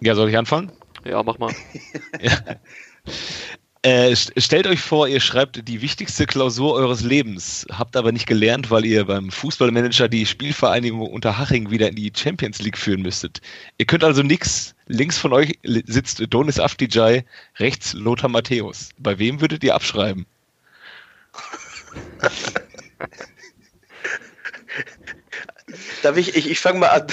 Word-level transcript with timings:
Ja, 0.00 0.14
soll 0.14 0.28
ich 0.28 0.38
anfangen? 0.38 0.70
Ja, 1.04 1.22
mach 1.22 1.38
mal. 1.38 1.52
ja. 2.20 2.38
Äh, 3.82 4.16
stellt 4.16 4.66
euch 4.66 4.80
vor, 4.80 5.06
ihr 5.06 5.20
schreibt 5.20 5.68
die 5.68 5.80
wichtigste 5.80 6.26
Klausur 6.26 6.74
eures 6.74 7.02
Lebens, 7.02 7.64
habt 7.70 7.96
aber 7.96 8.10
nicht 8.10 8.26
gelernt, 8.26 8.72
weil 8.72 8.84
ihr 8.84 9.04
beim 9.04 9.30
Fußballmanager 9.30 10.08
die 10.08 10.26
Spielvereinigung 10.26 11.00
Unterhaching 11.00 11.70
wieder 11.70 11.88
in 11.88 11.94
die 11.94 12.12
Champions 12.14 12.60
League 12.60 12.76
führen 12.76 13.02
müsstet. 13.02 13.40
Ihr 13.78 13.86
könnt 13.86 14.02
also 14.02 14.22
nichts. 14.22 14.74
Links 14.86 15.16
von 15.18 15.32
euch 15.32 15.58
sitzt 15.62 16.20
Donis 16.28 16.58
Afdijai, 16.58 17.24
rechts 17.58 17.92
Lothar 17.92 18.28
Matthäus. 18.28 18.88
Bei 18.98 19.18
wem 19.18 19.40
würdet 19.40 19.62
ihr 19.62 19.74
abschreiben? 19.74 20.26
Darf 26.02 26.16
ich, 26.16 26.34
ich, 26.34 26.50
ich 26.50 26.58
fange 26.58 26.80
mal 26.80 26.88
an. 26.88 27.06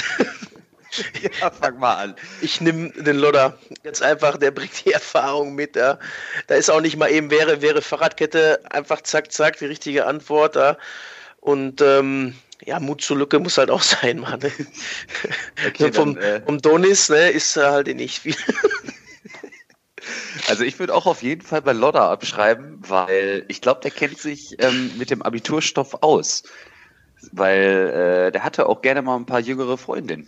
Ja, 1.41 1.51
fang 1.51 1.79
mal 1.79 1.95
an. 1.95 2.15
Ich 2.41 2.61
nehme 2.61 2.89
den 2.91 3.17
Lodder. 3.17 3.57
Ganz 3.83 4.01
einfach, 4.01 4.37
der 4.37 4.51
bringt 4.51 4.85
die 4.85 4.91
Erfahrung 4.91 5.55
mit. 5.55 5.75
Ja. 5.75 5.99
Da 6.47 6.55
ist 6.55 6.69
auch 6.69 6.81
nicht 6.81 6.97
mal 6.97 7.11
eben 7.11 7.31
wäre, 7.31 7.61
wäre 7.61 7.81
Fahrradkette. 7.81 8.59
Einfach 8.71 9.01
zack, 9.01 9.31
zack, 9.31 9.57
die 9.57 9.65
richtige 9.65 10.05
Antwort. 10.05 10.55
Ja. 10.55 10.77
Und 11.39 11.81
ähm, 11.81 12.35
ja, 12.63 12.79
Mut 12.79 13.01
zur 13.01 13.17
Lücke 13.17 13.39
muss 13.39 13.57
halt 13.57 13.69
auch 13.69 13.81
sein, 14.01 14.19
Mann. 14.19 14.39
Okay, 15.67 15.91
vom, 15.93 16.15
dann, 16.15 16.23
äh, 16.23 16.41
vom 16.45 16.59
Donis 16.59 17.09
ne, 17.09 17.29
ist 17.29 17.55
halt 17.57 17.87
nicht 17.87 18.19
viel. 18.19 18.35
Also 20.47 20.63
ich 20.63 20.77
würde 20.79 20.93
auch 20.93 21.05
auf 21.05 21.23
jeden 21.23 21.41
Fall 21.41 21.61
bei 21.61 21.73
Lodder 21.73 22.09
abschreiben, 22.09 22.77
weil 22.87 23.45
ich 23.47 23.61
glaube, 23.61 23.81
der 23.81 23.91
kennt 23.91 24.19
sich 24.19 24.55
ähm, 24.59 24.91
mit 24.97 25.09
dem 25.09 25.21
Abiturstoff 25.21 26.03
aus. 26.03 26.43
Weil 27.31 28.27
äh, 28.27 28.31
der 28.31 28.43
hatte 28.43 28.69
auch 28.69 28.81
gerne 28.81 29.01
mal 29.01 29.15
ein 29.15 29.25
paar 29.25 29.39
jüngere 29.39 29.77
Freundinnen. 29.77 30.27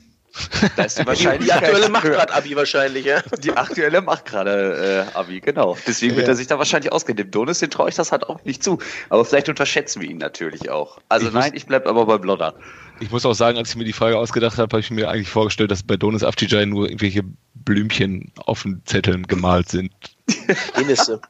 Da 0.76 0.84
ist 0.84 1.00
die 1.00 1.06
Wahrscheinlichkeit. 1.08 1.62
Die 1.62 1.66
aktuelle 1.66 1.90
macht 1.90 2.04
gerade 2.04 2.34
Abi 2.34 2.56
wahrscheinlich, 2.56 3.06
ja. 3.06 3.22
Die 3.44 3.52
aktuelle 3.52 4.02
macht 4.02 4.26
gerade 4.26 5.08
äh, 5.14 5.18
Abi, 5.18 5.40
genau. 5.40 5.78
Deswegen 5.86 6.14
ja. 6.14 6.18
wird 6.18 6.28
er 6.28 6.36
sich 6.36 6.48
da 6.48 6.58
wahrscheinlich 6.58 6.92
ausgehen. 6.92 7.18
Dem 7.18 7.32
Donis, 7.32 7.60
den 7.60 7.70
traue 7.70 7.90
ich 7.90 7.96
das 7.96 8.12
halt 8.12 8.24
auch 8.28 8.44
nicht 8.44 8.64
zu. 8.64 8.80
Aber 9.10 9.26
vielleicht 9.26 9.50
unterschätzen 9.50 10.02
wir 10.02 10.10
ihn 10.10 10.18
natürlich 10.18 10.70
auch. 10.70 11.00
Also 11.10 11.28
ich 11.28 11.34
nein, 11.34 11.52
muss, 11.52 11.62
ich 11.62 11.66
bleib 11.66 11.88
aber 11.88 12.06
beim 12.06 12.24
Lodder. 12.24 12.56
Ich 13.00 13.12
muss 13.12 13.26
auch 13.26 13.34
sagen, 13.34 13.58
als 13.58 13.70
ich 13.70 13.76
mir 13.76 13.84
die 13.84 13.94
Frage 13.94 14.18
ausgedacht 14.18 14.58
habe, 14.58 14.72
habe 14.72 14.80
ich 14.80 14.92
mir 14.92 15.10
eigentlich 15.10 15.30
vorgestellt, 15.30 15.72
dass 15.72 15.84
bei 15.84 15.98
Donis 15.98 16.24
Afcijai 16.24 16.66
nur 16.66 16.86
irgendwelche 16.86 17.24
Blümchen 17.54 18.32
auf 18.38 18.64
den 18.64 18.82
Zetteln 18.86 19.28
gemalt 19.28 19.70
sind. 19.70 19.92
Penisse. 20.74 21.22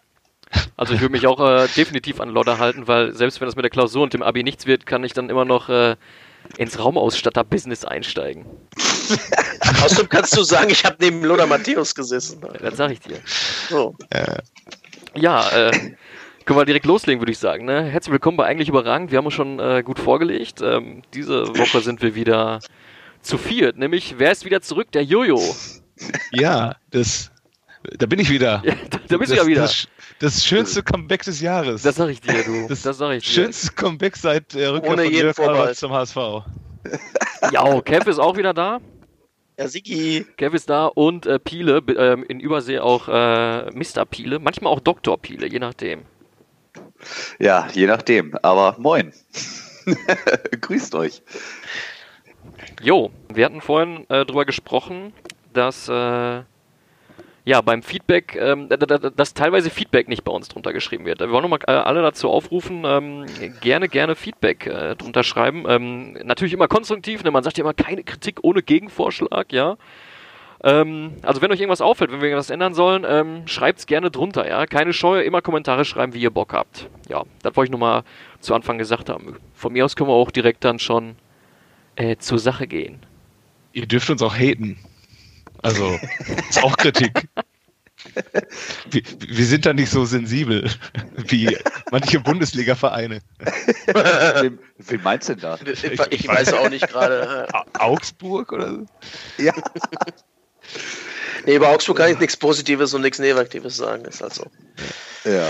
Also 0.78 0.94
ich 0.94 1.02
würde 1.02 1.12
mich 1.12 1.28
auch 1.28 1.40
äh, 1.40 1.68
definitiv 1.76 2.22
an 2.22 2.30
Lodder 2.30 2.58
halten, 2.58 2.88
weil 2.88 3.14
selbst 3.14 3.42
wenn 3.42 3.48
das 3.48 3.56
mit 3.56 3.64
der 3.64 3.70
Klausur 3.70 4.04
und 4.04 4.14
dem 4.14 4.24
Abi 4.24 4.44
nichts 4.44 4.66
wird, 4.66 4.86
kann 4.86 5.04
ich 5.04 5.14
dann 5.14 5.30
immer 5.30 5.44
noch 5.44 5.68
äh, 5.68 5.98
ins 6.58 6.80
Raumausstatter-Business 6.80 7.86
einsteigen. 7.86 8.46
Außerdem 9.84 10.10
kannst 10.10 10.36
du 10.38 10.44
sagen, 10.44 10.70
ich 10.70 10.84
habe 10.86 10.98
neben 11.00 11.24
Lothar 11.24 11.48
Matthäus 11.48 11.94
gesessen. 11.94 12.42
Das 12.62 12.78
sag 12.78 12.92
ich 12.92 13.00
dir. 13.00 13.20
So. 13.70 13.96
Äh. 14.10 14.38
Ja, 15.16 15.50
äh, 15.50 15.72
können 16.46 16.60
wir 16.60 16.66
direkt 16.66 16.86
loslegen, 16.86 17.22
würde 17.22 17.32
ich 17.32 17.40
sagen. 17.40 17.66
Ne? 17.66 17.84
Herzlich 17.84 18.12
willkommen 18.12 18.38
bei 18.38 18.46
Eigentlich 18.46 18.70
Überragend. 18.70 19.12
Wir 19.12 19.18
haben 19.18 19.26
uns 19.26 19.34
schon 19.34 19.60
äh, 19.60 19.84
gut 19.84 20.00
vorgelegt. 20.00 20.62
Ähm, 20.62 21.04
diese 21.14 21.48
Woche 21.58 21.82
sind 21.82 22.02
wir 22.02 22.16
wieder 22.16 22.60
zu 23.22 23.38
viert. 23.38 23.78
Nämlich, 23.78 24.16
wer 24.18 24.32
ist 24.32 24.46
wieder 24.46 24.62
zurück? 24.62 24.92
Der 24.92 25.04
Jojo. 25.04 25.42
Ja, 26.32 26.76
das, 26.92 27.32
da 27.98 28.06
bin 28.06 28.20
ich 28.20 28.30
wieder. 28.30 28.64
Ja, 28.66 28.74
da 29.08 29.18
bist 29.18 29.32
du 29.32 29.36
ja 29.36 29.46
wieder. 29.48 29.62
Das, 29.62 29.88
das 30.20 30.46
schönste 30.46 30.84
Comeback 30.84 31.24
des 31.24 31.42
Jahres. 31.42 31.84
Das 31.84 31.96
sag 31.96 32.10
ich 32.10 32.22
dir, 32.22 32.44
du. 32.44 32.68
Das, 32.68 32.82
das 32.82 32.98
sag 32.98 33.14
ich 33.14 33.24
dir. 33.24 33.30
Schönste 33.30 33.72
Comeback 33.74 34.18
seit 34.18 34.56
äh, 34.56 34.68
Rückkehr 34.68 34.92
Ohne 34.92 35.04
von 35.06 35.14
Jörg 35.14 35.40
Albert 35.40 35.76
zum 35.76 35.92
HSV. 35.94 36.18
Ja, 37.52 37.82
Kev 37.82 38.10
ist 38.10 38.20
auch 38.20 38.36
wieder 38.38 38.54
da. 38.54 38.80
Ja, 39.58 39.68
Sigi. 39.68 40.26
Kev 40.38 40.56
ist 40.56 40.70
da 40.70 40.86
und 40.88 41.26
äh, 41.26 41.40
Piele, 41.40 41.82
äh, 41.88 42.20
in 42.28 42.40
Übersee 42.40 42.80
auch 42.80 43.08
äh, 43.08 43.70
Mr. 43.72 44.06
Piele, 44.06 44.40
manchmal 44.40 44.74
auch 44.74 44.80
Dr. 44.80 45.18
Piele, 45.18 45.48
je 45.48 45.60
nachdem. 45.60 46.04
Ja, 47.40 47.68
je 47.74 47.88
nachdem. 47.88 48.36
Aber 48.42 48.76
moin. 48.80 49.14
Grüßt 50.62 50.96
euch. 50.96 51.22
Jo, 52.82 53.12
wir 53.34 53.46
hatten 53.46 53.62
vorhin 53.62 54.10
äh, 54.10 54.26
drüber 54.26 54.46
gesprochen, 54.46 55.14
dass 55.54 55.88
äh, 55.88 56.44
ja, 57.48 57.62
beim 57.62 57.82
Feedback, 57.82 58.36
ähm, 58.36 58.68
dass 58.68 59.34
teilweise 59.34 59.70
Feedback 59.70 60.10
nicht 60.10 60.26
bei 60.26 60.34
uns 60.34 60.50
drunter 60.50 60.74
geschrieben 60.74 61.06
wird. 61.06 61.22
Wir 61.22 61.32
wollen 61.32 61.44
nochmal 61.44 61.62
äh, 61.66 61.72
alle 61.72 62.02
dazu 62.02 62.30
aufrufen, 62.30 62.84
ähm, 62.86 63.26
gerne, 63.62 63.88
gerne 63.88 64.16
Feedback 64.16 64.68
äh, 64.68 64.98
drunter 64.98 65.24
schreiben. 65.24 65.64
Ähm, 65.66 66.18
natürlich 66.26 66.52
immer 66.52 66.68
konstruktiv, 66.68 67.24
ne? 67.24 67.32
man 67.32 67.46
sagt 67.46 67.58
ja 67.58 67.64
immer 67.64 67.74
keine 67.74 68.04
Kritik 68.04 68.40
ohne 68.42 68.62
Gegenvorschlag, 68.62 69.54
ja. 69.54 69.78
Ähm, 70.62 71.14
also 71.22 71.42
wenn 71.42 71.50
euch 71.50 71.62
irgendwas 71.62 71.80
auffällt, 71.80 72.12
wenn 72.12 72.20
wir 72.20 72.28
irgendwas 72.28 72.50
ändern 72.50 72.74
sollen, 72.74 73.06
ähm, 73.08 73.48
schreibt's 73.48 73.86
gerne 73.86 74.12
drunter, 74.12 74.46
ja. 74.46 74.66
Keine 74.66 74.92
Scheue, 74.92 75.24
immer 75.24 75.42
Kommentare 75.42 75.86
schreiben, 75.86 76.14
wie 76.14 76.20
ihr 76.20 76.32
Bock 76.32 76.52
habt. 76.52 76.90
Ja, 77.08 77.24
das 77.44 77.56
wollte 77.56 77.70
ich 77.70 77.72
nochmal 77.72 78.04
zu 78.42 78.56
Anfang 78.56 78.78
gesagt 78.78 79.08
haben. 79.08 79.38
Von 79.54 79.72
mir 79.72 79.86
aus 79.86 79.96
können 79.96 80.10
wir 80.10 80.16
auch 80.16 80.32
direkt 80.32 80.66
dann 80.66 80.80
schon 80.80 81.16
äh, 81.96 82.18
zur 82.18 82.40
Sache 82.40 82.68
gehen. 82.68 83.00
Ihr 83.72 83.86
dürft 83.86 84.10
uns 84.10 84.22
auch 84.22 84.36
haten. 84.36 84.78
Also, 85.62 86.00
ist 86.50 86.64
auch 86.64 86.78
Kritik. 86.78 87.28
Wir, 88.90 89.02
wir, 89.20 89.46
sind 89.46 89.66
da 89.66 89.74
nicht 89.74 89.90
so 89.90 90.06
sensibel 90.06 90.70
wie 91.16 91.58
manche 91.92 92.20
Bundesliga-Vereine. 92.20 93.20
Wen, 93.88 94.60
wen 94.78 95.04
meinst 95.04 95.30
du 95.30 95.34
denn 95.34 95.42
da? 95.42 95.60
Ich, 95.66 95.84
ich, 95.84 96.00
ich 96.12 96.28
weiß 96.28 96.54
auch 96.54 96.70
nicht 96.70 96.88
gerade. 96.88 97.48
Augsburg 97.80 98.54
oder 98.54 98.72
so? 98.72 98.86
Ja. 99.38 99.54
Nee, 101.46 101.56
über 101.56 101.70
Augsburg 101.70 101.98
kann 101.98 102.12
ich 102.12 102.20
nichts 102.20 102.38
Positives 102.38 102.94
und 102.94 103.02
nichts 103.02 103.20
Negatives 103.20 103.78
sagen. 103.78 104.06
Ist 104.06 104.22
halt 104.22 104.34
so. 104.34 104.46
Ja. 105.24 105.48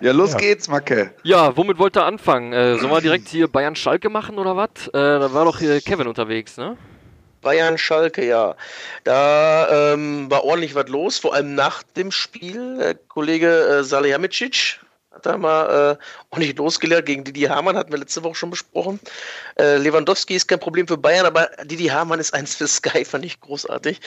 Ja, 0.00 0.12
los 0.12 0.32
ja. 0.32 0.38
geht's, 0.38 0.68
Macke. 0.68 1.14
Ja, 1.22 1.56
womit 1.56 1.78
wollt 1.78 1.96
ihr 1.96 2.04
anfangen? 2.04 2.52
Äh, 2.52 2.78
sollen 2.78 2.90
wir 2.90 3.00
direkt 3.00 3.28
hier 3.28 3.48
Bayern-Schalke 3.48 4.10
machen 4.10 4.38
oder 4.38 4.56
was? 4.56 4.88
Äh, 4.88 4.92
da 4.92 5.32
war 5.32 5.44
doch 5.44 5.58
hier 5.58 5.80
Kevin 5.80 6.06
unterwegs, 6.06 6.56
ne? 6.56 6.76
Bayern 7.44 7.78
Schalke, 7.78 8.26
ja. 8.26 8.56
Da 9.04 9.92
ähm, 9.92 10.28
war 10.30 10.42
ordentlich 10.42 10.74
was 10.74 10.88
los, 10.88 11.18
vor 11.18 11.34
allem 11.34 11.54
nach 11.54 11.82
dem 11.82 12.10
Spiel. 12.10 12.78
Der 12.78 12.94
Kollege 12.94 13.48
äh, 13.48 13.84
Salihamidzic 13.84 14.80
hat 15.14 15.26
da 15.26 15.38
mal 15.38 15.98
äh, 16.00 16.04
ordentlich 16.30 16.56
losgelehrt 16.56 17.06
gegen 17.06 17.22
Didi 17.22 17.42
Hamann, 17.42 17.76
hatten 17.76 17.92
wir 17.92 17.98
letzte 17.98 18.24
Woche 18.24 18.34
schon 18.34 18.50
besprochen. 18.50 18.98
Äh, 19.58 19.76
Lewandowski 19.76 20.34
ist 20.34 20.48
kein 20.48 20.58
Problem 20.58 20.88
für 20.88 20.96
Bayern, 20.96 21.26
aber 21.26 21.50
Didi 21.64 21.86
Hamann 21.86 22.18
ist 22.18 22.34
eins 22.34 22.56
für 22.56 22.66
Sky, 22.66 23.04
fand 23.04 23.24
ich 23.24 23.40
großartig. 23.40 24.00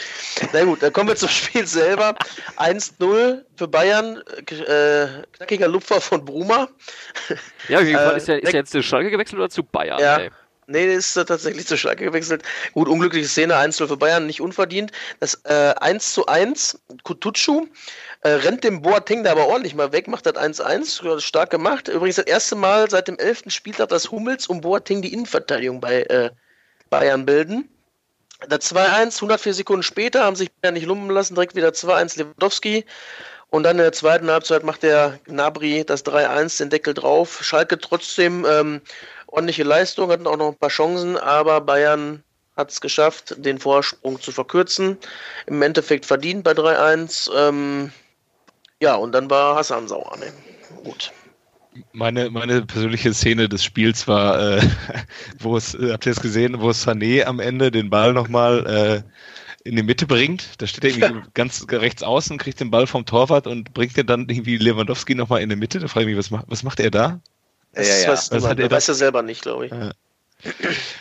Na 0.52 0.66
gut, 0.66 0.84
dann 0.84 0.92
kommen 0.92 1.10
wir 1.10 1.16
zum 1.16 1.30
Spiel 1.30 1.66
selber. 1.66 2.16
1-0 2.58 3.44
für 3.56 3.68
Bayern, 3.68 4.22
äh, 4.50 5.08
knackiger 5.38 5.68
Lupfer 5.68 6.02
von 6.02 6.26
Bruma. 6.26 6.68
Ja, 7.70 7.80
äh, 7.80 8.18
ist, 8.18 8.28
ja, 8.28 8.36
ist 8.36 8.54
ja 8.54 8.60
jetzt 8.60 8.74
der 8.74 8.82
Schalke 8.82 9.10
gewechselt 9.10 9.40
oder 9.40 9.50
zu 9.50 9.64
Bayern? 9.64 10.00
Ja. 10.00 10.18
Ey? 10.18 10.32
Nee, 10.70 10.86
der 10.86 10.96
ist 10.96 11.14
tatsächlich 11.14 11.66
zur 11.66 11.78
Schalke 11.78 12.04
gewechselt. 12.04 12.44
Gut, 12.74 12.90
unglückliche 12.90 13.28
Szene, 13.28 13.56
1 13.56 13.78
für 13.78 13.96
Bayern, 13.96 14.26
nicht 14.26 14.42
unverdient. 14.42 14.92
Das 15.22 15.40
äh, 15.46 15.74
1 15.80 16.14
zu 16.14 16.26
1, 16.26 16.82
Kutucu 17.04 17.68
äh, 18.22 18.30
rennt 18.30 18.66
dem 18.66 18.82
Boateng 18.82 19.24
da 19.24 19.32
aber 19.32 19.48
ordentlich 19.48 19.76
mal 19.76 19.94
weg, 19.94 20.10
macht 20.10 20.26
das 20.26 20.36
1-1, 20.36 21.22
stark 21.22 21.52
gemacht. 21.52 21.88
Übrigens 21.88 22.18
das 22.18 22.26
erste 22.26 22.56
Mal 22.56 22.90
seit 22.90 23.08
dem 23.08 23.18
11. 23.18 23.44
Spieltag, 23.48 23.88
dass 23.88 24.12
Hummels 24.12 24.48
und 24.48 24.60
Boateng 24.60 25.02
die 25.02 25.14
Innenverteidigung 25.14 25.80
bei 25.80 26.04
äh, 26.04 26.32
Bayern 26.90 27.26
bilden. 27.26 27.70
Das 28.50 28.72
2-1, 28.74 29.16
104 29.16 29.54
Sekunden 29.54 29.84
später, 29.84 30.26
haben 30.26 30.36
sich 30.36 30.52
Bayern 30.52 30.74
nicht 30.74 30.86
lumpen 30.86 31.10
lassen, 31.10 31.36
direkt 31.36 31.56
wieder 31.56 31.70
2-1 31.70 32.18
Lewandowski. 32.18 32.86
Und 33.50 33.64
dann 33.64 33.78
in 33.78 33.84
der 33.84 33.94
zweiten 33.94 34.30
Halbzeit 34.30 34.64
macht 34.64 34.84
der 34.84 35.20
Gnabry 35.26 35.86
das 35.86 36.06
3-1, 36.06 36.58
den 36.58 36.70
Deckel 36.70 36.94
drauf. 36.94 37.40
Schalke 37.42 37.80
trotzdem 37.80 38.46
ähm, 38.46 38.82
ordentliche 39.28 39.64
Leistung, 39.64 40.10
hatten 40.12 40.28
auch 40.28 40.38
noch 40.38 40.50
ein 40.50 40.58
paar 40.58 40.70
Chancen, 40.70 41.18
aber 41.18 41.62
Bayern 41.62 42.24
hat 42.56 42.72
es 42.72 42.82
geschafft, 42.82 43.36
den 43.38 43.60
Vorsprung 43.60 44.20
zu 44.20 44.32
verkürzen. 44.32 44.98
Im 45.46 45.62
Endeffekt 45.62 46.06
verdient 46.06 46.44
bei 46.44 46.52
3-1. 46.52 47.30
Ähm, 47.36 47.92
ja, 48.82 48.96
und 48.96 49.12
dann 49.12 49.30
war 49.30 49.56
Hassan 49.56 49.88
sauer. 49.88 50.18
Ne? 50.18 50.34
Gut. 50.84 51.12
Meine, 51.94 52.32
meine 52.32 52.64
persönliche 52.64 53.14
Szene 53.14 53.48
des 53.48 53.64
Spiels 53.64 54.08
war, 54.08 54.58
äh, 54.58 54.62
wo 55.40 55.56
es, 55.56 55.76
äh, 55.76 55.92
habt 55.92 56.08
ihr 56.08 56.12
es 56.12 56.22
gesehen, 56.22 56.60
wo 56.60 56.70
Sané 56.70 57.26
am 57.26 57.40
Ende 57.40 57.70
den 57.70 57.92
Ball 57.92 58.14
nochmal 58.14 59.04
äh, 59.06 59.68
in 59.68 59.76
die 59.76 59.84
Mitte 59.84 60.08
bringt. 60.08 60.60
Da 60.60 60.66
steht 60.66 60.84
er 60.84 60.90
irgendwie 60.90 61.28
ganz 61.36 61.68
rechts 61.70 62.02
außen, 62.02 62.40
kriegt 62.40 62.60
den 62.60 62.72
Ball 62.72 62.88
vom 62.88 63.06
Torwart 63.06 63.46
und 63.46 63.74
bringt 63.76 63.96
den 63.98 64.08
dann 64.08 64.28
irgendwie 64.28 64.58
Lewandowski 64.58 65.14
nochmal 65.14 65.42
in 65.42 65.50
die 65.50 65.56
Mitte. 65.56 65.80
Da 65.80 65.88
frage 65.88 66.06
ich 66.06 66.16
mich, 66.16 66.18
was, 66.18 66.32
macht, 66.32 66.46
was 66.48 66.64
macht 66.64 66.80
er 66.80 66.90
da? 66.90 67.20
Das 67.78 67.88
ja, 67.88 68.06
ja, 68.06 68.12
was, 68.12 68.32
was 68.32 68.44
hat 68.46 68.60
er 68.60 68.72
weiß 68.72 68.88
er 68.88 68.96
selber 68.96 69.22
nicht, 69.22 69.44
glaube 69.44 69.68
ich. 69.68 69.72
Ja. 69.72 69.92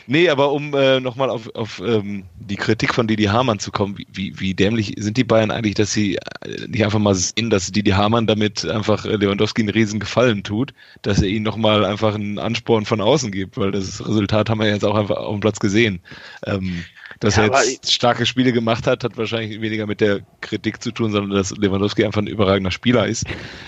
Nee, 0.06 0.28
aber 0.30 0.52
um 0.52 0.74
äh, 0.74 0.98
nochmal 0.98 1.28
auf, 1.28 1.54
auf 1.54 1.80
ähm, 1.84 2.24
die 2.38 2.56
Kritik 2.56 2.94
von 2.94 3.06
Didi 3.06 3.24
Hamann 3.24 3.58
zu 3.58 3.70
kommen, 3.70 3.98
wie, 4.12 4.38
wie 4.38 4.54
dämlich 4.54 4.94
sind 4.98 5.16
die 5.16 5.24
Bayern 5.24 5.50
eigentlich, 5.50 5.74
dass 5.74 5.92
sie 5.92 6.16
äh, 6.16 6.66
nicht 6.68 6.84
einfach 6.84 6.98
mal 6.98 7.14
sehen, 7.14 7.50
dass 7.50 7.70
Didi 7.70 7.90
Hamann 7.90 8.26
damit 8.26 8.64
einfach 8.64 9.04
Lewandowski 9.04 9.62
einen 9.62 9.70
riesen 9.70 10.00
Gefallen 10.00 10.42
tut, 10.42 10.72
dass 11.02 11.20
er 11.20 11.28
ihnen 11.28 11.44
nochmal 11.44 11.84
einfach 11.84 12.14
einen 12.14 12.38
Ansporn 12.38 12.86
von 12.86 13.00
außen 13.00 13.30
gibt, 13.30 13.58
weil 13.58 13.72
das 13.72 14.06
Resultat 14.06 14.48
haben 14.48 14.60
wir 14.60 14.68
jetzt 14.68 14.84
auch 14.84 14.94
einfach 14.94 15.16
auf 15.16 15.34
dem 15.34 15.40
Platz 15.40 15.60
gesehen. 15.60 16.00
Ähm, 16.46 16.84
dass 17.20 17.36
ja, 17.36 17.46
er 17.46 17.64
jetzt 17.64 17.92
starke 17.92 18.26
Spiele 18.26 18.52
gemacht 18.52 18.86
hat, 18.86 19.04
hat 19.04 19.16
wahrscheinlich 19.16 19.60
weniger 19.60 19.86
mit 19.86 20.00
der 20.00 20.20
Kritik 20.40 20.82
zu 20.82 20.90
tun, 20.90 21.12
sondern 21.12 21.36
dass 21.36 21.56
Lewandowski 21.56 22.04
einfach 22.04 22.20
ein 22.20 22.26
überragender 22.26 22.70
Spieler 22.70 23.06
ist. 23.06 23.24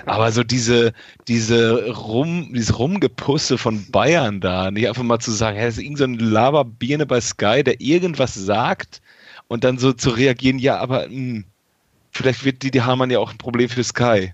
Aber 0.07 0.31
so 0.33 0.45
diese, 0.45 0.93
diese 1.29 1.91
Rum, 1.91 2.53
dieses 2.53 2.79
Rumgepusse 2.79 3.59
von 3.59 3.91
Bayern 3.91 4.41
da, 4.41 4.71
nicht 4.71 4.89
einfach 4.89 5.03
mal 5.03 5.19
zu 5.19 5.31
sagen, 5.31 5.57
hey, 5.57 5.67
das 5.67 5.79
ist 5.79 5.85
irgendein 5.85 6.19
so 6.19 6.27
Laberbirne 6.27 7.07
bei 7.07 7.21
Sky, 7.21 7.63
der 7.65 7.81
irgendwas 7.81 8.35
sagt 8.35 9.01
und 9.49 9.65
dann 9.65 9.79
so 9.79 9.93
zu 9.93 10.11
reagieren, 10.11 10.59
ja, 10.59 10.79
aber 10.79 11.07
mh, 11.07 11.15
hm, 11.15 11.45
vielleicht 12.13 12.45
wird 12.45 12.63
Didi 12.63 12.79
Hamann 12.79 13.11
ja 13.11 13.19
auch 13.19 13.31
ein 13.31 13.39
Problem 13.39 13.69
für 13.69 13.85
Sky. 13.85 14.33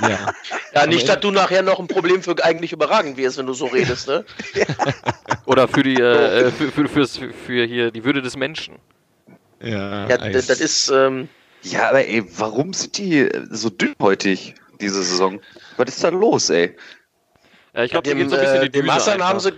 Ja. 0.00 0.32
ja, 0.74 0.86
nicht, 0.86 1.08
dass 1.08 1.20
du 1.20 1.30
nachher 1.30 1.62
noch 1.62 1.78
ein 1.78 1.88
Problem 1.88 2.22
für 2.22 2.42
eigentlich 2.42 2.72
überragend 2.72 3.16
wirst, 3.16 3.38
wenn 3.38 3.46
du 3.46 3.54
so 3.54 3.66
redest, 3.66 4.08
ne? 4.08 4.24
Oder 5.46 5.68
für 5.68 5.82
die, 5.82 5.94
äh, 5.94 6.50
für, 6.50 6.70
für, 6.70 6.88
für, 6.88 7.06
für, 7.06 7.64
hier 7.64 7.90
die 7.90 8.04
Würde 8.04 8.22
des 8.22 8.36
Menschen. 8.36 8.76
Ja, 9.62 10.08
ja 10.08 10.18
das, 10.18 10.46
das 10.46 10.60
ist. 10.60 10.90
Ähm, 10.90 11.28
ja, 11.62 11.88
aber 11.88 12.06
ey, 12.06 12.24
warum 12.36 12.72
sind 12.72 12.98
die 12.98 13.28
so 13.50 13.70
dünnhäutig 13.70 14.54
diese 14.80 15.02
Saison? 15.02 15.40
Was 15.78 15.88
ist 15.88 16.04
da 16.04 16.10
los, 16.10 16.50
ey? 16.50 16.76
Ja, 17.74 17.84
ich 17.84 17.90
glaube, 17.90 18.08
ja, 18.08 18.14
dem, 18.14 18.28
so 18.28 18.36
ein 18.36 18.42
bisschen 18.42 18.62
die 18.62 18.70
Düse 18.70 19.10
Dem 19.12 19.24
haben 19.24 19.40
sie 19.40 19.50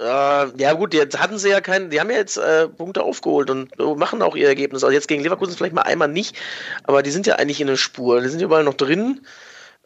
äh, 0.00 0.46
ja 0.56 0.72
gut, 0.74 0.94
jetzt 0.94 1.18
hatten 1.18 1.38
sie 1.38 1.50
ja 1.50 1.60
keinen, 1.60 1.90
die 1.90 2.00
haben 2.00 2.10
ja 2.10 2.18
jetzt 2.18 2.36
äh, 2.36 2.68
Punkte 2.68 3.02
aufgeholt 3.02 3.50
und 3.50 3.76
machen 3.96 4.22
auch 4.22 4.36
ihr 4.36 4.46
Ergebnis. 4.46 4.84
Also 4.84 4.94
jetzt 4.94 5.08
gegen 5.08 5.22
Leverkusen 5.22 5.56
vielleicht 5.56 5.74
mal 5.74 5.82
einmal 5.82 6.08
nicht, 6.08 6.36
aber 6.84 7.02
die 7.02 7.10
sind 7.10 7.26
ja 7.26 7.36
eigentlich 7.36 7.60
in 7.60 7.66
der 7.66 7.76
Spur. 7.76 8.20
Die 8.20 8.28
sind 8.28 8.40
überall 8.40 8.64
noch 8.64 8.74
drin. 8.74 9.22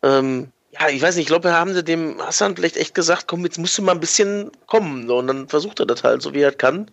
Ähm, 0.03 0.49
ja, 0.73 0.89
ich 0.89 1.03
weiß 1.03 1.17
nicht, 1.17 1.25
ich 1.25 1.29
glaube, 1.29 1.53
haben 1.53 1.75
sie 1.75 1.85
dem 1.85 2.21
Hassan 2.21 2.57
vielleicht 2.57 2.77
echt 2.77 2.95
gesagt, 2.95 3.27
komm, 3.27 3.45
jetzt 3.45 3.59
musst 3.59 3.77
du 3.77 3.83
mal 3.83 3.93
ein 3.93 4.01
bisschen 4.01 4.51
kommen. 4.67 5.07
So, 5.07 5.19
und 5.19 5.27
dann 5.27 5.49
versucht 5.49 5.81
er 5.81 5.87
das 5.87 6.03
halt, 6.03 6.23
so 6.23 6.33
wie 6.33 6.41
er 6.41 6.53
kann. 6.53 6.91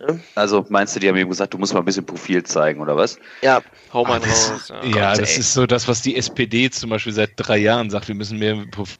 Ja. 0.00 0.18
Also 0.34 0.64
meinst 0.68 0.94
du, 0.94 1.00
die 1.00 1.08
haben 1.08 1.16
ihm 1.16 1.28
gesagt, 1.28 1.54
du 1.54 1.58
musst 1.58 1.72
mal 1.72 1.80
ein 1.80 1.84
bisschen 1.84 2.06
Profil 2.06 2.42
zeigen, 2.44 2.80
oder 2.80 2.96
was? 2.96 3.18
Ja. 3.42 3.62
Hau 3.92 4.04
mal 4.04 4.18
raus. 4.18 4.68
Ja, 4.68 4.84
ja 4.84 5.10
Gott, 5.10 5.22
das 5.22 5.32
ey. 5.32 5.40
ist 5.40 5.54
so 5.54 5.66
das, 5.66 5.88
was 5.88 6.02
die 6.02 6.16
SPD 6.16 6.70
zum 6.70 6.90
Beispiel 6.90 7.12
seit 7.12 7.32
drei 7.36 7.58
Jahren 7.58 7.90
sagt, 7.90 8.08
wir 8.08 8.14
müssen 8.14 8.38
mehr 8.38 8.64
Profil 8.70 8.98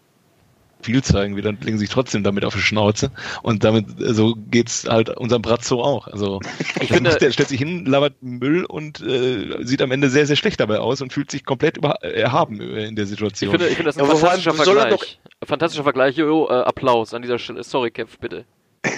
viel 0.82 1.02
zeigen 1.02 1.36
wir 1.36 1.42
dann 1.42 1.58
legen 1.60 1.78
sich 1.78 1.90
trotzdem 1.90 2.22
damit 2.22 2.44
auf 2.44 2.54
die 2.54 2.60
Schnauze. 2.60 3.10
Und 3.42 3.64
damit, 3.64 3.86
so 3.98 4.34
geht's 4.36 4.86
halt 4.88 5.10
unserem 5.10 5.42
Bratzo 5.42 5.82
auch. 5.82 6.06
Also, 6.06 6.40
ich 6.80 6.88
finde, 6.88 7.16
der 7.16 7.32
stellt 7.32 7.48
sich 7.48 7.58
hin, 7.58 7.86
labert 7.86 8.14
Müll 8.20 8.64
und 8.64 9.00
äh, 9.00 9.64
sieht 9.64 9.82
am 9.82 9.90
Ende 9.90 10.10
sehr, 10.10 10.26
sehr 10.26 10.36
schlecht 10.36 10.60
dabei 10.60 10.78
aus 10.78 11.00
und 11.00 11.12
fühlt 11.12 11.30
sich 11.30 11.44
komplett 11.44 11.76
über, 11.76 12.02
erhaben 12.02 12.60
in 12.60 12.96
der 12.96 13.06
Situation. 13.06 13.54
Ich 13.54 13.58
finde, 13.58 13.68
ich 13.68 13.76
finde 13.76 13.88
das 13.88 13.98
ein 13.98 14.06
ja, 14.06 14.14
fantastischer 14.14 14.54
Vergleich. 14.54 15.20
Fantastischer 15.44 15.84
Vergleich. 15.84 16.16
Jo, 16.16 16.48
äh, 16.48 16.52
Applaus 16.52 17.14
an 17.14 17.22
dieser 17.22 17.38
Stelle. 17.38 17.62
Sorry, 17.64 17.90
Kev, 17.90 18.18
bitte. 18.20 18.44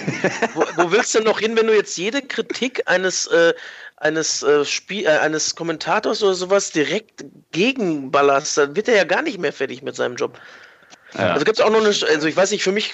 wo, 0.53 0.61
wo, 0.77 0.91
willst 0.91 1.13
du 1.13 1.21
noch 1.21 1.41
hin, 1.41 1.57
wenn 1.57 1.67
du 1.67 1.75
jetzt 1.75 1.97
jede 1.97 2.21
Kritik 2.21 2.83
eines 2.85 3.27
äh, 3.27 3.53
eines 3.97 4.43
äh, 4.43 4.65
Spiel, 4.65 5.05
äh, 5.05 5.17
eines 5.19 5.55
Kommentators 5.55 6.21
oder 6.23 6.35
sowas 6.35 6.71
direkt 6.71 7.25
gegenballerst, 7.51 8.57
dann 8.57 8.75
wird 8.75 8.87
er 8.87 8.95
ja 8.95 9.03
gar 9.05 9.21
nicht 9.21 9.39
mehr 9.39 9.53
fertig 9.53 9.81
mit 9.81 9.95
seinem 9.95 10.15
Job. 10.15 10.39
Ja. 11.17 11.33
Also 11.33 11.45
gibt 11.45 11.59
es 11.59 11.63
auch 11.63 11.69
noch 11.69 11.79
eine, 11.79 11.87
also 11.87 12.27
ich 12.27 12.35
weiß 12.35 12.51
nicht, 12.51 12.63
für 12.63 12.71
mich, 12.71 12.93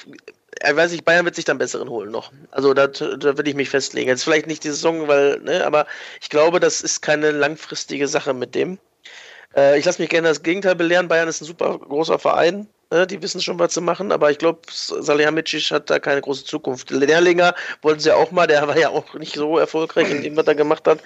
ich 0.68 0.76
weiß 0.76 0.92
nicht, 0.92 1.06
Bayern 1.06 1.26
wird 1.26 1.36
sich 1.36 1.46
dann 1.46 1.58
besseren 1.58 1.90
holen 1.90 2.12
noch. 2.12 2.32
Also 2.52 2.74
da, 2.74 2.88
da 2.88 3.38
würde 3.38 3.50
ich 3.50 3.56
mich 3.56 3.70
festlegen. 3.70 4.10
Jetzt 4.10 4.24
vielleicht 4.24 4.48
nicht 4.48 4.64
die 4.64 4.70
Saison, 4.70 5.08
weil, 5.08 5.40
ne, 5.40 5.66
aber 5.66 5.86
ich 6.22 6.30
glaube, 6.30 6.60
das 6.60 6.82
ist 6.82 7.02
keine 7.02 7.32
langfristige 7.32 8.08
Sache 8.08 8.34
mit 8.34 8.56
dem. 8.56 8.78
Äh, 9.56 9.80
ich 9.80 9.86
lasse 9.86 10.02
mich 10.02 10.10
gerne 10.10 10.28
das 10.28 10.44
Gegenteil 10.44 10.76
belehren. 10.76 11.08
Bayern 11.08 11.30
ist 11.30 11.42
ein 11.42 11.46
super 11.46 11.78
großer 11.78 12.20
Verein. 12.20 12.68
Ne, 12.92 13.06
die 13.06 13.22
wissen 13.22 13.40
schon, 13.40 13.60
was 13.60 13.74
zu 13.74 13.82
machen, 13.82 14.12
aber 14.12 14.32
ich 14.32 14.40
glaube, 14.40 14.62
Salihamidzic 14.72 15.70
hat 15.70 15.92
da 15.92 16.00
keine 16.00 16.22
große 16.22 16.44
Zukunft. 16.44 16.90
Lehrlinger 16.90 17.54
wollten 17.84 18.00
sie 18.00 18.12
auch 18.12 18.32
mal, 18.32 18.48
der 18.48 18.68
war 18.68 18.78
ja 18.78 18.90
auch 18.90 19.14
nicht 19.14 19.36
so 19.36 19.60
erfolgreich 19.60 20.10
in 20.10 20.24
dem, 20.24 20.36
was 20.36 20.48
er 20.48 20.56
gemacht 20.56 20.88
hat. 20.88 21.00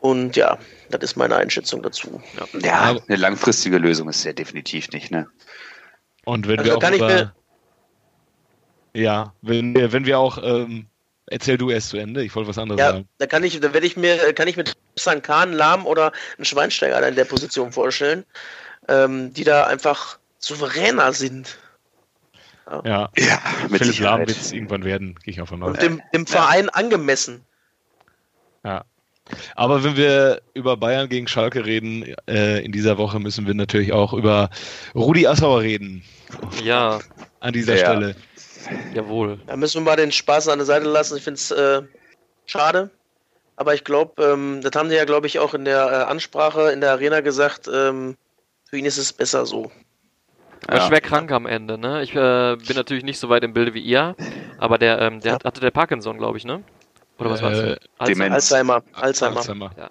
Und 0.00 0.36
ja, 0.36 0.58
das 0.90 1.02
ist 1.02 1.16
meine 1.16 1.36
Einschätzung 1.36 1.82
dazu. 1.82 2.22
Ja, 2.54 2.60
ja 2.60 2.96
eine 3.08 3.16
langfristige 3.16 3.76
Lösung 3.76 4.08
ist 4.08 4.24
ja 4.24 4.32
definitiv 4.32 4.88
nicht, 4.90 5.10
ne? 5.10 5.26
Und 6.26 6.48
wenn 6.48 6.58
also 6.58 6.72
wir 6.72 6.76
auch 6.76 6.92
über, 6.92 7.34
ja, 8.94 9.32
wenn 9.42 9.74
wir, 9.76 9.92
wenn 9.92 10.06
wir 10.06 10.18
auch, 10.18 10.38
ähm, 10.42 10.86
erzähl 11.26 11.56
du 11.56 11.70
erst 11.70 11.90
zu 11.90 11.98
Ende, 11.98 12.24
ich 12.24 12.34
wollte 12.34 12.48
was 12.48 12.58
anderes 12.58 12.80
ja, 12.80 12.90
sagen. 12.90 13.08
Da 13.18 13.26
kann 13.26 13.44
ich, 13.44 13.58
da 13.60 13.72
werde 13.72 13.86
ich 13.86 13.96
mir, 13.96 14.32
kann 14.32 14.48
ich 14.48 14.56
mit 14.56 14.74
Sankan, 14.96 15.52
Lahm 15.52 15.86
oder 15.86 16.10
einen 16.36 16.44
Schweinsteiger 16.44 17.06
in 17.06 17.14
der 17.14 17.26
Position 17.26 17.70
vorstellen, 17.70 18.24
ähm, 18.88 19.32
die 19.34 19.44
da 19.44 19.66
einfach 19.66 20.18
souveräner 20.40 21.12
sind. 21.12 21.58
Ja, 22.68 22.82
ja, 22.84 23.10
ja 23.16 23.40
mit 23.70 23.82
Philipp 23.82 24.00
Lahm 24.00 24.20
wird 24.20 24.30
es 24.30 24.50
irgendwann 24.50 24.82
werden, 24.82 25.14
gehe 25.22 25.32
ich 25.32 25.40
auch 25.40 25.48
von 25.48 25.62
aus. 25.62 25.74
Und 25.74 25.82
dem, 25.82 26.02
dem 26.12 26.26
Verein 26.26 26.64
ja. 26.64 26.72
angemessen. 26.72 27.44
Ja, 28.64 28.84
aber 29.54 29.82
wenn 29.84 29.96
wir 29.96 30.40
über 30.54 30.76
Bayern 30.76 31.08
gegen 31.08 31.26
Schalke 31.26 31.64
reden, 31.64 32.14
äh, 32.28 32.60
in 32.60 32.72
dieser 32.72 32.98
Woche 32.98 33.18
müssen 33.18 33.46
wir 33.46 33.54
natürlich 33.54 33.92
auch 33.92 34.12
über 34.12 34.50
Rudi 34.94 35.26
Assauer 35.26 35.62
reden. 35.62 36.02
Ja. 36.62 37.00
An 37.40 37.52
dieser 37.52 37.76
ja. 37.76 37.86
Stelle. 37.86 38.16
Jawohl. 38.94 39.38
Da 39.46 39.56
müssen 39.56 39.84
wir 39.84 39.90
mal 39.90 39.96
den 39.96 40.12
Spaß 40.12 40.48
an 40.48 40.58
der 40.58 40.66
Seite 40.66 40.86
lassen. 40.86 41.16
Ich 41.16 41.24
finde 41.24 41.38
es 41.38 41.50
äh, 41.50 41.82
schade. 42.46 42.90
Aber 43.56 43.74
ich 43.74 43.84
glaube, 43.84 44.22
ähm, 44.22 44.60
das 44.62 44.72
haben 44.74 44.88
sie 44.88 44.96
ja, 44.96 45.04
glaube 45.04 45.26
ich, 45.26 45.38
auch 45.38 45.54
in 45.54 45.64
der 45.64 45.86
äh, 45.86 46.10
Ansprache 46.10 46.72
in 46.72 46.80
der 46.80 46.92
Arena 46.92 47.20
gesagt, 47.20 47.68
ähm, 47.72 48.16
für 48.68 48.76
ihn 48.76 48.84
ist 48.84 48.98
es 48.98 49.12
besser 49.12 49.46
so. 49.46 49.70
Er 50.68 50.80
war 50.80 50.88
schwer 50.88 51.00
krank 51.00 51.30
am 51.32 51.46
Ende, 51.46 51.78
ne? 51.78 52.02
Ich 52.02 52.10
äh, 52.10 52.56
bin 52.56 52.76
natürlich 52.76 53.04
nicht 53.04 53.18
so 53.18 53.28
weit 53.28 53.44
im 53.44 53.52
Bilde 53.52 53.72
wie 53.72 53.80
ihr, 53.80 54.16
aber 54.58 54.78
der, 54.78 55.00
ähm, 55.00 55.20
der 55.20 55.32
ja. 55.32 55.38
hatte 55.44 55.60
der 55.60 55.70
Parkinson, 55.70 56.18
glaube 56.18 56.38
ich, 56.38 56.44
ne? 56.44 56.62
Oder 57.18 57.30
was 57.30 57.40
äh, 57.40 57.42
war 57.42 57.50
das? 57.50 57.78
Alzheimer. 57.98 58.34
Alzheimer. 58.34 58.82
Alzheimer. 58.92 59.36
Alzheimer. 59.36 59.70
Ja. 59.76 59.90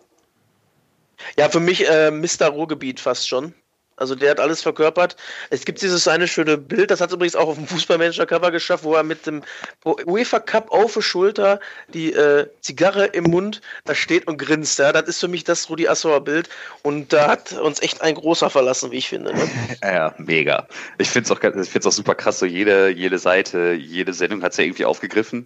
ja, 1.38 1.50
für 1.50 1.60
mich 1.60 1.88
äh, 1.90 2.12
Mr. 2.12 2.48
Ruhrgebiet 2.48 3.00
fast 3.00 3.28
schon. 3.28 3.54
Also 3.98 4.16
der 4.16 4.32
hat 4.32 4.40
alles 4.40 4.62
verkörpert. 4.62 5.16
Es 5.50 5.64
gibt 5.64 5.82
dieses 5.82 6.08
eine 6.08 6.28
schöne 6.28 6.58
Bild, 6.58 6.92
das 6.92 7.00
hat 7.00 7.14
übrigens 7.14 7.36
auch 7.36 7.48
auf 7.48 7.56
dem 7.56 7.68
Fußballmanager-Cover 7.68 8.52
geschafft, 8.52 8.84
wo 8.84 8.94
er 8.94 9.04
mit 9.04 9.26
dem 9.26 9.42
UEFA 9.86 10.40
Cup 10.40 10.72
auf 10.72 10.94
der 10.94 11.02
Schulter, 11.02 11.60
die 11.88 12.12
äh, 12.12 12.48
Zigarre 12.60 13.06
im 13.06 13.26
Mund, 13.26 13.62
da 13.86 13.96
steht 13.96 14.28
und 14.28 14.38
grinst. 14.38 14.80
Ja, 14.80 14.92
das 14.92 15.04
ist 15.04 15.20
für 15.20 15.30
mich 15.30 15.46
das 15.46 15.70
Rudi 15.70 15.88
Assauer 15.88 16.22
Bild 16.22 16.50
und 16.84 17.14
da 17.14 17.28
hat 17.28 17.54
uns 17.54 17.82
echt 17.82 18.02
ein 18.02 18.16
großer 18.16 18.50
verlassen, 18.50 18.92
wie 18.92 18.98
ich 18.98 19.10
finde. 19.10 19.34
Ne? 19.34 19.50
Ja, 19.84 20.14
mega. 20.18 20.68
Ich 20.98 21.10
finde 21.10 21.32
es 21.32 21.32
auch, 21.32 21.86
auch 21.86 21.92
super 21.92 22.16
krass, 22.16 22.40
so 22.40 22.46
jede, 22.46 22.90
jede 22.90 23.20
Seite, 23.20 23.74
jede 23.74 24.14
Sendung 24.14 24.42
hat 24.44 24.52
es 24.52 24.58
ja 24.58 24.64
irgendwie 24.66 24.86
aufgegriffen 24.86 25.46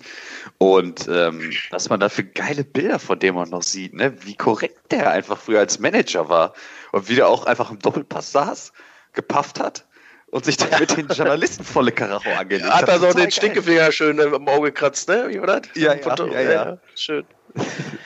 und 0.57 1.07
ähm, 1.07 1.51
was 1.69 1.89
man 1.89 1.99
da 1.99 2.09
für 2.09 2.23
geile 2.23 2.63
Bilder 2.63 2.99
von 2.99 3.19
dem 3.19 3.35
man 3.35 3.49
noch 3.49 3.63
sieht, 3.63 3.93
ne? 3.93 4.13
wie 4.21 4.35
korrekt 4.35 4.91
der 4.91 5.11
einfach 5.11 5.37
früher 5.37 5.59
als 5.59 5.79
Manager 5.79 6.29
war 6.29 6.53
und 6.91 7.09
wie 7.09 7.15
der 7.15 7.27
auch 7.27 7.45
einfach 7.45 7.71
im 7.71 7.79
Doppelpass 7.79 8.31
saß, 8.31 8.73
gepafft 9.13 9.59
hat 9.59 9.85
und 10.31 10.45
sich 10.45 10.57
dann 10.57 10.79
mit 10.79 10.95
den 10.95 11.07
Journalisten 11.15 11.63
volle 11.63 11.91
Karacho 11.91 12.29
angelegt 12.31 12.69
hat. 12.69 12.83
Hat 12.83 12.89
er 12.89 12.99
so 12.99 13.13
den 13.13 13.31
Stinkefinger 13.31 13.91
schön 13.91 14.19
im 14.19 14.47
Auge 14.47 14.71
gekratzt, 14.71 15.09
ne? 15.09 15.27
Wie 15.29 15.39
war 15.39 15.47
das? 15.47 15.61
Ja, 15.75 15.93
ja, 15.93 16.15
ja, 16.15 16.41
ja, 16.41 16.51
ja. 16.51 16.77
Schön. 16.95 17.25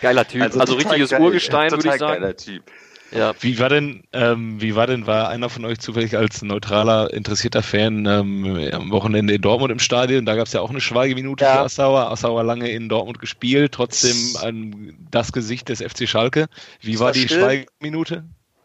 Geiler 0.02 0.28
Typ, 0.28 0.42
also, 0.42 0.60
also 0.60 0.76
richtiges 0.76 1.10
geil, 1.10 1.22
Urgestein, 1.22 1.72
würde 1.72 1.90
ich 1.90 2.00
sagen. 2.00 2.22
Geiler 2.22 2.38
Typ. 2.38 2.64
Ja. 3.12 3.34
Wie 3.42 3.60
war 3.60 3.70
denn, 3.70 4.04
ähm, 4.12 4.60
wie 4.60 4.76
war 4.76 4.88
denn, 4.88 5.06
war 5.06 5.30
einer 5.30 5.50
von 5.50 5.66
euch 5.66 5.80
zufällig 5.80 6.18
als 6.18 6.42
neutraler, 6.42 7.14
interessierter 7.14 7.62
Fan 7.62 8.06
ähm, 8.08 8.70
am 8.72 8.90
Wochenende 8.92 9.36
in 9.36 9.42
Dortmund 9.42 9.72
im 9.72 9.80
Stadion? 9.80 10.26
Da 10.26 10.36
gab 10.36 10.48
es 10.48 10.54
ja 10.54 10.62
auch 10.62 10.72
eine 10.72 10.82
Schweigeminute 10.82 11.44
ja. 11.44 11.54
für 11.54 11.60
Assauer. 11.60 12.12
Assauer 12.12 12.44
lange 12.44 12.72
in 12.72 12.90
Dortmund 12.90 13.20
gespielt, 13.20 13.74
trotzdem 13.74 14.16
ein, 14.42 15.08
das 15.12 15.32
Gesicht 15.32 15.70
des 15.70 15.82
FC 15.82 16.10
Schalke. 16.10 16.48
Wie 16.82 16.98
war, 17.00 17.08
war 17.08 17.12
die 17.12 17.26
still. 17.26 17.40
Schweigeminute? 17.40 18.24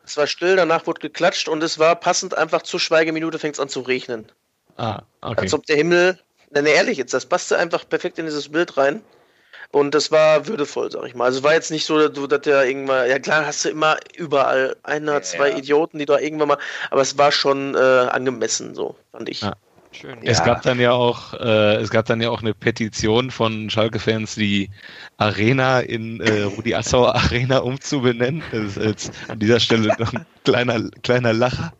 Es 0.09 0.17
war 0.17 0.27
still, 0.27 0.57
danach 0.57 0.87
wurde 0.87 1.00
geklatscht 1.00 1.49
und 1.49 1.62
es 1.62 1.79
war 1.79 1.95
passend 1.95 2.35
einfach 2.35 2.62
zur 2.62 2.81
Schweigeminute 2.81 3.38
fängt 3.38 3.57
es 3.57 3.61
an 3.61 3.69
zu 3.69 3.81
regnen. 3.81 4.25
Ah, 4.79 5.03
okay. 5.21 5.43
Als 5.43 5.53
ob 5.53 5.67
der 5.67 5.77
Himmel, 5.77 6.19
ne, 6.50 6.67
ehrlich 6.67 6.97
jetzt, 6.97 7.12
das 7.12 7.27
passte 7.27 7.59
einfach 7.59 7.87
perfekt 7.87 8.19
in 8.19 8.25
dieses 8.25 8.49
Bild 8.49 8.79
rein. 8.79 9.03
Und 9.71 9.95
das 9.95 10.11
war 10.11 10.47
würdevoll, 10.47 10.91
sag 10.91 11.05
ich 11.05 11.15
mal. 11.15 11.27
Also 11.27 11.43
war 11.43 11.53
jetzt 11.53 11.71
nicht 11.71 11.85
so, 11.85 12.09
dass 12.09 12.41
der 12.41 12.65
irgendwann, 12.65 13.07
ja 13.07 13.19
klar, 13.19 13.45
hast 13.45 13.67
du 13.67 13.69
immer 13.69 13.99
überall 14.17 14.77
einer, 14.83 15.12
ja, 15.12 15.23
zwei 15.23 15.50
ja. 15.50 15.59
Idioten, 15.59 15.99
die 15.99 16.07
da 16.07 16.19
irgendwann 16.19 16.49
mal, 16.49 16.59
aber 16.91 17.03
es 17.03 17.19
war 17.19 17.31
schon 17.31 17.75
äh, 17.75 17.79
angemessen, 17.79 18.75
so, 18.75 18.97
fand 19.12 19.29
ich. 19.29 19.43
Ja. 19.43 19.53
Schön. 19.90 20.18
Es 20.23 20.38
ja. 20.38 20.45
gab 20.45 20.62
dann 20.62 20.78
ja 20.78 20.92
auch, 20.92 21.35
äh, 21.35 21.76
es 21.76 21.90
gab 21.90 22.07
dann 22.07 22.21
ja 22.21 22.30
auch 22.30 22.42
eine 22.42 22.54
Petition 22.54 23.30
von 23.30 23.71
Schalke-Fans, 23.71 24.35
die 24.35 24.71
Arena 25.16 25.80
in 25.80 26.21
äh, 26.21 26.42
Rudi 26.42 26.75
Assauer 26.75 27.14
Arena 27.14 27.59
umzubenennen. 27.59 28.42
Das 28.52 28.76
ist 28.76 28.85
jetzt 28.85 29.12
an 29.28 29.38
dieser 29.38 29.61
Stelle 29.61 29.97
noch 29.99 30.12
ein 30.12 30.26
kleiner, 30.45 30.90
kleiner 31.02 31.33
Lacher. 31.33 31.73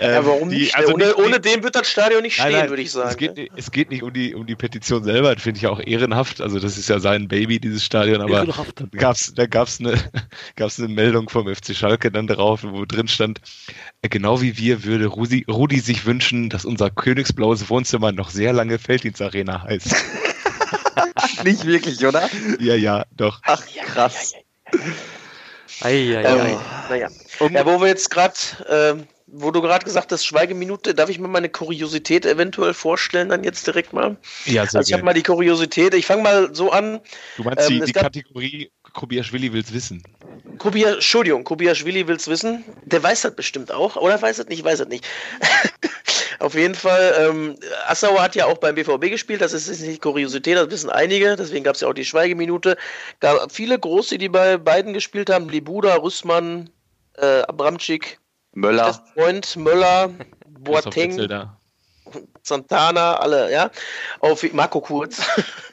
Ja, 0.00 0.18
Ähm, 0.18 0.26
warum 0.26 0.50
die- 0.50 0.58
nicht? 0.60 0.76
also 0.76 0.94
ohne, 0.94 1.04
nicht- 1.06 1.16
ohne 1.16 1.40
den 1.40 1.62
wird 1.62 1.74
das 1.74 1.88
Stadion 1.88 2.22
nicht 2.22 2.38
Nein, 2.38 2.48
stehen, 2.48 2.60
nein, 2.60 2.68
würde 2.70 2.82
ich 2.82 2.90
sagen. 2.92 3.08
Es 3.10 3.16
geht, 3.16 3.36
nicht- 3.36 3.52
es 3.56 3.70
geht 3.70 3.90
nicht 3.90 4.02
um 4.02 4.12
die, 4.12 4.34
um 4.34 4.46
die 4.46 4.54
Petition 4.54 5.02
selber, 5.04 5.34
das 5.34 5.42
finde 5.42 5.56
ich 5.58 5.62
ja 5.62 5.70
auch 5.70 5.80
ehrenhaft. 5.80 6.40
Also 6.40 6.58
das 6.58 6.76
ist 6.78 6.88
ja 6.88 7.00
sein 7.00 7.28
Baby, 7.28 7.58
dieses 7.60 7.84
Stadion, 7.84 8.20
aber 8.20 8.44
da 8.46 8.86
gab's, 8.92 9.32
da 9.34 9.46
gab's 9.46 9.80
eine, 9.80 9.94
gab's 10.56 10.78
eine 10.78 10.88
Meldung 10.88 11.28
vom 11.28 11.52
FC 11.52 11.74
Schalke 11.74 12.10
dann 12.10 12.26
drauf, 12.26 12.60
wo 12.62 12.84
drin 12.84 13.08
stand, 13.08 13.40
äh, 14.02 14.08
genau 14.08 14.40
wie 14.42 14.56
wir 14.58 14.84
würde 14.84 15.06
Rudi, 15.06 15.44
Rudi 15.48 15.80
sich 15.80 16.04
wünschen, 16.06 16.50
dass 16.50 16.64
unser 16.64 16.90
königsblaues 16.90 17.68
Wohnzimmer 17.70 18.12
noch 18.12 18.30
sehr 18.30 18.52
lange 18.52 18.78
Felddienstarena 18.78 19.62
heißt. 19.62 19.94
Nicht 21.44 21.64
wirklich, 21.66 22.04
oder? 22.06 22.28
ja, 22.60 22.74
ja, 22.74 23.04
doch. 23.16 23.40
Ach, 23.44 23.62
krass. 23.86 24.32
Eieiei. 25.80 26.22
Ähm, 26.22 26.58
naja. 26.88 27.08
Um, 27.40 27.52
Ja, 27.52 27.66
wo 27.66 27.80
wir 27.80 27.88
jetzt 27.88 28.10
gerade, 28.10 28.34
ähm, 28.68 29.06
wo 29.26 29.50
du 29.50 29.60
gerade 29.60 29.84
gesagt 29.84 30.12
hast, 30.12 30.24
Schweigeminute, 30.24 30.94
darf 30.94 31.10
ich 31.10 31.18
mir 31.18 31.28
meine 31.28 31.48
Kuriosität 31.48 32.26
eventuell 32.26 32.74
vorstellen, 32.74 33.28
dann 33.28 33.44
jetzt 33.44 33.66
direkt 33.66 33.92
mal? 33.92 34.16
Ja, 34.44 34.66
sehr 34.66 34.78
Also 34.78 34.88
ich 34.88 34.92
habe 34.92 35.04
mal 35.04 35.14
die 35.14 35.22
Kuriosität, 35.22 35.94
ich 35.94 36.06
fange 36.06 36.22
mal 36.22 36.54
so 36.54 36.70
an. 36.70 37.00
Du 37.36 37.42
meinst 37.42 37.68
ähm, 37.68 37.80
die, 37.80 37.86
die 37.86 37.92
Kategorie 37.92 38.70
Kobiaschwili 38.92 39.52
will's 39.52 39.72
wissen. 39.72 40.02
Kubia, 40.58 40.94
Entschuldigung, 40.94 41.44
Kubiaschwili 41.44 42.06
will's 42.06 42.28
wissen. 42.28 42.64
Der 42.84 43.02
weiß 43.02 43.22
das 43.22 43.34
bestimmt 43.34 43.72
auch, 43.72 43.96
oder 43.96 44.20
weiß 44.20 44.38
es 44.38 44.46
nicht, 44.46 44.64
weiß 44.64 44.80
es 44.80 44.88
nicht. 44.88 45.04
Auf 46.38 46.54
jeden 46.54 46.74
Fall, 46.74 47.14
ähm, 47.18 47.56
Assauer 47.86 48.22
hat 48.22 48.34
ja 48.34 48.46
auch 48.46 48.58
beim 48.58 48.74
BVB 48.74 49.08
gespielt, 49.10 49.40
das 49.40 49.52
ist 49.52 49.68
jetzt 49.68 49.80
nicht 49.80 50.02
Kuriosität, 50.02 50.56
das 50.56 50.70
wissen 50.70 50.90
einige, 50.90 51.36
deswegen 51.36 51.64
gab 51.64 51.74
es 51.74 51.80
ja 51.80 51.88
auch 51.88 51.94
die 51.94 52.04
Schweigeminute. 52.04 52.76
Gab 53.20 53.50
viele 53.52 53.78
Große, 53.78 54.18
die 54.18 54.28
bei 54.28 54.56
beiden 54.56 54.92
gespielt 54.92 55.30
haben, 55.30 55.48
Libuda, 55.48 55.96
Rüssmann, 55.96 56.70
äh, 57.18 57.42
Abramczyk, 57.42 58.18
Möller. 58.52 59.00
Freund, 59.14 59.56
Möller, 59.56 60.10
Boateng. 60.60 61.28
Santana, 62.42 63.16
alle, 63.16 63.50
ja, 63.50 63.70
auf 64.20 64.42
Marco 64.52 64.80
Kurz. 64.80 65.22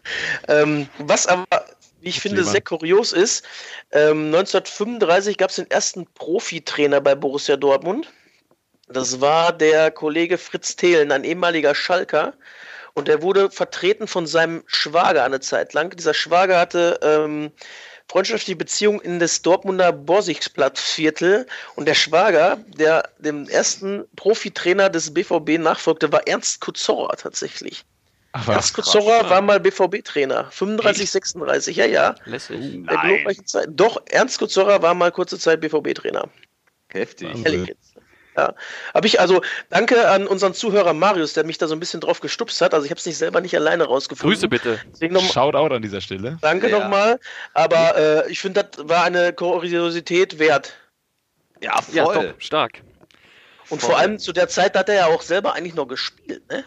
ähm, 0.48 0.88
was 0.98 1.27
aber, 1.27 1.45
wie 2.00 2.10
ich 2.10 2.15
Kurz 2.15 2.24
finde, 2.24 2.43
sehr 2.43 2.62
kurios 2.62 3.12
ist, 3.12 3.45
ähm, 3.91 4.27
1935 4.27 5.38
gab 5.38 5.50
es 5.50 5.57
den 5.57 5.69
ersten 5.69 6.05
Profitrainer 6.15 7.01
bei 7.01 7.13
Borussia 7.13 7.57
Dortmund. 7.57 8.07
Das 8.88 9.21
war 9.21 9.53
der 9.53 9.91
Kollege 9.91 10.38
Fritz 10.38 10.75
Thelen, 10.75 11.12
ein 11.12 11.24
ehemaliger 11.24 11.75
Schalker. 11.75 12.33
Und 12.93 13.07
der 13.07 13.21
wurde 13.21 13.50
vertreten 13.50 14.07
von 14.07 14.27
seinem 14.27 14.63
Schwager 14.65 15.24
eine 15.24 15.39
Zeit 15.39 15.74
lang. 15.74 15.95
Dieser 15.95 16.13
Schwager 16.13 16.60
hatte 16.60 17.00
ähm, 17.01 17.51
freundschaftliche 18.12 18.58
Beziehungen 18.58 19.00
in 19.00 19.20
das 19.20 19.41
Dortmunder 19.41 19.94
Borsigplatzviertel. 19.94 21.48
Und 21.75 21.88
der 21.88 21.94
Schwager, 21.94 22.58
der 22.77 23.10
dem 23.20 23.48
ersten 23.48 24.03
Profitrainer 24.18 24.89
des 24.89 25.13
BVB 25.13 25.58
nachfolgte, 25.58 26.12
war 26.12 26.27
Ernst 26.27 26.60
Kuzorra 26.60 27.15
tatsächlich. 27.15 27.86
Ach, 28.34 28.50
Ernst? 28.50 28.74
Kuzorra 28.74 29.30
war 29.30 29.41
mal 29.41 29.62
BVB-Trainer. 29.62 30.51
35, 30.51 31.10
36, 31.10 31.77
ja, 31.77 31.86
ja. 31.86 32.15
lässig. 32.25 32.86
Der 32.86 33.46
Zeit. 33.46 33.70
Doch, 33.70 34.01
Ernst 34.10 34.39
Kuzorra 34.39 34.82
war 34.82 34.94
mal 34.94 35.12
kurze 35.12 35.39
Zeit 35.39 35.62
BVB-Trainer. 35.62 36.27
Heftig. 36.89 37.30
Ehrlich 37.46 37.70
jetzt. 37.70 37.94
Ja. 38.41 38.55
Habe 38.95 39.05
ich 39.05 39.19
also, 39.19 39.41
danke 39.69 40.10
an 40.10 40.25
unseren 40.25 40.53
Zuhörer 40.55 40.93
Marius, 40.93 41.33
der 41.33 41.43
mich 41.45 41.60
da 41.60 41.67
so 41.67 41.75
ein 41.75 41.79
bisschen 41.79 42.01
drauf 42.01 42.21
gestupst 42.21 42.60
hat. 42.62 42.74
Also 42.74 42.86
ich 42.86 42.91
habe 42.91 43.00
es 43.00 43.05
nicht 43.05 43.17
selber 43.17 43.39
nicht 43.39 43.55
alleine 43.55 43.83
rausgefunden. 43.83 44.33
Grüße 44.33 44.48
bitte. 44.48 44.79
Noch, 45.10 45.21
Shoutout 45.31 45.74
an 45.75 45.81
dieser 45.83 46.01
Stelle. 46.01 46.39
danke 46.41 46.69
Ja. 46.69 46.79
nochmal. 46.79 47.19
Aber 47.53 47.95
äh, 48.25 48.31
ich 48.31 48.39
finde, 48.39 48.63
das 48.63 48.89
war 48.89 49.03
eine 49.03 49.31
Kuriosität 49.33 50.39
wert. 50.39 50.74
Ja, 51.62 51.79
Ja, 51.91 52.05
voll. 52.05 52.15
top, 52.15 52.36
stark. 52.41 52.81
Und 53.69 53.79
Voll. 53.79 53.91
vor 53.91 54.00
allem 54.00 54.17
zu 54.17 54.33
der 54.33 54.48
Zeit 54.48 54.75
hat 54.75 54.89
er 54.89 54.95
ja 54.95 55.05
auch 55.05 55.21
selber 55.21 55.53
eigentlich 55.53 55.75
noch 55.75 55.88
gespielt, 55.88 56.41
ne? 56.50 56.65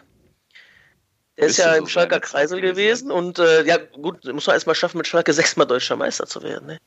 Der 1.37 1.49
ist 1.49 1.57
ja 1.57 1.73
so 1.73 1.78
im 1.81 1.88
Schalker 1.88 2.21
Kreisel 2.21 2.61
gewesen 2.61 3.09
gewesen 3.09 3.11
und 3.11 3.40
äh, 3.40 3.64
ja, 3.64 3.78
gut, 3.78 4.25
muss 4.33 4.47
man 4.47 4.54
erstmal 4.54 4.76
schaffen, 4.76 4.99
mit 4.99 5.09
Schalke 5.09 5.33
sechsmal 5.33 5.66
deutscher 5.66 5.97
Meister 5.97 6.26
zu 6.26 6.40
werden, 6.45 6.66
ne? 6.69 6.78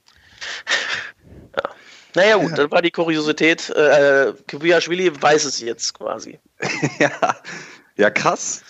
Ja. 2.16 2.22
Naja, 2.22 2.38
gut, 2.38 2.58
das 2.58 2.72
war 2.72 2.82
die 2.82 2.92
Kuriosität. 2.92 3.70
Äh, 3.70 4.34
Kubiaschwili 4.50 5.12
weiß 5.22 5.46
es 5.46 5.62
jetzt 5.62 5.94
quasi. 5.94 6.40
ja. 7.00 7.12
ja, 7.96 8.10
krass. 8.10 8.64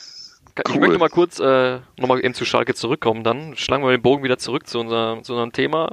Ich 0.68 0.74
Cool. 0.74 0.82
möchte 0.82 0.98
mal 0.98 1.10
kurz 1.10 1.40
äh, 1.40 1.80
nochmal 1.98 2.24
eben 2.26 2.34
zu 2.34 2.44
Schalke 2.44 2.74
zurückkommen, 2.74 3.24
dann 3.24 3.56
schlagen 3.56 3.84
wir 3.84 3.92
den 3.92 4.02
Bogen 4.02 4.24
wieder 4.24 4.40
zurück 4.40 4.68
zu, 4.68 4.80
unser, 4.80 5.22
zu 5.22 5.34
unserem 5.34 5.52
Thema. 5.52 5.92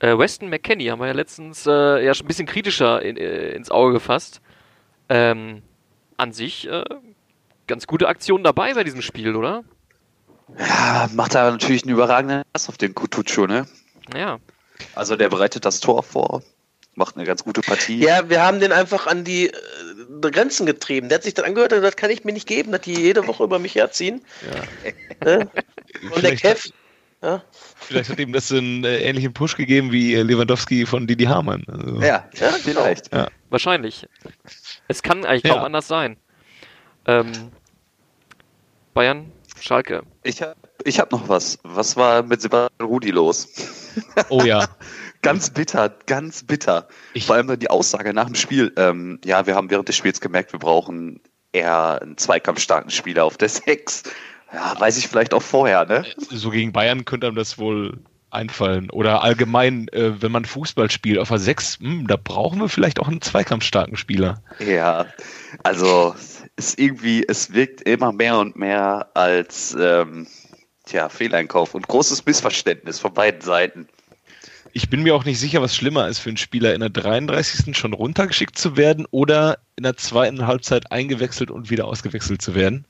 Äh, 0.00 0.16
Weston 0.16 0.50
McKenney 0.50 0.86
haben 0.86 1.00
wir 1.00 1.06
ja 1.06 1.14
letztens 1.14 1.66
äh, 1.66 2.04
ja 2.04 2.12
schon 2.12 2.26
ein 2.26 2.28
bisschen 2.28 2.46
kritischer 2.46 3.00
in, 3.02 3.16
äh, 3.16 3.50
ins 3.52 3.70
Auge 3.70 3.94
gefasst. 3.94 4.40
Ähm, 5.08 5.62
an 6.18 6.32
sich 6.32 6.68
äh, 6.68 6.84
ganz 7.66 7.86
gute 7.86 8.08
Aktion 8.08 8.44
dabei 8.44 8.74
bei 8.74 8.84
diesem 8.84 9.00
Spiel, 9.00 9.34
oder? 9.34 9.64
Ja, 10.58 11.08
macht 11.14 11.34
da 11.34 11.50
natürlich 11.50 11.84
einen 11.84 11.92
überragenden 11.92 12.42
Pass 12.52 12.68
auf 12.68 12.76
den 12.76 12.94
Kutucu, 12.94 13.46
ne? 13.46 13.66
Ja. 14.14 14.38
Also 14.94 15.16
der 15.16 15.28
bereitet 15.28 15.64
das 15.64 15.80
Tor 15.80 16.02
vor, 16.02 16.42
macht 16.98 17.16
eine 17.16 17.24
ganz 17.24 17.44
gute 17.44 17.62
Partie. 17.62 17.98
Ja, 18.04 18.28
wir 18.28 18.42
haben 18.42 18.60
den 18.60 18.72
einfach 18.72 19.06
an 19.06 19.24
die 19.24 19.46
äh, 19.46 20.30
Grenzen 20.30 20.66
getrieben. 20.66 21.08
Der 21.08 21.16
hat 21.18 21.22
sich 21.22 21.32
dann 21.34 21.46
angehört, 21.46 21.72
das 21.72 21.96
kann 21.96 22.10
ich 22.10 22.24
mir 22.24 22.32
nicht 22.32 22.46
geben, 22.46 22.72
dass 22.72 22.82
die 22.82 22.92
jede 22.94 23.26
Woche 23.26 23.44
über 23.44 23.58
mich 23.58 23.74
herziehen. 23.76 24.20
Ne? 25.24 25.48
Und 26.02 26.22
der 26.22 26.36
Vielleicht, 26.36 26.42
Kev, 26.42 26.68
ja, 27.22 27.42
vielleicht 27.80 28.10
hat 28.10 28.18
ihm 28.18 28.32
das 28.32 28.52
einen 28.52 28.84
äh, 28.84 28.98
ähnlichen 28.98 29.32
Push 29.32 29.56
gegeben 29.56 29.90
wie 29.90 30.14
äh, 30.14 30.22
Lewandowski 30.22 30.84
von 30.84 31.06
Didi 31.06 31.24
Hamann. 31.24 31.64
Also, 31.66 32.00
Ja, 32.02 32.28
Ja, 32.34 32.50
vielleicht. 32.52 33.10
Wahrscheinlich. 33.48 34.06
Es 34.88 35.02
kann 35.02 35.24
eigentlich 35.24 35.44
Ja. 35.44 35.54
kaum 35.54 35.64
anders 35.64 35.88
sein. 35.88 36.16
Ähm, 37.06 37.32
Bayern, 38.92 39.32
Schalke. 39.60 40.02
Ich 40.24 40.42
habe 40.42 40.56
ich 40.84 41.00
hab 41.00 41.10
noch 41.12 41.28
was. 41.28 41.58
Was 41.62 41.96
war 41.96 42.22
mit 42.22 42.40
Sebastian 42.42 42.88
Rudi 42.88 43.10
los? 43.10 43.48
Oh 44.28 44.42
ja. 44.42 44.68
Ganz 45.22 45.50
bitter, 45.50 45.88
ganz 46.06 46.44
bitter. 46.44 46.88
Ich- 47.14 47.26
Vor 47.26 47.36
allem 47.36 47.58
die 47.58 47.70
Aussage 47.70 48.14
nach 48.14 48.26
dem 48.26 48.34
Spiel. 48.34 48.72
Ähm, 48.76 49.20
ja, 49.24 49.46
wir 49.46 49.54
haben 49.54 49.70
während 49.70 49.88
des 49.88 49.96
Spiels 49.96 50.20
gemerkt, 50.20 50.52
wir 50.52 50.60
brauchen 50.60 51.20
eher 51.52 52.00
einen 52.02 52.16
zweikampfstarken 52.16 52.90
Spieler 52.90 53.24
auf 53.24 53.36
der 53.36 53.48
Sechs. 53.48 54.04
Ja, 54.52 54.78
weiß 54.78 54.96
ich 54.98 55.08
vielleicht 55.08 55.34
auch 55.34 55.42
vorher, 55.42 55.84
ne? 55.84 56.06
so 56.30 56.50
gegen 56.50 56.72
Bayern 56.72 57.04
könnte 57.04 57.26
einem 57.26 57.36
das 57.36 57.58
wohl 57.58 57.98
einfallen. 58.30 58.90
Oder 58.90 59.22
allgemein, 59.22 59.88
äh, 59.88 60.22
wenn 60.22 60.32
man 60.32 60.44
Fußball 60.44 60.90
spielt 60.90 61.18
auf 61.18 61.28
der 61.28 61.38
6, 61.38 61.78
hm, 61.80 62.06
da 62.06 62.16
brauchen 62.16 62.60
wir 62.60 62.68
vielleicht 62.68 63.00
auch 63.00 63.08
einen 63.08 63.20
zweikampfstarken 63.22 63.96
Spieler. 63.96 64.42
Ja, 64.58 65.06
also 65.64 66.14
es 66.18 66.44
ist 66.56 66.78
irgendwie, 66.78 67.24
es 67.26 67.52
wirkt 67.54 67.82
immer 67.82 68.12
mehr 68.12 68.38
und 68.38 68.56
mehr 68.56 69.08
als 69.14 69.76
ähm, 69.80 70.26
tja, 70.86 71.08
Fehleinkauf 71.08 71.74
und 71.74 71.88
großes 71.88 72.24
Missverständnis 72.26 72.98
von 73.00 73.12
beiden 73.14 73.40
Seiten. 73.40 73.88
Ich 74.72 74.90
bin 74.90 75.02
mir 75.02 75.14
auch 75.14 75.24
nicht 75.24 75.38
sicher, 75.40 75.62
was 75.62 75.74
schlimmer 75.74 76.08
ist 76.08 76.18
für 76.18 76.30
einen 76.30 76.36
Spieler, 76.36 76.74
in 76.74 76.80
der 76.80 76.90
33. 76.90 77.76
schon 77.76 77.92
runtergeschickt 77.92 78.58
zu 78.58 78.76
werden 78.76 79.06
oder 79.10 79.58
in 79.76 79.82
der 79.84 79.96
zweiten 79.96 80.46
Halbzeit 80.46 80.92
eingewechselt 80.92 81.50
und 81.50 81.70
wieder 81.70 81.86
ausgewechselt 81.86 82.42
zu 82.42 82.54
werden. 82.54 82.86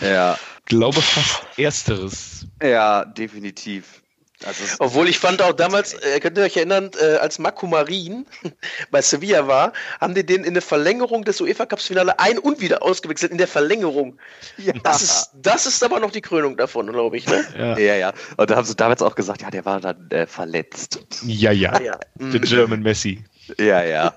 Ja, 0.00 0.38
Ich 0.58 0.64
glaube 0.66 1.00
fast 1.00 1.44
Ersteres. 1.58 2.46
ja, 2.62 3.04
definitiv. 3.04 4.01
Also 4.46 4.64
Obwohl 4.78 5.08
ich 5.08 5.18
fand 5.18 5.42
auch 5.42 5.52
damals, 5.52 5.94
äh, 5.94 6.20
könnt 6.20 6.36
ihr 6.38 6.44
euch 6.44 6.56
erinnern, 6.56 6.90
äh, 7.00 7.16
als 7.16 7.38
Marco 7.38 7.66
Marin 7.66 8.26
bei 8.90 9.02
Sevilla 9.02 9.46
war, 9.46 9.72
haben 10.00 10.14
die 10.14 10.24
den 10.24 10.44
in 10.44 10.54
der 10.54 10.62
Verlängerung 10.62 11.24
des 11.24 11.40
UEFA 11.40 11.66
Cups 11.66 11.86
Finale 11.86 12.18
ein 12.18 12.38
und 12.38 12.60
wieder 12.60 12.82
ausgewechselt 12.82 13.32
in 13.32 13.38
der 13.38 13.48
Verlängerung. 13.48 14.18
ja, 14.58 14.72
Das 14.82 15.02
ist, 15.02 15.30
das 15.34 15.66
ist 15.66 15.82
aber 15.84 16.00
noch 16.00 16.10
die 16.10 16.20
Krönung 16.20 16.56
davon, 16.56 16.86
glaube 16.90 17.16
ich. 17.16 17.26
Ne? 17.26 17.44
Ja, 17.56 17.78
ja, 17.78 17.94
ja. 17.96 18.12
Und 18.36 18.50
da 18.50 18.56
haben 18.56 18.64
sie 18.64 18.74
damals 18.74 19.02
auch 19.02 19.14
gesagt, 19.14 19.42
ja, 19.42 19.50
der 19.50 19.64
war 19.64 19.80
dann 19.80 20.10
äh, 20.10 20.26
verletzt. 20.26 21.00
ja. 21.22 21.52
ja. 21.52 21.80
Ja. 21.80 21.98
The 22.18 22.38
German 22.38 22.82
Messi. 22.82 23.24
Ja, 23.58 23.82
ja. 23.82 24.14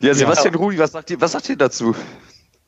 Ja, 0.00 0.14
Sebastian 0.14 0.54
Rudi, 0.54 0.78
was 0.78 0.92
sagt 0.92 1.10
ihr, 1.10 1.20
was 1.20 1.32
sagt 1.32 1.48
ihr 1.48 1.56
dazu? 1.56 1.94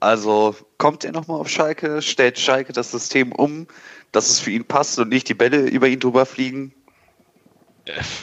Also, 0.00 0.54
kommt 0.78 1.04
er 1.04 1.12
nochmal 1.12 1.40
auf 1.40 1.48
Schalke? 1.48 2.00
Stellt 2.02 2.38
Schalke 2.38 2.72
das 2.72 2.92
System 2.92 3.32
um, 3.32 3.66
dass 4.12 4.30
es 4.30 4.40
für 4.40 4.50
ihn 4.50 4.64
passt 4.64 4.98
und 4.98 5.08
nicht 5.08 5.28
die 5.28 5.34
Bälle 5.34 5.68
über 5.68 5.88
ihn 5.88 6.00
drüber 6.00 6.26
fliegen? 6.26 6.72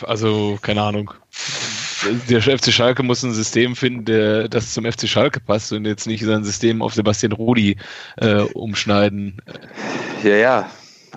Also, 0.04 0.60
keine 0.62 0.84
Ahnung. 0.84 1.14
Der 2.30 2.42
FC 2.42 2.72
Schalke 2.72 3.02
muss 3.02 3.24
ein 3.24 3.34
System 3.34 3.76
finden, 3.76 4.06
der, 4.06 4.48
das 4.48 4.74
zum 4.74 4.86
FC 4.86 5.08
Schalke 5.08 5.40
passt 5.40 5.72
und 5.72 5.86
jetzt 5.86 6.06
nicht 6.06 6.24
sein 6.24 6.44
System 6.44 6.82
auf 6.82 6.94
Sebastian 6.94 7.32
Rudi 7.32 7.78
äh, 8.18 8.42
umschneiden. 8.42 9.42
Ja, 10.24 10.36
ja. 10.36 10.72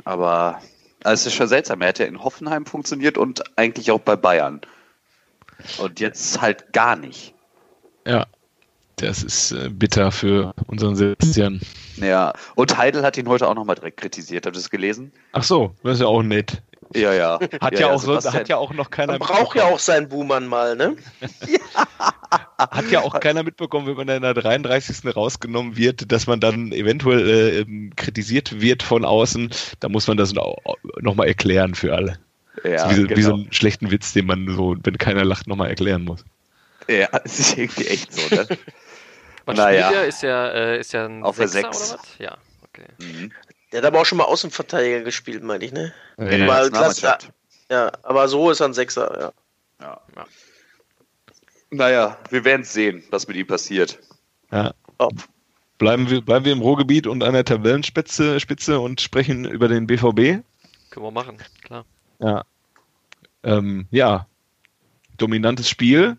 Aber 0.04 0.62
also 1.04 1.22
es 1.22 1.26
ist 1.26 1.34
schon 1.34 1.48
seltsam. 1.48 1.80
Er 1.82 1.94
ja 1.94 2.06
in 2.06 2.22
Hoffenheim 2.22 2.64
funktioniert 2.66 3.18
und 3.18 3.42
eigentlich 3.56 3.90
auch 3.90 4.00
bei 4.00 4.16
Bayern. 4.16 4.60
Und 5.78 6.00
jetzt 6.00 6.40
halt 6.40 6.72
gar 6.72 6.96
nicht. 6.96 7.34
Ja, 8.06 8.26
das 9.02 9.22
ist 9.22 9.52
äh, 9.52 9.68
bitter 9.70 10.12
für 10.12 10.54
unseren 10.66 10.96
Sebastian. 10.96 11.60
Ja. 11.96 12.32
Und 12.54 12.76
Heidel 12.76 13.02
hat 13.02 13.16
ihn 13.16 13.28
heute 13.28 13.48
auch 13.48 13.54
nochmal 13.54 13.76
direkt 13.76 13.98
kritisiert. 13.98 14.46
Habt 14.46 14.56
ihr 14.56 14.60
das 14.60 14.70
gelesen? 14.70 15.12
Ach 15.32 15.42
so, 15.42 15.74
das 15.82 15.94
ist 15.94 16.00
ja 16.00 16.06
auch 16.06 16.22
nett. 16.22 16.62
Ja, 16.94 17.12
ja. 17.12 17.38
Hat 17.60 17.78
ja, 17.78 17.90
auch 17.90 18.00
so, 18.00 18.12
Sebastian- 18.12 18.34
hat 18.34 18.48
ja 18.48 18.56
auch 18.56 18.72
noch 18.72 18.90
keiner 18.90 19.12
Man 19.12 19.18
braucht 19.20 19.32
ja 19.32 19.42
mitbekommen. 19.42 19.74
auch 19.74 19.78
seinen 19.78 20.08
Buhmann 20.08 20.46
mal, 20.46 20.74
ne? 20.74 20.96
hat 22.58 22.90
ja 22.90 23.00
auch 23.00 23.20
keiner 23.20 23.42
mitbekommen, 23.42 23.86
wenn 23.86 23.96
man 23.96 24.08
in 24.08 24.22
der 24.22 24.34
33. 24.34 25.14
rausgenommen 25.14 25.76
wird, 25.76 26.10
dass 26.10 26.26
man 26.26 26.40
dann 26.40 26.72
eventuell 26.72 27.28
äh, 27.28 27.58
ähm, 27.60 27.92
kritisiert 27.96 28.60
wird 28.60 28.82
von 28.82 29.04
außen. 29.04 29.50
Da 29.80 29.88
muss 29.88 30.06
man 30.06 30.16
das 30.16 30.32
nochmal 31.00 31.28
erklären 31.28 31.74
für 31.74 31.94
alle. 31.94 32.18
Ja, 32.64 32.90
wie, 32.90 32.94
so, 32.94 33.02
genau. 33.02 33.16
wie 33.16 33.22
so 33.22 33.34
einen 33.34 33.52
schlechten 33.52 33.90
Witz, 33.90 34.12
den 34.14 34.26
man 34.26 34.48
so, 34.54 34.76
wenn 34.82 34.98
keiner 34.98 35.24
lacht, 35.24 35.46
nochmal 35.46 35.68
erklären 35.68 36.04
muss. 36.04 36.24
Ja, 36.88 37.08
es 37.24 37.38
ist 37.38 37.58
irgendwie 37.58 37.86
echt 37.86 38.12
so, 38.12 38.34
ne? 38.34 38.46
Was 39.48 39.56
naja. 39.56 39.86
spielt 39.86 39.94
der? 39.94 40.06
Ist 40.06 40.22
ja, 40.22 40.48
äh, 40.48 40.80
ist 40.80 40.92
ja 40.92 41.06
ein 41.06 41.22
Auf 41.24 41.38
der 41.38 41.48
6. 41.48 41.64
oder 41.64 41.74
was? 41.74 42.18
Ja, 42.18 42.36
okay. 42.64 42.84
Mhm. 42.98 43.32
Der 43.72 43.78
hat 43.78 43.86
aber 43.86 44.00
auch 44.02 44.04
schon 44.04 44.18
mal 44.18 44.24
Außenverteidiger 44.24 45.00
gespielt, 45.00 45.42
meine 45.42 45.64
ich, 45.64 45.72
ne? 45.72 45.94
Ja, 46.18 46.30
ja, 46.30 46.68
Klasse, 46.68 47.16
ja, 47.70 47.90
aber 48.02 48.28
so 48.28 48.50
ist 48.50 48.60
er 48.60 48.68
ein 48.68 48.74
Sechser, 48.74 49.18
ja. 49.18 49.32
ja. 49.80 50.00
ja. 50.16 50.26
Naja, 51.70 52.18
wir 52.28 52.44
werden 52.44 52.64
sehen, 52.64 53.02
was 53.10 53.26
mit 53.26 53.38
ihm 53.38 53.46
passiert. 53.46 53.98
Ja. 54.52 54.74
Oh. 54.98 55.08
Bleiben, 55.78 56.10
wir, 56.10 56.20
bleiben 56.20 56.44
wir 56.44 56.52
im 56.52 56.60
Ruhrgebiet 56.60 57.06
und 57.06 57.22
an 57.22 57.32
der 57.32 57.44
Tabellenspitze 57.44 58.40
Spitze 58.40 58.80
und 58.80 59.00
sprechen 59.00 59.46
über 59.46 59.68
den 59.68 59.86
BVB? 59.86 60.44
Können 60.90 61.06
wir 61.06 61.10
machen, 61.10 61.38
klar. 61.62 61.86
Ja. 62.18 62.44
Ähm, 63.44 63.86
ja. 63.90 64.26
Dominantes 65.16 65.70
Spiel. 65.70 66.18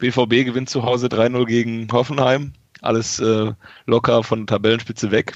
BVB 0.00 0.44
gewinnt 0.44 0.68
zu 0.68 0.82
Hause 0.82 1.06
3-0 1.06 1.46
gegen 1.46 1.88
Hoffenheim. 1.92 2.52
Alles 2.82 3.18
äh, 3.20 3.52
locker 3.86 4.22
von 4.24 4.46
Tabellenspitze 4.46 5.10
weg. 5.10 5.34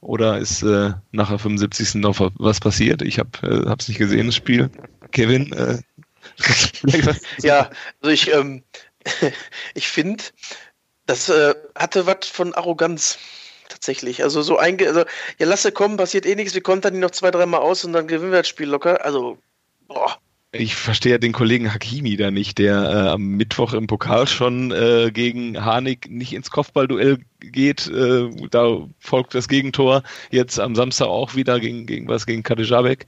Oder 0.00 0.38
ist 0.38 0.62
äh, 0.62 0.92
nachher 1.10 1.38
75. 1.38 1.96
noch 1.96 2.30
was 2.38 2.60
passiert? 2.60 3.02
Ich 3.02 3.18
habe 3.18 3.30
es 3.42 3.88
äh, 3.88 3.90
nicht 3.90 3.98
gesehen, 3.98 4.26
das 4.26 4.36
Spiel. 4.36 4.70
Kevin? 5.10 5.52
Äh, 5.52 5.78
ja, 7.42 7.70
also 8.00 8.12
ich, 8.12 8.32
ähm, 8.32 8.62
ich 9.74 9.88
finde, 9.88 10.22
das 11.06 11.28
äh, 11.28 11.54
hatte 11.74 12.06
was 12.06 12.26
von 12.26 12.54
Arroganz 12.54 13.18
tatsächlich. 13.68 14.22
Also 14.22 14.42
so 14.42 14.58
einge, 14.58 14.86
also 14.86 15.04
ja, 15.38 15.46
lasse 15.46 15.72
kommen, 15.72 15.96
passiert 15.96 16.26
eh 16.26 16.34
nichts, 16.34 16.54
wir 16.54 16.62
kontern 16.62 16.94
die 16.94 17.00
noch 17.00 17.10
zwei, 17.10 17.30
dreimal 17.30 17.60
aus 17.60 17.84
und 17.84 17.92
dann 17.92 18.06
gewinnen 18.06 18.32
wir 18.32 18.38
das 18.38 18.48
Spiel 18.48 18.68
locker. 18.68 19.04
Also, 19.04 19.38
boah. 19.88 20.18
Ich 20.58 20.74
verstehe 20.74 21.18
den 21.18 21.32
Kollegen 21.32 21.72
Hakimi 21.72 22.16
da 22.16 22.30
nicht, 22.30 22.58
der 22.58 22.74
äh, 22.76 23.08
am 23.08 23.22
Mittwoch 23.22 23.72
im 23.72 23.86
Pokal 23.86 24.26
schon 24.26 24.70
äh, 24.72 25.10
gegen 25.12 25.64
Harnik 25.64 26.10
nicht 26.10 26.32
ins 26.32 26.50
Kopfballduell 26.50 27.18
geht. 27.40 27.86
Äh, 27.86 28.30
da 28.50 28.88
folgt 28.98 29.34
das 29.34 29.48
Gegentor. 29.48 30.02
Jetzt 30.30 30.58
am 30.58 30.74
Samstag 30.74 31.06
auch 31.06 31.34
wieder 31.34 31.60
gegen, 31.60 31.86
gegen 31.86 32.08
was, 32.08 32.26
gegen 32.26 32.42
Kadejabek, 32.42 33.06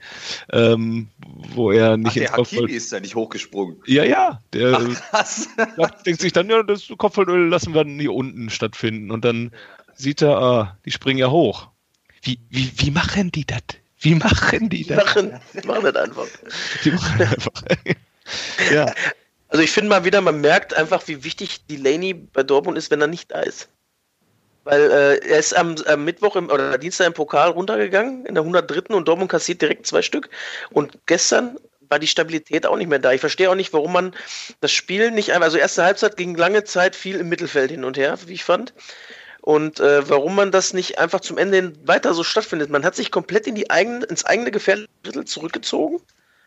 ähm, 0.51 1.09
wo 1.53 1.71
er 1.71 1.97
nicht 1.97 2.11
Ach, 2.11 2.15
ins 2.15 2.25
der 2.25 2.35
Kopfball... 2.35 2.59
Hakimi 2.63 2.77
ist 2.77 2.91
ja 2.91 2.99
nicht 2.99 3.15
hochgesprungen. 3.15 3.77
Ja, 3.85 4.03
ja. 4.03 4.39
Der 4.53 4.79
Ach, 5.11 5.89
denkt 6.05 6.21
sich 6.21 6.33
dann, 6.33 6.49
ja, 6.49 6.63
das 6.63 6.87
Kopfballduell 6.97 7.47
lassen 7.47 7.73
wir 7.73 7.85
hier 7.85 8.13
unten 8.13 8.49
stattfinden. 8.49 9.11
Und 9.11 9.25
dann 9.25 9.51
sieht 9.93 10.21
er, 10.21 10.37
ah, 10.37 10.77
die 10.85 10.91
springen 10.91 11.19
ja 11.19 11.29
hoch. 11.29 11.69
Wie, 12.21 12.39
wie, 12.49 12.71
wie 12.75 12.91
machen 12.91 13.31
die 13.31 13.45
das? 13.45 13.61
Wie 13.99 14.15
machen 14.15 14.69
die 14.69 14.85
das? 14.85 14.97
Die 14.97 15.03
machen, 15.03 15.39
die 15.53 15.67
machen 15.67 15.83
das 15.83 15.95
einfach. 15.95 16.27
Die 16.83 16.91
machen 16.91 17.21
einfach. 17.21 17.61
ja. 18.73 18.93
Also 19.49 19.63
ich 19.63 19.71
finde 19.71 19.89
mal 19.89 20.05
wieder, 20.05 20.21
man 20.21 20.39
merkt 20.41 20.73
einfach, 20.73 21.07
wie 21.07 21.23
wichtig 21.23 21.65
Delaney 21.65 22.13
bei 22.13 22.43
Dortmund 22.43 22.77
ist, 22.77 22.91
wenn 22.91 23.01
er 23.01 23.07
nicht 23.07 23.31
da 23.31 23.41
ist. 23.41 23.67
Weil 24.63 24.91
äh, 24.91 25.27
er 25.27 25.39
ist 25.39 25.57
am, 25.57 25.75
am 25.87 26.05
Mittwoch 26.05 26.35
im, 26.35 26.49
oder 26.49 26.77
Dienstag 26.77 27.07
im 27.07 27.13
Pokal 27.13 27.49
runtergegangen, 27.49 28.25
in 28.25 28.35
der 28.35 28.43
103. 28.43 28.93
und 28.93 29.07
Dortmund 29.07 29.31
kassiert 29.31 29.61
direkt 29.61 29.87
zwei 29.87 30.01
Stück. 30.01 30.29
Und 30.69 30.99
gestern 31.07 31.57
war 31.89 31.99
die 31.99 32.07
Stabilität 32.07 32.67
auch 32.67 32.77
nicht 32.77 32.87
mehr 32.89 32.99
da. 32.99 33.11
Ich 33.11 33.21
verstehe 33.21 33.49
auch 33.49 33.55
nicht, 33.55 33.73
warum 33.73 33.91
man 33.91 34.15
das 34.61 34.71
Spiel 34.71 35.11
nicht 35.11 35.31
einfach, 35.31 35.45
also 35.45 35.57
erste 35.57 35.83
Halbzeit 35.83 36.15
ging 36.15 36.35
lange 36.35 36.63
Zeit 36.63 36.95
viel 36.95 37.15
im 37.15 37.29
Mittelfeld 37.29 37.71
hin 37.71 37.83
und 37.83 37.97
her, 37.97 38.17
wie 38.27 38.33
ich 38.33 38.43
fand 38.43 38.73
und 39.49 39.79
äh, 39.79 40.07
warum 40.07 40.35
man 40.35 40.51
das 40.51 40.73
nicht 40.73 40.99
einfach 40.99 41.21
zum 41.21 41.39
Ende 41.39 41.55
hin 41.55 41.77
weiter 41.83 42.13
so 42.13 42.23
stattfindet. 42.23 42.69
Man 42.69 42.85
hat 42.85 42.95
sich 42.95 43.09
komplett 43.09 43.47
in 43.47 43.55
die 43.55 43.71
eigene, 43.71 44.05
ins 44.05 44.23
eigene 44.23 44.51
Gefährdrittel 44.51 45.25
zurückgezogen. 45.25 45.99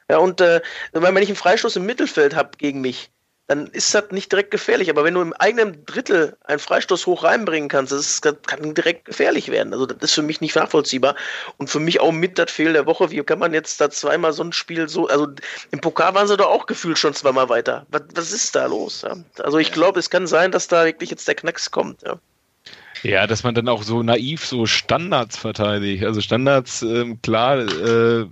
Ja, 0.09 0.19
und 0.19 0.41
äh, 0.41 0.61
wenn 0.93 1.17
ich 1.17 1.29
einen 1.29 1.35
Freistoß 1.35 1.75
im 1.75 1.85
Mittelfeld 1.85 2.37
habe 2.37 2.51
gegen 2.59 2.81
mich, 2.81 3.11
dann 3.49 3.67
ist 3.67 3.93
das 3.93 4.13
nicht 4.13 4.31
direkt 4.31 4.53
gefährlich. 4.53 4.89
Aber 4.89 5.03
wenn 5.03 5.15
du 5.15 5.21
im 5.21 5.33
eigenen 5.33 5.85
Drittel 5.85 6.37
einen 6.45 6.61
Freistoß 6.61 7.07
hoch 7.07 7.25
reinbringen 7.25 7.69
kannst, 7.69 7.91
das, 7.91 8.03
ist, 8.03 8.25
das 8.25 8.37
kann 8.47 8.73
direkt 8.73 9.07
gefährlich 9.07 9.49
werden. 9.49 9.73
Also 9.73 9.87
das 9.87 10.11
ist 10.11 10.15
für 10.15 10.23
mich 10.23 10.41
nicht 10.41 10.55
nachvollziehbar. 10.55 11.17
Und 11.57 11.71
für 11.71 11.81
mich 11.81 11.99
auch 11.99 12.13
mit 12.13 12.39
das 12.39 12.53
Fehl 12.53 12.73
der 12.73 12.87
Woche. 12.87 13.11
Wie 13.11 13.21
kann 13.25 13.41
man 13.41 13.53
jetzt 13.53 13.81
da 13.81 13.91
zweimal 13.91 14.33
so 14.33 14.45
ein 14.45 14.53
Spiel 14.53 14.89
so, 14.89 15.09
also 15.09 15.27
im 15.73 15.81
Pokal 15.81 16.15
waren 16.15 16.29
sie 16.29 16.37
doch 16.37 16.51
auch 16.51 16.67
gefühlt 16.67 16.99
schon 16.99 17.15
zweimal 17.15 17.49
weiter. 17.49 17.85
Was, 17.91 18.03
was 18.15 18.31
ist 18.31 18.55
da 18.55 18.67
los? 18.67 19.03
Ja? 19.03 19.17
Also 19.41 19.59
ich 19.59 19.73
glaube, 19.73 19.99
es 19.99 20.09
kann 20.09 20.29
sein, 20.29 20.53
dass 20.53 20.69
da 20.69 20.85
wirklich 20.85 21.11
jetzt 21.11 21.27
der 21.27 21.35
Knacks 21.35 21.69
kommt. 21.73 22.01
Ja. 22.03 22.21
Ja, 23.03 23.27
dass 23.27 23.43
man 23.43 23.55
dann 23.55 23.69
auch 23.69 23.83
so 23.83 24.03
naiv 24.03 24.45
so 24.45 24.67
Standards 24.67 25.37
verteidigt. 25.37 26.05
Also 26.05 26.21
Standards, 26.21 26.83
ähm, 26.83 27.21
klar, 27.23 27.59
äh, 27.59 28.27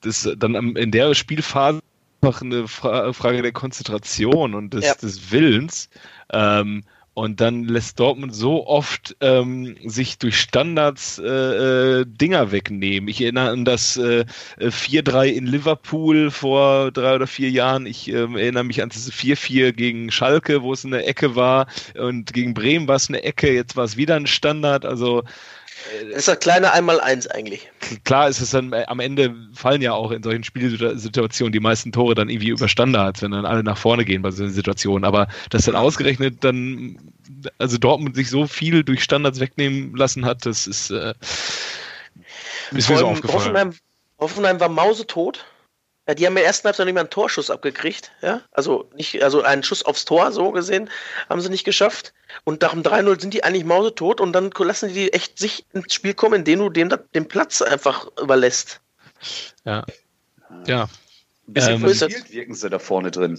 das 0.00 0.28
dann 0.36 0.76
in 0.76 0.90
der 0.90 1.14
Spielphase 1.14 1.80
einfach 2.20 2.42
eine 2.42 2.68
Fra 2.68 3.12
Frage 3.12 3.42
der 3.42 3.52
Konzentration 3.52 4.54
und 4.54 4.74
des, 4.74 4.84
ja. 4.84 4.94
des 4.94 5.32
Willens. 5.32 5.88
Ähm, 6.32 6.84
und 7.14 7.40
dann 7.40 7.64
lässt 7.64 8.00
Dortmund 8.00 8.34
so 8.34 8.66
oft 8.66 9.16
ähm, 9.20 9.76
sich 9.84 10.18
durch 10.18 10.40
Standards 10.40 11.18
äh, 11.18 11.26
äh, 11.26 12.04
Dinger 12.06 12.52
wegnehmen. 12.52 13.08
Ich 13.08 13.20
erinnere 13.20 13.50
an 13.50 13.64
das 13.66 13.98
äh, 13.98 14.24
4-3 14.58 15.26
in 15.26 15.46
Liverpool 15.46 16.30
vor 16.30 16.90
drei 16.90 17.14
oder 17.14 17.26
vier 17.26 17.50
Jahren. 17.50 17.84
Ich 17.84 18.08
äh, 18.08 18.14
erinnere 18.14 18.64
mich 18.64 18.82
an 18.82 18.88
das 18.88 19.12
4-4 19.12 19.72
gegen 19.72 20.10
Schalke, 20.10 20.62
wo 20.62 20.72
es 20.72 20.86
eine 20.86 21.04
Ecke 21.04 21.36
war. 21.36 21.66
Und 21.98 22.32
gegen 22.32 22.54
Bremen 22.54 22.88
war 22.88 22.96
es 22.96 23.10
eine 23.10 23.22
Ecke. 23.22 23.52
Jetzt 23.52 23.76
war 23.76 23.84
es 23.84 23.98
wieder 23.98 24.16
ein 24.16 24.26
Standard. 24.26 24.86
Also 24.86 25.22
das 26.10 26.18
ist 26.18 26.28
das 26.28 26.38
kleine 26.38 26.72
Einmal-Eins 26.72 27.26
eigentlich. 27.26 27.70
Klar 28.04 28.28
ist 28.28 28.40
es 28.40 28.50
dann, 28.50 28.72
äh, 28.72 28.84
am 28.86 29.00
Ende 29.00 29.34
fallen 29.54 29.82
ja 29.82 29.92
auch 29.92 30.10
in 30.10 30.22
solchen 30.22 30.44
Spielsituationen 30.44 31.52
die 31.52 31.60
meisten 31.60 31.92
Tore 31.92 32.14
dann 32.14 32.28
irgendwie 32.28 32.50
über 32.50 32.68
Standards, 32.68 33.22
wenn 33.22 33.32
dann 33.32 33.46
alle 33.46 33.62
nach 33.62 33.78
vorne 33.78 34.04
gehen 34.04 34.22
bei 34.22 34.30
so 34.30 34.44
einer 34.44 34.52
Situation. 34.52 35.04
Aber 35.04 35.28
dass 35.50 35.64
dann 35.64 35.76
ausgerechnet 35.76 36.44
dann, 36.44 36.98
also 37.58 37.78
Dortmund 37.78 38.16
sich 38.16 38.30
so 38.30 38.46
viel 38.46 38.84
durch 38.84 39.02
Standards 39.02 39.40
wegnehmen 39.40 39.94
lassen 39.96 40.24
hat, 40.24 40.46
das 40.46 40.66
ist, 40.66 40.90
äh, 40.90 41.14
ist 42.72 42.88
mir 42.88 42.98
so 42.98 43.06
aufgefallen. 43.06 43.40
Hoffenheim, 43.40 43.74
Hoffenheim 44.18 44.60
war 44.60 44.68
mausetot. 44.68 45.44
Ja, 46.12 46.14
die 46.14 46.26
haben 46.26 46.36
ja 46.36 46.42
ersten 46.42 46.66
Halbzeit 46.66 46.84
nicht 46.84 46.94
mal 46.94 47.00
einen 47.00 47.08
Torschuss 47.08 47.48
abgekriegt, 47.48 48.12
ja. 48.20 48.42
Also 48.52 48.90
nicht, 48.94 49.22
also 49.22 49.40
einen 49.40 49.62
Schuss 49.62 49.82
aufs 49.82 50.04
Tor, 50.04 50.30
so 50.30 50.50
gesehen, 50.52 50.90
haben 51.30 51.40
sie 51.40 51.48
nicht 51.48 51.64
geschafft. 51.64 52.12
Und 52.44 52.60
nach 52.60 52.72
dem 52.72 52.82
3-0 52.82 53.18
sind 53.18 53.32
die 53.32 53.44
eigentlich 53.44 53.64
mausetot 53.64 54.20
und 54.20 54.34
dann 54.34 54.50
lassen 54.58 54.92
die 54.92 55.10
echt 55.14 55.38
sich 55.38 55.64
ins 55.72 55.94
Spiel 55.94 56.12
kommen, 56.12 56.40
indem 56.40 56.58
du 56.58 56.68
dem 56.68 56.94
den 57.14 57.28
Platz 57.28 57.62
einfach 57.62 58.08
überlässt. 58.20 58.82
Ja. 59.64 59.86
Ja. 60.66 60.82
Ein 61.48 61.54
bisschen 61.54 61.72
ähm, 61.82 61.94
verspielt 61.94 62.30
wirken 62.30 62.54
sie 62.54 62.68
da 62.68 62.78
vorne 62.78 63.10
drin. 63.10 63.38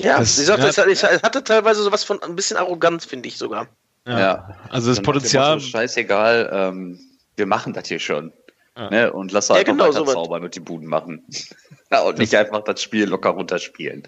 Ja, 0.00 0.20
das, 0.20 0.36
gesagt, 0.36 0.62
ja, 0.62 0.84
es, 0.86 1.02
hatte 1.22 1.44
teilweise 1.44 1.82
sowas 1.82 2.04
von 2.04 2.22
ein 2.22 2.36
bisschen 2.36 2.56
Arroganz, 2.56 3.04
finde 3.04 3.28
ich 3.28 3.36
sogar. 3.36 3.68
Ja, 4.06 4.18
ja. 4.18 4.56
also 4.70 4.88
das 4.88 5.02
Potenzial. 5.02 5.56
Motto, 5.56 5.66
scheißegal, 5.66 6.48
ähm, 6.54 7.00
wir 7.36 7.44
machen 7.44 7.74
das 7.74 7.88
hier 7.88 7.98
schon. 7.98 8.32
Ja. 8.78 8.90
Ne? 8.90 9.12
Und 9.12 9.32
lass 9.32 9.50
halt 9.50 9.66
ja, 9.66 9.72
genau, 9.72 9.84
weiter 9.84 10.06
so 10.06 10.12
zaubern 10.12 10.44
und 10.44 10.54
die 10.54 10.60
Buden 10.60 10.86
machen. 10.86 11.24
und 12.06 12.18
nicht 12.18 12.34
einfach 12.36 12.62
das 12.62 12.80
Spiel 12.80 13.06
locker 13.06 13.30
runterspielen. 13.30 14.06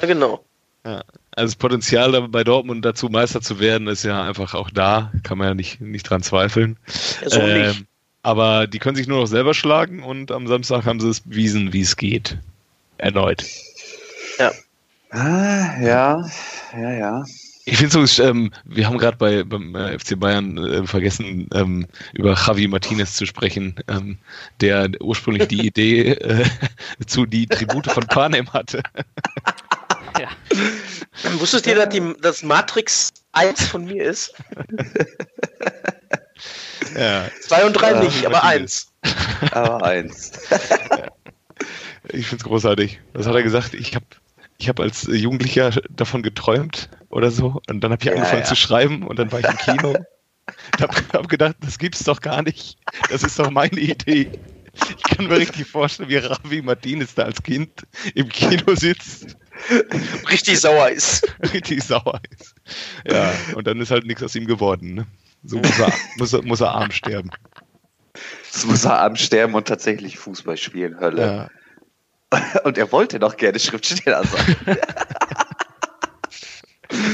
Ja, 0.00 0.06
genau. 0.06 0.44
Ja, 0.84 1.04
also 1.32 1.52
das 1.52 1.56
Potenzial 1.56 2.28
bei 2.28 2.42
Dortmund 2.42 2.84
dazu 2.84 3.08
Meister 3.08 3.40
zu 3.40 3.60
werden, 3.60 3.86
ist 3.86 4.02
ja 4.02 4.24
einfach 4.24 4.54
auch 4.54 4.70
da. 4.70 5.12
Kann 5.22 5.38
man 5.38 5.48
ja 5.48 5.54
nicht, 5.54 5.80
nicht 5.80 6.02
dran 6.08 6.22
zweifeln. 6.22 6.76
Ja, 7.22 7.30
so 7.30 7.40
ähm, 7.40 7.68
nicht. 7.68 7.84
Aber 8.22 8.66
die 8.66 8.78
können 8.78 8.96
sich 8.96 9.06
nur 9.06 9.20
noch 9.20 9.26
selber 9.26 9.54
schlagen 9.54 10.02
und 10.02 10.32
am 10.32 10.46
Samstag 10.46 10.84
haben 10.84 11.00
sie 11.00 11.08
es 11.08 11.20
bewiesen, 11.20 11.72
wie 11.72 11.82
es 11.82 11.96
geht. 11.96 12.36
Erneut. 12.98 13.44
Ja. 14.38 14.52
Ah, 15.10 15.80
ja, 15.80 16.26
ja, 16.76 16.92
ja. 16.92 17.24
Ich 17.70 17.76
finde 17.76 18.04
so, 18.04 18.22
ähm, 18.24 18.52
wir 18.64 18.88
haben 18.88 18.98
gerade 18.98 19.16
bei 19.16 19.44
beim 19.44 19.76
äh, 19.76 19.96
FC 19.96 20.18
Bayern 20.18 20.58
äh, 20.58 20.84
vergessen, 20.84 21.48
ähm, 21.54 21.86
über 22.14 22.34
Javi 22.34 22.66
Martinez 22.66 23.14
zu 23.14 23.26
sprechen, 23.26 23.76
ähm, 23.86 24.18
der 24.60 24.90
ursprünglich 25.00 25.46
die 25.46 25.68
Idee 25.68 26.14
äh, 26.14 26.44
zu 27.06 27.26
die 27.26 27.46
Tribute 27.46 27.86
von 27.86 28.04
Panem 28.08 28.52
hatte. 28.52 28.82
ja. 30.18 30.28
Wusstest 31.38 31.66
du, 31.66 31.74
dass 31.76 31.88
die, 31.90 32.02
das 32.20 32.42
Matrix 32.42 33.10
1 33.32 33.68
von 33.68 33.84
mir 33.84 34.02
ist? 34.02 34.34
ja. 36.96 37.28
2 37.42 37.66
und 37.66 37.74
3 37.74 38.00
nicht, 38.00 38.26
aber 38.26 38.42
1. 38.42 38.88
Aber 39.52 39.82
1. 39.84 40.32
Ich 42.12 42.26
finde 42.26 42.42
es 42.42 42.44
großartig. 42.44 43.00
Was 43.14 43.26
hat 43.26 43.34
er 43.34 43.42
gesagt? 43.42 43.72
Ich 43.74 43.94
habe 43.94 44.04
ich 44.60 44.68
habe 44.68 44.82
als 44.82 45.08
Jugendlicher 45.10 45.70
davon 45.90 46.22
geträumt 46.22 46.90
oder 47.08 47.30
so. 47.30 47.60
Und 47.68 47.80
dann 47.80 47.92
habe 47.92 48.02
ich 48.02 48.08
ja, 48.08 48.14
angefangen 48.14 48.42
ja. 48.42 48.46
zu 48.46 48.56
schreiben 48.56 49.06
und 49.06 49.18
dann 49.18 49.32
war 49.32 49.40
ich 49.40 49.46
im 49.46 49.56
Kino. 49.56 49.90
und 49.90 50.80
habe 50.80 50.94
hab 51.12 51.28
gedacht, 51.28 51.56
das 51.60 51.78
gibt's 51.78 52.04
doch 52.04 52.20
gar 52.20 52.42
nicht. 52.42 52.76
Das 53.10 53.22
ist 53.22 53.38
doch 53.38 53.50
meine 53.50 53.78
Idee. 53.78 54.30
Ich 54.96 55.02
kann 55.02 55.26
mir 55.26 55.36
richtig 55.36 55.66
vorstellen, 55.66 56.08
wie 56.08 56.16
Ravi 56.16 56.62
Martinez 56.62 57.14
da 57.14 57.24
als 57.24 57.42
Kind 57.42 57.70
im 58.14 58.28
Kino 58.28 58.74
sitzt 58.74 59.36
Richtig 60.30 60.60
sauer 60.60 60.90
ist. 60.90 61.26
Richtig 61.52 61.82
sauer 61.82 62.20
ist. 62.38 62.54
Ja, 63.06 63.32
und 63.54 63.66
dann 63.66 63.80
ist 63.80 63.90
halt 63.90 64.06
nichts 64.06 64.22
aus 64.22 64.34
ihm 64.34 64.46
geworden. 64.46 64.94
Ne? 64.94 65.06
So 65.42 65.58
muss 65.58 65.78
er, 65.78 65.92
muss, 66.16 66.32
er, 66.32 66.42
muss 66.42 66.60
er 66.60 66.70
arm 66.72 66.90
sterben. 66.90 67.30
So 68.50 68.68
muss 68.68 68.84
er 68.84 69.00
arm 69.00 69.16
sterben 69.16 69.54
und 69.54 69.68
tatsächlich 69.68 70.18
Fußball 70.18 70.56
spielen, 70.56 70.98
Hölle. 71.00 71.22
Ja. 71.22 71.48
Und 72.64 72.78
er 72.78 72.90
wollte 72.92 73.18
doch 73.18 73.36
gerne 73.36 73.58
Schriftsteller 73.58 74.22
sein. 74.24 74.56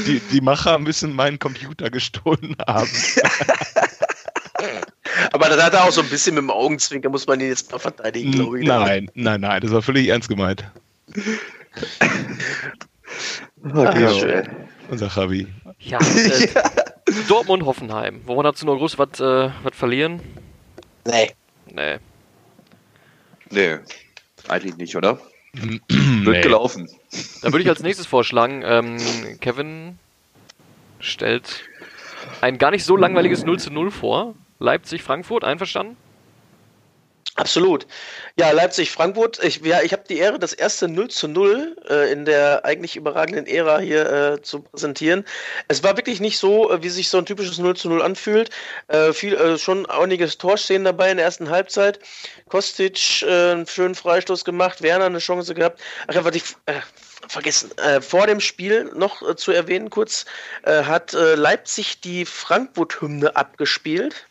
Die, 0.07 0.19
die 0.31 0.41
Macher 0.41 0.79
müssen 0.79 1.13
meinen 1.13 1.37
Computer 1.37 1.91
gestohlen 1.91 2.55
haben. 2.65 2.89
Aber 5.33 5.49
das 5.49 5.61
hat 5.61 5.75
er 5.75 5.83
auch 5.83 5.91
so 5.91 6.01
ein 6.01 6.09
bisschen 6.09 6.33
mit 6.33 6.41
dem 6.41 6.49
Augenzwinker, 6.49 7.09
muss 7.09 7.27
man 7.27 7.39
ihn 7.39 7.49
jetzt 7.49 7.71
mal 7.71 7.77
verteidigen, 7.77 8.31
glaube 8.31 8.59
ich. 8.59 8.67
Nein, 8.67 9.11
nein, 9.13 9.41
nein, 9.41 9.61
das 9.61 9.69
war 9.71 9.83
völlig 9.83 10.07
ernst 10.07 10.29
gemeint. 10.29 10.63
Okay, 13.63 14.05
ah, 14.05 14.13
schön. 14.13 14.49
Unser 14.89 15.11
Javi. 15.15 15.45
Ja, 15.79 15.99
äh, 15.99 16.47
Dortmund-Hoffenheim. 17.27 18.21
Wollen 18.25 18.39
wir 18.39 18.43
dazu 18.43 18.65
noch 18.65 18.77
groß 18.77 18.97
was 18.97 19.19
äh, 19.19 19.51
verlieren? 19.73 20.21
Nee. 21.05 21.33
Nee. 21.71 21.97
Nee, 23.51 23.77
eigentlich 24.49 24.77
nicht, 24.77 24.95
oder? 24.95 25.19
Wird 25.53 25.87
nee. 25.89 26.41
gelaufen. 26.41 26.89
Dann 27.41 27.51
würde 27.51 27.63
ich 27.63 27.69
als 27.69 27.81
nächstes 27.81 28.05
vorschlagen, 28.05 28.61
ähm, 28.65 28.97
Kevin 29.39 29.97
stellt 30.99 31.63
ein 32.41 32.57
gar 32.57 32.71
nicht 32.71 32.83
so 32.83 32.95
langweiliges 32.95 33.43
0 33.43 33.59
zu 33.59 33.71
0 33.71 33.91
vor. 33.91 34.35
Leipzig-Frankfurt, 34.59 35.43
einverstanden? 35.43 35.97
Absolut. 37.37 37.85
Ja, 38.35 38.49
Leipzig-Frankfurt. 38.49 39.43
Ich, 39.43 39.61
ja, 39.63 39.83
ich 39.83 39.93
habe 39.93 40.01
die 40.09 40.17
Ehre, 40.17 40.39
das 40.39 40.53
erste 40.53 40.87
0 40.87 41.09
zu 41.09 41.27
0 41.27 41.75
äh, 41.87 42.11
in 42.11 42.25
der 42.25 42.65
eigentlich 42.65 42.95
überragenden 42.95 43.45
Ära 43.45 43.77
hier 43.77 44.11
äh, 44.11 44.41
zu 44.41 44.61
präsentieren. 44.61 45.23
Es 45.67 45.83
war 45.83 45.95
wirklich 45.97 46.19
nicht 46.19 46.39
so, 46.39 46.71
äh, 46.71 46.81
wie 46.81 46.89
sich 46.89 47.09
so 47.09 47.19
ein 47.19 47.27
typisches 47.27 47.59
0 47.59 47.75
zu 47.75 47.89
0 47.89 48.01
anfühlt. 48.01 48.49
Äh, 48.87 49.13
viel, 49.13 49.35
äh, 49.35 49.59
schon 49.59 49.85
einiges 49.85 50.39
Torszenen 50.39 50.83
dabei 50.83 51.11
in 51.11 51.17
der 51.17 51.27
ersten 51.27 51.51
Halbzeit. 51.51 51.99
Kostic 52.49 53.21
äh, 53.21 53.51
einen 53.51 53.67
schönen 53.67 53.93
Freistoß 53.93 54.43
gemacht, 54.43 54.81
Werner 54.81 55.05
eine 55.05 55.19
Chance 55.19 55.53
gehabt. 55.53 55.79
Ach 56.07 56.15
ja, 56.15 56.25
was 56.25 56.35
ich 56.35 56.43
vergessen, 57.27 57.71
vor 58.01 58.25
dem 58.25 58.39
Spiel 58.39 58.85
noch 58.95 59.35
zu 59.35 59.51
erwähnen 59.51 59.89
kurz, 59.89 60.25
hat 60.63 61.13
Leipzig 61.13 61.99
die 61.99 62.25
Frankfurt-Hymne 62.25 63.35
abgespielt 63.35 64.27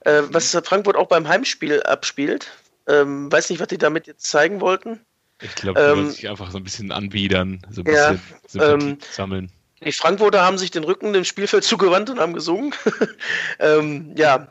äh, 0.00 0.22
was 0.30 0.50
Frankfurt 0.64 0.96
auch 0.96 1.08
beim 1.08 1.28
Heimspiel 1.28 1.82
abspielt. 1.82 2.50
Ähm, 2.88 3.30
weiß 3.30 3.50
nicht, 3.50 3.60
was 3.60 3.68
die 3.68 3.78
damit 3.78 4.06
jetzt 4.06 4.28
zeigen 4.28 4.60
wollten. 4.60 5.00
Ich 5.42 5.54
glaube, 5.54 5.80
die 5.80 5.86
ähm, 5.86 5.96
wollen 5.96 6.10
sich 6.10 6.28
einfach 6.28 6.50
so 6.50 6.58
ein 6.58 6.64
bisschen 6.64 6.92
anbiedern, 6.92 7.62
so 7.70 7.82
ein 7.82 7.84
bisschen 7.84 8.20
ja, 8.52 8.72
ähm, 8.72 8.98
sammeln. 9.10 9.50
Die 9.82 9.92
Frankfurter 9.92 10.42
haben 10.42 10.58
sich 10.58 10.70
den 10.70 10.84
Rücken 10.84 11.12
dem 11.12 11.24
Spielfeld 11.24 11.64
zugewandt 11.64 12.10
und 12.10 12.20
haben 12.20 12.34
gesungen. 12.34 12.74
ähm, 13.58 14.14
ja, 14.16 14.48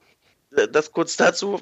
das 0.71 0.91
kurz 0.91 1.15
dazu. 1.17 1.61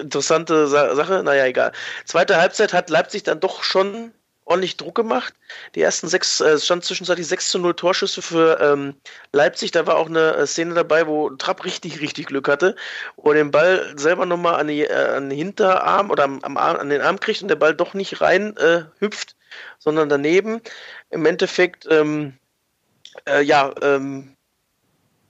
Interessante 0.00 0.66
Sache, 0.66 1.22
naja, 1.24 1.46
egal. 1.46 1.72
Zweite 2.04 2.36
Halbzeit 2.36 2.72
hat 2.72 2.90
Leipzig 2.90 3.22
dann 3.22 3.40
doch 3.40 3.62
schon 3.62 4.12
ordentlich 4.44 4.76
Druck 4.76 4.94
gemacht. 4.94 5.34
Die 5.74 5.82
ersten 5.82 6.08
sechs, 6.08 6.40
äh, 6.40 6.50
es 6.50 6.64
stand 6.64 6.84
zwischenzeitlich 6.84 7.26
6 7.26 7.50
zu 7.50 7.58
0 7.58 7.74
Torschüsse 7.74 8.22
für 8.22 8.60
ähm, 8.60 8.94
Leipzig. 9.32 9.70
Da 9.70 9.86
war 9.86 9.96
auch 9.96 10.08
eine 10.08 10.34
äh, 10.34 10.46
Szene 10.46 10.74
dabei, 10.74 11.06
wo 11.06 11.30
Trapp 11.30 11.64
richtig, 11.64 12.00
richtig 12.00 12.26
Glück 12.26 12.48
hatte, 12.48 12.76
wo 13.16 13.30
er 13.30 13.36
den 13.36 13.50
Ball 13.50 13.94
selber 13.96 14.26
nochmal 14.26 14.60
an, 14.60 14.68
äh, 14.68 14.86
an 14.92 15.30
den 15.30 15.36
Hinterarm 15.36 16.10
oder 16.10 16.24
am, 16.24 16.40
am 16.42 16.56
Arm, 16.56 16.76
an 16.76 16.90
den 16.90 17.00
Arm 17.00 17.20
kriegt 17.20 17.42
und 17.42 17.48
der 17.48 17.56
Ball 17.56 17.74
doch 17.74 17.94
nicht 17.94 18.20
rein 18.20 18.56
äh, 18.56 18.84
hüpft, 18.98 19.36
sondern 19.78 20.08
daneben. 20.08 20.60
Im 21.10 21.24
Endeffekt, 21.26 21.86
ähm, 21.90 22.34
äh, 23.26 23.42
ja, 23.42 23.72
ähm, 23.82 24.36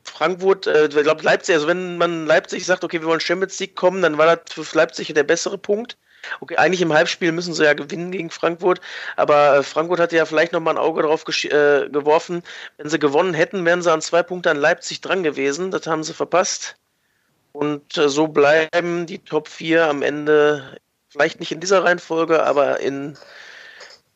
Frankfurt, 0.05 0.67
äh, 0.67 0.87
ich 0.87 0.91
glaube 0.95 1.23
Leipzig, 1.23 1.55
also 1.55 1.67
wenn 1.67 1.99
man 1.99 2.27
Leipzig 2.27 2.67
sagt, 2.67 2.85
okay, 2.85 3.01
wir 3.01 3.09
wollen 3.09 3.21
Champions 3.21 3.59
League 3.61 3.75
kommen, 3.75 4.03
dann 4.03 4.19
war 4.19 4.37
das 4.37 4.53
für 4.53 4.77
Leipzig 4.77 5.13
der 5.13 5.23
bessere 5.23 5.59
Punkt. 5.59 5.97
Okay, 6.41 6.57
eigentlich 6.57 6.83
im 6.83 6.93
Halbspiel 6.93 7.33
müssen 7.33 7.55
sie 7.55 7.65
ja 7.65 7.75
gewinnen 7.75 8.11
gegen 8.11 8.31
Frankfurt, 8.31 8.81
aber 9.17 9.59
äh, 9.59 9.63
Frankfurt 9.63 10.01
hatte 10.01 10.17
ja 10.17 10.27
vielleicht 10.27 10.53
nochmal 10.53 10.75
ein 10.75 10.79
Auge 10.79 11.03
drauf 11.03 11.25
äh, 11.45 11.89
geworfen. 11.89 12.43
Wenn 12.77 12.89
sie 12.89 12.99
gewonnen 12.99 13.35
hätten, 13.35 13.65
wären 13.65 13.83
sie 13.83 13.93
an 13.93 14.01
zwei 14.01 14.23
Punkten 14.23 14.49
an 14.49 14.57
Leipzig 14.57 15.01
dran 15.01 15.23
gewesen. 15.23 15.71
Das 15.71 15.87
haben 15.87 16.05
sie 16.05 16.15
verpasst. 16.15 16.77
Und 17.53 17.97
äh, 17.97 18.09
so 18.09 18.27
bleiben 18.27 19.07
die 19.07 19.21
Top 19.21 19.49
4 19.49 19.87
am 19.87 20.03
Ende, 20.03 20.79
vielleicht 21.09 21.41
nicht 21.41 21.53
in 21.53 21.61
dieser 21.61 21.85
Reihenfolge, 21.85 22.43
aber 22.43 22.81
in, 22.81 23.17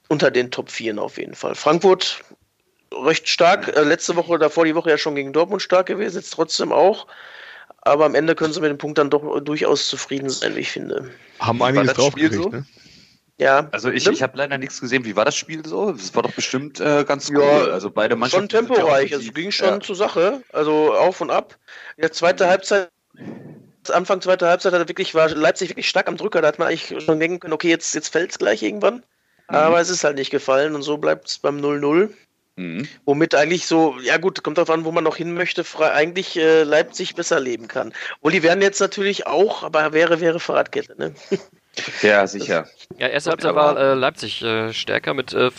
unter 0.09 0.31
den 0.31 0.51
Top 0.51 0.71
4 0.71 1.01
auf 1.01 1.19
jeden 1.19 1.35
Fall. 1.35 1.55
Frankfurt 1.55 2.25
recht 2.93 3.29
stark, 3.29 3.69
äh, 3.77 3.83
letzte 3.83 4.17
Woche, 4.17 4.39
davor 4.39 4.65
die 4.65 4.75
Woche 4.75 4.91
ja 4.91 4.99
schon 4.99 5.15
gegen 5.15 5.33
Dortmund 5.33 5.63
stark 5.63 5.87
gewesen, 5.87 6.17
jetzt 6.17 6.31
trotzdem 6.31 6.73
auch 6.73 7.07
aber 7.83 8.05
am 8.05 8.15
Ende 8.15 8.35
können 8.35 8.53
sie 8.53 8.61
mit 8.61 8.71
dem 8.71 8.79
Punkt 8.79 8.99
dann 8.99 9.11
doch 9.11 9.41
durchaus 9.41 9.89
zufrieden 9.89 10.29
sein, 10.31 10.57
wie 10.57 10.61
ich 10.61 10.71
finde. 10.71 11.11
Haben 11.41 11.63
einiges 11.63 11.95
draufgekriegt, 11.95 12.35
so? 12.35 12.49
ne? 12.49 12.67
Ja. 13.39 13.69
Also 13.71 13.91
ich, 13.91 14.07
ich 14.07 14.23
habe 14.23 14.37
leider 14.37 14.59
nichts 14.59 14.81
gesehen. 14.81 15.05
Wie 15.05 15.15
war 15.15 15.25
das 15.25 15.37
Spiel 15.37 15.65
so? 15.65 15.91
Es 15.91 16.15
war 16.15 16.25
doch 16.25 16.33
bestimmt 16.33 16.81
äh, 16.81 17.05
ganz 17.05 17.31
cool. 17.31 17.41
Ja, 17.41 17.73
also 17.73 17.89
beide 17.89 18.17
Mannschaften. 18.17 18.51
Schon 18.51 18.67
temporeich. 18.67 19.13
Es 19.13 19.33
ging 19.33 19.53
schon 19.53 19.69
ja. 19.69 19.81
zur 19.81 19.95
Sache. 19.95 20.43
Also 20.53 20.93
auf 20.93 21.21
und 21.21 21.31
ab. 21.31 21.57
In 21.97 22.03
der 22.03 22.13
zweite 22.13 22.49
Halbzeit, 22.49 22.91
Anfang 23.91 24.21
zweiter 24.21 24.49
Halbzeit 24.49 24.73
hat 24.73 24.89
wirklich, 24.89 25.15
war 25.15 25.29
Leipzig 25.29 25.71
wirklich 25.71 25.89
stark 25.89 26.09
am 26.09 26.17
Drücker. 26.17 26.43
Da 26.43 26.49
hat 26.49 26.59
man 26.59 26.67
eigentlich 26.67 27.05
schon 27.05 27.21
denken 27.21 27.39
können, 27.39 27.53
okay, 27.53 27.69
jetzt, 27.69 27.95
jetzt 27.95 28.09
fällt 28.09 28.33
es 28.33 28.39
gleich 28.39 28.63
irgendwann. 28.63 28.97
Mhm. 29.49 29.55
Aber 29.55 29.81
es 29.81 29.89
ist 29.89 30.03
halt 30.03 30.17
nicht 30.17 30.31
gefallen 30.31 30.75
und 30.75 30.83
so 30.83 30.99
bleibt 30.99 31.29
es 31.29 31.39
beim 31.39 31.59
0-0. 31.59 32.11
Mhm. 32.59 32.89
Womit 33.05 33.37
eigentlich 33.37 33.67
so, 33.67 33.95
ja 34.03 34.17
gut, 34.17 34.43
kommt 34.43 34.59
darauf 34.59 34.71
an, 34.71 34.85
wo 34.85 34.91
man 34.91 35.05
noch 35.05 35.15
hin 35.15 35.33
möchte, 35.33 35.65
eigentlich 35.79 36.37
äh, 36.37 36.65
Leipzig 36.65 37.15
besser 37.15 37.39
leben 37.39 37.69
kann. 37.69 37.93
Obwohl 38.17 38.33
die 38.33 38.43
werden 38.43 38.63
jetzt 38.63 38.81
natürlich 38.81 39.29
auch, 39.29 39.63
aber 39.63 39.93
wäre, 39.93 40.21
wäre 40.21 40.41
Fahrradkette, 40.41 40.97
ne? 40.99 41.15
Ja, 42.03 42.27
sicher. 42.27 42.67
Ja, 42.99 43.07
erste 43.07 43.31
Halbzeit 43.31 43.55
war 43.55 43.79
äh, 43.79 43.95
Leipzig 43.95 44.43
äh, 44.43 44.73
stärker 44.73 45.15
mit, 45.15 45.33
äh, 45.33 45.51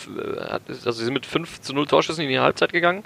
also 0.68 0.92
sie 0.92 1.04
sind 1.04 1.14
mit 1.14 1.24
5 1.24 1.62
zu 1.62 1.72
0 1.72 1.86
Torschüssen 1.86 2.22
in 2.22 2.28
die 2.28 2.38
Halbzeit 2.38 2.74
gegangen. 2.74 3.04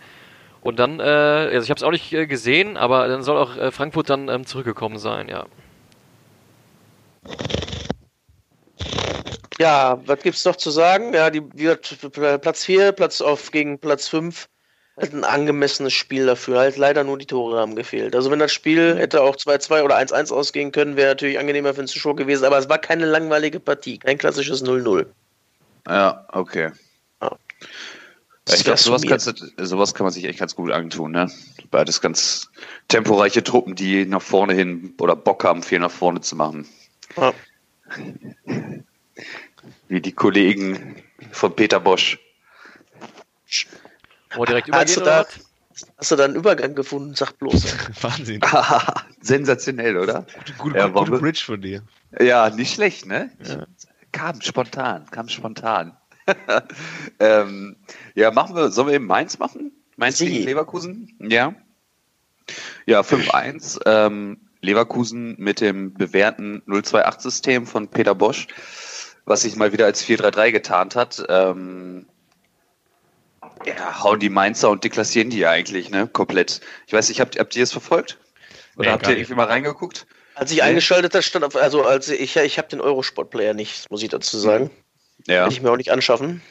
Und 0.60 0.80
dann, 0.80 0.98
äh, 0.98 1.04
also 1.04 1.62
ich 1.62 1.70
habe 1.70 1.78
es 1.78 1.84
auch 1.84 1.92
nicht 1.92 2.12
äh, 2.12 2.26
gesehen, 2.26 2.76
aber 2.76 3.06
dann 3.06 3.22
soll 3.22 3.38
auch 3.38 3.72
Frankfurt 3.72 4.10
dann 4.10 4.28
ähm, 4.28 4.46
zurückgekommen 4.46 4.98
sein, 4.98 5.28
ja. 5.28 5.46
Ja, 9.58 10.00
was 10.06 10.20
gibt's 10.20 10.44
noch 10.44 10.56
zu 10.56 10.70
sagen? 10.70 11.14
Ja, 11.14 11.30
die, 11.30 11.40
die 11.40 11.74
Platz 12.40 12.64
4, 12.64 12.92
Platz 12.92 13.20
auf 13.20 13.50
gegen 13.50 13.78
Platz 13.78 14.08
5. 14.08 14.48
Halt 14.96 15.12
ein 15.12 15.24
angemessenes 15.24 15.92
Spiel 15.92 16.26
dafür. 16.26 16.58
Halt 16.60 16.76
leider 16.76 17.02
nur 17.02 17.18
die 17.18 17.26
Tore 17.26 17.58
haben 17.58 17.74
gefehlt. 17.74 18.14
Also 18.14 18.30
wenn 18.30 18.38
das 18.38 18.52
Spiel 18.52 18.96
hätte 18.96 19.22
auch 19.22 19.36
2-2 19.36 19.82
oder 19.82 19.98
1-1 19.98 20.32
ausgehen 20.32 20.70
können, 20.70 20.96
wäre 20.96 21.08
natürlich 21.08 21.38
angenehmer 21.38 21.74
für 21.74 21.82
den 21.82 21.88
Zuschauer 21.88 22.14
gewesen, 22.14 22.44
aber 22.44 22.58
es 22.58 22.68
war 22.68 22.78
keine 22.78 23.04
langweilige 23.06 23.58
Partie, 23.58 23.98
kein 23.98 24.18
klassisches 24.18 24.64
0-0. 24.64 25.06
Ja, 25.88 26.26
okay. 26.32 26.70
Ja. 27.20 27.36
ich 28.48 28.62
glaube, 28.62 28.78
sowas, 28.78 29.02
sowas, 29.58 29.94
kann 29.94 30.04
man 30.04 30.12
sich 30.12 30.24
echt 30.24 30.38
ganz 30.38 30.54
gut 30.54 30.70
antun, 30.70 31.10
ne? 31.10 31.30
Beides 31.72 32.00
ganz 32.00 32.48
temporeiche 32.86 33.42
Truppen, 33.42 33.74
die 33.74 34.06
nach 34.06 34.22
vorne 34.22 34.54
hin 34.54 34.94
oder 35.00 35.16
Bock 35.16 35.42
haben, 35.42 35.64
viel 35.64 35.80
nach 35.80 35.90
vorne 35.90 36.20
zu 36.20 36.36
machen. 36.36 36.68
Ja 37.16 37.34
wie 39.88 40.00
die 40.00 40.12
Kollegen 40.12 41.02
von 41.32 41.54
Peter 41.54 41.80
Bosch. 41.80 42.18
Oh, 44.36 44.44
direkt 44.44 44.70
hast, 44.72 44.96
du 44.96 45.00
da, 45.00 45.26
hast 45.96 46.10
du 46.10 46.16
da 46.16 46.24
einen 46.24 46.34
Übergang 46.34 46.74
gefunden? 46.74 47.14
Sag 47.14 47.38
bloß. 47.38 47.74
Wahnsinn. 48.02 48.40
Sensationell, 49.20 49.96
oder? 49.96 50.26
Gute, 50.38 50.52
gute, 50.54 50.78
ja, 50.78 50.88
gute 50.88 51.12
Bridge 51.12 51.42
von 51.44 51.60
dir. 51.60 51.82
Ja, 52.18 52.50
nicht 52.50 52.74
schlecht, 52.74 53.06
ne? 53.06 53.30
Ja. 53.42 53.66
Kam 54.12 54.40
spontan, 54.40 55.06
kam 55.10 55.28
spontan. 55.28 55.96
ähm, 57.20 57.76
ja, 58.14 58.30
machen 58.30 58.56
wir, 58.56 58.70
sollen 58.70 58.88
wir 58.88 58.94
eben 58.94 59.06
Mainz 59.06 59.38
machen? 59.38 59.72
Mainz 59.96 60.18
Sie. 60.18 60.28
gegen 60.28 60.44
Leverkusen? 60.44 61.14
Ja. 61.20 61.54
Ja, 62.86 63.00
5-1. 63.00 63.80
Ähm, 63.86 64.38
Leverkusen 64.60 65.36
mit 65.38 65.60
dem 65.60 65.94
bewährten 65.94 66.62
028-System 66.66 67.66
von 67.66 67.88
Peter 67.88 68.14
Bosch 68.14 68.46
was 69.24 69.42
sich 69.42 69.56
mal 69.56 69.72
wieder 69.72 69.86
als 69.86 70.04
4-3-3 70.04 70.52
getarnt 70.52 70.96
hat. 70.96 71.24
Ähm, 71.28 72.06
ja, 73.64 74.02
hauen 74.02 74.20
die 74.20 74.30
Mainzer 74.30 74.70
und 74.70 74.84
deklassieren 74.84 75.30
die 75.30 75.38
ja 75.38 75.50
eigentlich, 75.50 75.90
ne? 75.90 76.06
Komplett. 76.06 76.60
Ich 76.86 76.92
weiß 76.92 77.08
nicht, 77.08 77.20
habt, 77.20 77.38
habt 77.38 77.56
ihr 77.56 77.62
es 77.62 77.72
verfolgt? 77.72 78.18
Oder 78.76 78.88
nee, 78.88 78.92
habt 78.92 79.06
ihr 79.06 79.16
irgendwie 79.16 79.34
mal 79.34 79.46
reingeguckt? 79.46 80.06
Als 80.34 80.50
ich 80.50 80.58
nee. 80.58 80.62
eingeschaltet 80.62 81.14
habe, 81.14 81.22
stand 81.22 81.44
auf, 81.44 81.56
also 81.56 81.84
als 81.84 82.08
ich, 82.08 82.36
ich 82.36 82.58
habe 82.58 82.68
den 82.68 82.80
Eurosport-Player 82.80 83.54
nicht, 83.54 83.90
muss 83.90 84.02
ich 84.02 84.08
dazu 84.08 84.38
sagen. 84.38 84.70
Ja. 85.26 85.44
Hätte 85.44 85.54
ich 85.54 85.62
mir 85.62 85.70
auch 85.70 85.76
nicht 85.76 85.92
anschaffen. 85.92 86.42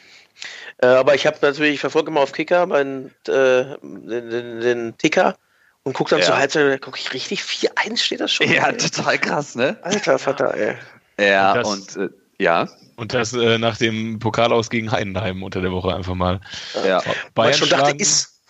Äh, 0.78 0.86
aber 0.86 1.14
ich 1.14 1.26
habe 1.26 1.38
natürlich, 1.42 1.74
ich 1.74 1.80
verfolge 1.80 2.10
immer 2.10 2.20
auf 2.20 2.32
Kicker 2.32 2.66
meinen, 2.66 3.14
äh, 3.28 3.76
den, 3.82 4.60
den, 4.60 4.98
Ticker 4.98 5.36
und 5.82 5.92
gucke 5.92 6.10
dann 6.10 6.20
ja. 6.20 6.26
zur 6.26 6.38
Halbzeit, 6.38 6.72
da 6.72 6.78
gucke 6.78 6.98
ich 6.98 7.12
richtig, 7.12 7.42
4-1 7.42 7.98
steht 7.98 8.20
das 8.20 8.32
schon. 8.32 8.50
Ja, 8.50 8.68
ey. 8.68 8.76
total 8.76 9.18
krass, 9.18 9.54
ne? 9.54 9.78
Alter 9.82 10.18
Vater, 10.18 10.54
ey. 10.54 10.76
Ja, 11.20 11.52
und, 11.52 11.88
das, 11.88 11.96
und 11.96 12.04
äh, 12.04 12.23
Ja. 12.38 12.68
Und 12.96 13.14
das 13.14 13.32
äh, 13.32 13.58
nach 13.58 13.76
dem 13.76 14.18
Pokal 14.18 14.52
aus 14.52 14.70
gegen 14.70 14.90
Heidenheim 14.90 15.42
unter 15.42 15.60
der 15.60 15.72
Woche 15.72 15.94
einfach 15.94 16.14
mal. 16.14 16.40
Ja. 16.86 17.02
Weil 17.04 17.14
Bayern 17.34 17.50
ich 17.50 17.56
schon 17.58 17.68
dachte, 17.68 17.84
schlagen. 17.84 18.00
ist, 18.00 18.40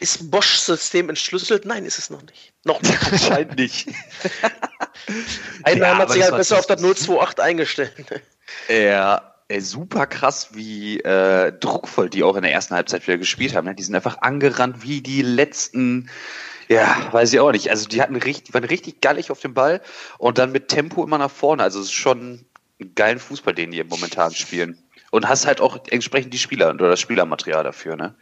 ist 0.00 0.30
Bosch-System 0.30 1.08
entschlüsselt? 1.08 1.64
Nein, 1.64 1.84
ist 1.84 1.98
es 1.98 2.10
noch 2.10 2.22
nicht. 2.22 2.52
Noch 2.64 2.82
nicht. 2.82 2.98
Anscheinend 3.12 3.58
nicht. 3.58 3.88
Heidenheim 5.66 5.96
Ja, 5.96 5.98
hat 5.98 6.10
sich 6.10 6.22
halt 6.22 6.36
besser 6.36 6.58
auf 6.58 6.66
das 6.66 6.82
028 6.82 7.40
eingestellt. 7.40 8.22
Ja, 8.68 9.34
ey, 9.48 9.60
super 9.60 10.06
krass, 10.06 10.50
wie 10.52 11.00
äh, 11.00 11.52
druckvoll 11.52 12.10
die 12.10 12.22
auch 12.22 12.36
in 12.36 12.42
der 12.42 12.52
ersten 12.52 12.74
Halbzeit 12.74 13.06
wieder 13.06 13.18
gespielt 13.18 13.54
haben. 13.54 13.66
Ne? 13.66 13.74
Die 13.74 13.82
sind 13.82 13.94
einfach 13.94 14.18
angerannt 14.22 14.82
wie 14.82 15.00
die 15.00 15.22
letzten, 15.22 16.10
ja, 16.68 16.96
weiß 17.12 17.32
ich 17.32 17.40
auch 17.40 17.52
nicht. 17.52 17.70
Also 17.70 17.86
die 17.86 18.00
hatten 18.00 18.16
richtig, 18.16 18.46
die 18.46 18.54
waren 18.54 18.64
richtig 18.64 19.00
gallig 19.00 19.30
auf 19.30 19.40
dem 19.40 19.54
Ball 19.54 19.80
und 20.18 20.38
dann 20.38 20.52
mit 20.52 20.68
Tempo 20.68 21.04
immer 21.04 21.18
nach 21.18 21.30
vorne. 21.30 21.62
Also 21.62 21.80
es 21.80 21.86
ist 21.86 21.92
schon 21.92 22.46
geilen 22.94 23.18
Fußball, 23.18 23.54
den 23.54 23.70
die 23.70 23.82
momentan 23.84 24.34
spielen. 24.34 24.78
Und 25.10 25.28
hast 25.28 25.46
halt 25.46 25.60
auch 25.60 25.78
entsprechend 25.90 26.34
die 26.34 26.38
Spieler 26.38 26.70
oder 26.70 26.88
das 26.88 27.00
Spielermaterial 27.00 27.62
dafür, 27.62 27.96
ne? 27.96 28.14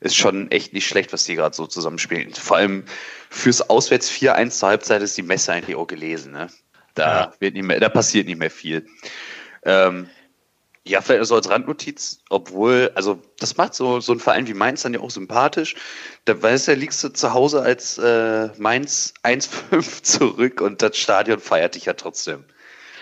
Ist 0.00 0.16
schon 0.16 0.50
echt 0.50 0.72
nicht 0.72 0.86
schlecht, 0.86 1.12
was 1.12 1.24
die 1.24 1.34
gerade 1.34 1.54
so 1.54 1.66
zusammenspielen. 1.66 2.32
Vor 2.32 2.56
allem 2.56 2.84
fürs 3.28 3.68
Auswärts 3.68 4.10
4-1 4.10 4.50
zur 4.50 4.68
Halbzeit 4.70 5.02
ist 5.02 5.16
die 5.16 5.22
Messe 5.22 5.52
eigentlich 5.52 5.76
auch 5.76 5.86
gelesen, 5.86 6.32
ne? 6.32 6.48
Da 6.94 7.20
Ja. 7.20 7.32
wird 7.40 7.54
nicht 7.54 7.64
mehr, 7.64 7.80
da 7.80 7.88
passiert 7.88 8.26
nicht 8.26 8.38
mehr 8.38 8.50
viel. 8.50 8.86
Ähm, 9.64 10.08
ja, 10.84 11.00
vielleicht 11.02 11.26
so 11.26 11.34
als 11.34 11.50
Randnotiz, 11.50 12.20
obwohl, 12.30 12.90
also 12.94 13.20
das 13.38 13.56
macht 13.56 13.74
so, 13.74 14.00
so 14.00 14.12
ein 14.12 14.20
Verein 14.20 14.46
wie 14.46 14.54
Mainz 14.54 14.82
dann 14.82 14.94
ja 14.94 15.00
auch 15.00 15.10
sympathisch. 15.10 15.74
Da 16.24 16.40
weißt 16.40 16.68
du, 16.68 16.74
liegst 16.74 17.04
du 17.04 17.10
zu 17.10 17.34
Hause 17.34 17.60
als 17.60 17.98
äh, 17.98 18.48
Mainz 18.56 19.12
1-5 19.22 20.02
zurück 20.02 20.60
und 20.62 20.80
das 20.80 20.96
Stadion 20.96 21.38
feiert 21.40 21.74
dich 21.74 21.84
ja 21.84 21.92
trotzdem. 21.92 22.44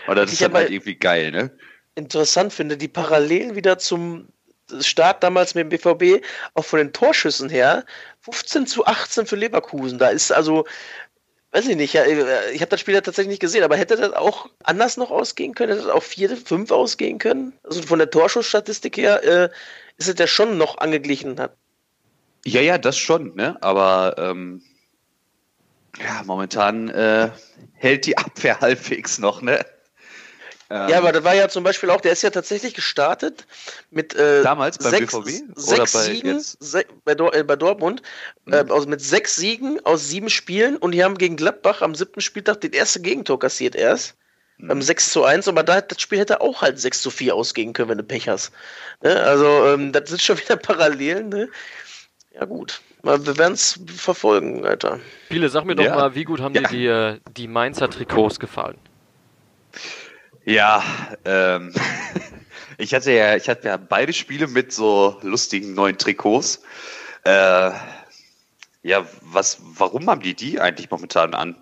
Und 0.08 0.16
das 0.16 0.32
ist 0.32 0.40
dann 0.40 0.54
halt 0.54 0.70
irgendwie 0.70 0.94
geil, 0.94 1.30
ne? 1.30 1.50
Interessant 1.94 2.54
finde, 2.54 2.78
die 2.78 2.88
Parallelen 2.88 3.54
wieder 3.56 3.76
zum 3.76 4.28
Start 4.80 5.22
damals 5.22 5.54
mit 5.54 5.64
dem 5.64 5.68
BVB, 5.68 6.24
auch 6.54 6.64
von 6.64 6.78
den 6.78 6.94
Torschüssen 6.94 7.50
her, 7.50 7.84
15 8.22 8.66
zu 8.66 8.86
18 8.86 9.26
für 9.26 9.36
Leverkusen. 9.36 9.98
Da 9.98 10.08
ist 10.08 10.32
also, 10.32 10.64
weiß 11.52 11.68
ich 11.68 11.76
nicht, 11.76 11.92
ja, 11.92 12.04
äh, 12.04 12.52
ich 12.52 12.62
habe 12.62 12.70
das 12.70 12.80
Spiel 12.80 12.94
ja 12.94 13.02
tatsächlich 13.02 13.32
nicht 13.32 13.40
gesehen, 13.40 13.64
aber 13.64 13.76
hätte 13.76 13.96
das 13.96 14.14
auch 14.14 14.48
anders 14.64 14.96
noch 14.96 15.10
ausgehen 15.10 15.54
können? 15.54 15.72
Hätte 15.72 15.84
das 15.84 15.94
auch 15.94 16.02
4, 16.02 16.38
5 16.38 16.70
ausgehen 16.70 17.18
können? 17.18 17.52
Also 17.64 17.82
von 17.82 17.98
der 17.98 18.08
Torschussstatistik 18.08 18.96
her 18.96 19.22
äh, 19.24 19.50
ist 19.98 20.08
es 20.08 20.18
ja 20.18 20.26
schon 20.26 20.56
noch 20.56 20.78
angeglichen. 20.78 21.38
Hat. 21.38 21.54
Ja, 22.46 22.62
ja, 22.62 22.78
das 22.78 22.96
schon, 22.96 23.34
ne? 23.34 23.58
Aber 23.60 24.14
ähm, 24.16 24.62
ja, 26.02 26.22
momentan 26.24 26.88
äh, 26.88 27.28
hält 27.74 28.06
die 28.06 28.16
Abwehr 28.16 28.58
halbwegs 28.62 29.18
noch, 29.18 29.42
ne? 29.42 29.66
Ähm, 30.70 30.88
Ja, 30.90 30.98
aber 30.98 31.12
das 31.12 31.24
war 31.24 31.34
ja 31.34 31.48
zum 31.48 31.64
Beispiel 31.64 31.90
auch, 31.90 32.00
der 32.00 32.12
ist 32.12 32.22
ja 32.22 32.30
tatsächlich 32.30 32.74
gestartet 32.74 33.46
mit 33.90 34.14
äh, 34.14 34.42
Damals 34.42 34.78
beim 34.78 34.90
sechs, 34.90 35.12
BVB? 35.18 35.50
Oder 35.56 35.76
sechs 35.76 35.92
bei 35.92 36.02
Siegen 36.04 36.34
jetzt? 36.34 36.56
se 36.60 36.84
bei, 37.04 37.14
Dor 37.14 37.34
äh, 37.34 37.42
bei 37.42 37.56
Dortmund, 37.56 38.02
äh, 38.50 38.62
Mhm. 38.64 38.70
aus, 38.70 38.86
mit 38.86 39.00
sechs 39.00 39.36
Siegen 39.36 39.84
aus 39.84 40.08
sieben 40.08 40.28
Spielen 40.28 40.76
und 40.76 40.92
die 40.92 41.02
haben 41.02 41.16
gegen 41.16 41.36
Gladbach 41.36 41.80
am 41.80 41.94
siebten 41.94 42.20
Spieltag 42.20 42.60
den 42.60 42.72
erste 42.72 43.00
Gegentor 43.00 43.38
kassiert 43.38 43.74
erst. 43.74 44.14
Mhm. 44.58 44.68
Beim 44.68 44.82
6 44.82 45.10
zu 45.12 45.24
1, 45.24 45.48
aber 45.48 45.62
da, 45.62 45.80
das 45.80 46.00
Spiel 46.02 46.18
hätte 46.18 46.40
auch 46.40 46.60
halt 46.62 46.78
6 46.78 47.00
zu 47.00 47.10
4 47.10 47.34
ausgehen 47.34 47.72
können, 47.72 47.88
wenn 47.90 47.98
du 47.98 48.04
Pech 48.04 48.28
hast. 48.28 48.52
Ne? 49.02 49.18
Also, 49.22 49.46
ähm, 49.66 49.92
das 49.92 50.10
sind 50.10 50.20
schon 50.20 50.36
wieder 50.40 50.56
Parallelen. 50.56 51.28
Ne? 51.30 51.48
Ja, 52.34 52.44
gut. 52.44 52.82
Mal, 53.02 53.24
wir 53.24 53.38
werden 53.38 53.54
es 53.54 53.78
verfolgen, 53.96 54.66
Alter. 54.66 55.00
Viele, 55.30 55.48
sag 55.48 55.64
mir 55.64 55.76
doch 55.76 55.84
Ja. 55.84 55.94
mal, 55.94 56.14
wie 56.14 56.24
gut 56.24 56.40
haben 56.40 56.54
Ja. 56.54 56.62
dir 56.62 56.68
die, 56.68 56.86
äh, 56.86 57.20
die 57.36 57.48
Mainzer 57.48 57.88
Trikots 57.88 58.38
gefallen? 58.40 58.76
Ja, 60.48 60.82
ähm, 61.26 61.74
ich 62.78 62.94
hatte 62.94 63.12
ja, 63.12 63.36
ich 63.36 63.50
hatte 63.50 63.68
ja 63.68 63.76
beide 63.76 64.14
Spiele 64.14 64.46
mit 64.46 64.72
so 64.72 65.18
lustigen 65.20 65.74
neuen 65.74 65.98
Trikots. 65.98 66.62
Äh, 67.24 67.70
ja, 68.82 69.04
was, 69.20 69.60
warum 69.60 70.08
haben 70.08 70.22
die 70.22 70.34
die 70.34 70.58
eigentlich 70.58 70.90
momentan 70.90 71.34
an? 71.34 71.54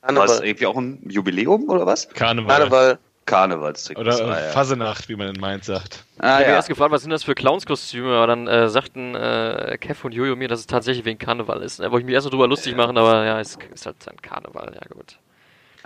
War 0.00 0.14
das 0.14 0.26
Karneval. 0.26 0.46
irgendwie 0.46 0.66
auch 0.66 0.76
ein 0.76 1.08
Jubiläum 1.08 1.68
oder 1.68 1.86
was? 1.86 2.08
Karneval. 2.08 2.58
Karneval. 2.58 2.98
Karnevalstrikots. 3.26 4.20
Oder 4.20 4.32
ah, 4.32 4.36
äh, 4.36 4.46
ja. 4.46 4.50
Fasenacht, 4.50 5.08
wie 5.08 5.14
man 5.14 5.28
in 5.28 5.40
Mainz 5.40 5.66
sagt. 5.66 6.04
Ich 6.16 6.24
ah, 6.24 6.32
habe 6.32 6.42
ja. 6.42 6.48
erst 6.48 6.66
gefragt, 6.66 6.90
was 6.90 7.02
sind 7.02 7.12
das 7.12 7.22
für 7.22 7.36
Clownskostüme, 7.36 8.12
aber 8.16 8.26
dann 8.26 8.48
äh, 8.48 8.68
sagten 8.68 9.14
äh, 9.14 9.78
Kev 9.80 10.04
und 10.04 10.10
Jojo 10.10 10.34
mir, 10.34 10.48
dass 10.48 10.58
es 10.58 10.66
tatsächlich 10.66 11.04
wegen 11.04 11.20
Karneval 11.20 11.62
ist. 11.62 11.78
Da 11.78 11.92
wollte 11.92 11.98
ich 12.00 12.06
mich 12.06 12.14
erst 12.14 12.24
noch 12.24 12.32
drüber 12.32 12.48
lustig 12.48 12.74
machen, 12.74 12.98
aber 12.98 13.24
ja, 13.24 13.38
es 13.38 13.56
ist 13.72 13.86
halt 13.86 13.96
ein 14.08 14.20
Karneval, 14.20 14.74
ja 14.74 14.88
gut. 14.88 15.18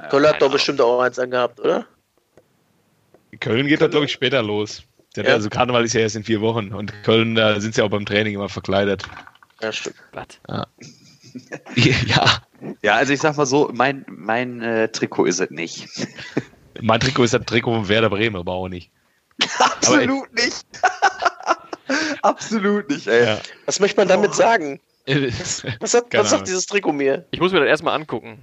Toll 0.09 0.27
hat 0.27 0.37
doch 0.37 0.47
Ahnung. 0.47 0.53
bestimmt 0.53 0.81
auch 0.81 1.01
eins 1.01 1.19
angehabt, 1.19 1.61
oder? 1.61 1.87
Köln 3.41 3.67
geht 3.67 3.81
das, 3.81 3.91
glaube 3.91 4.07
ich, 4.07 4.13
später 4.13 4.43
los. 4.43 4.83
Der, 5.15 5.25
Ja. 5.25 5.35
Also 5.35 5.49
Karneval 5.49 5.85
ist 5.85 5.95
ja 5.95 6.01
erst 6.01 6.17
in 6.17 6.25
vier 6.25 6.41
Wochen 6.41 6.73
und 6.73 6.93
Köln, 7.03 7.35
da 7.35 7.61
sind 7.61 7.75
sie 7.75 7.83
auch 7.83 7.91
beim 7.91 8.05
Training 8.05 8.35
immer 8.35 8.49
verkleidet. 8.49 9.05
Ja, 9.63 9.73
stimmt. 9.73 9.97
Was? 10.13 10.27
ja, 11.75 12.43
ja, 12.83 12.95
also 12.95 13.13
ich 13.13 13.21
sag 13.21 13.37
mal 13.37 13.47
so, 13.47 13.71
mein, 13.73 14.05
mein 14.09 14.63
äh, 14.63 14.89
Trikot 14.89 15.27
ist 15.27 15.41
es 15.41 15.51
nicht. 15.51 15.89
mein 16.81 17.01
Trikot 17.01 17.25
ist 17.25 17.35
das 17.35 17.45
Trikot 17.45 17.75
von 17.75 17.89
Werder 17.89 18.11
Bremen, 18.11 18.37
aber 18.37 18.53
auch 18.53 18.69
nicht. 18.69 18.91
Absolut 19.59 20.33
nicht. 20.35 20.67
Absolut 22.23 22.89
nicht, 22.89 23.07
ey. 23.07 23.25
Ja. 23.25 23.41
Was 23.67 23.81
möchte 23.81 24.01
man 24.01 24.09
damit 24.09 24.35
sagen? 24.35 24.81
aber 25.07 25.29
Was, 25.81 25.95
hat, 25.95 26.07
was 26.13 26.31
sagt 26.31 26.49
dieses 26.49 26.67
Trikot 26.67 26.93
mir? 26.93 27.27
Ich 27.31 27.41
muss 27.41 27.53
mir 27.53 27.61
das 27.61 27.69
erstmal 27.69 27.95
angucken. 27.95 28.39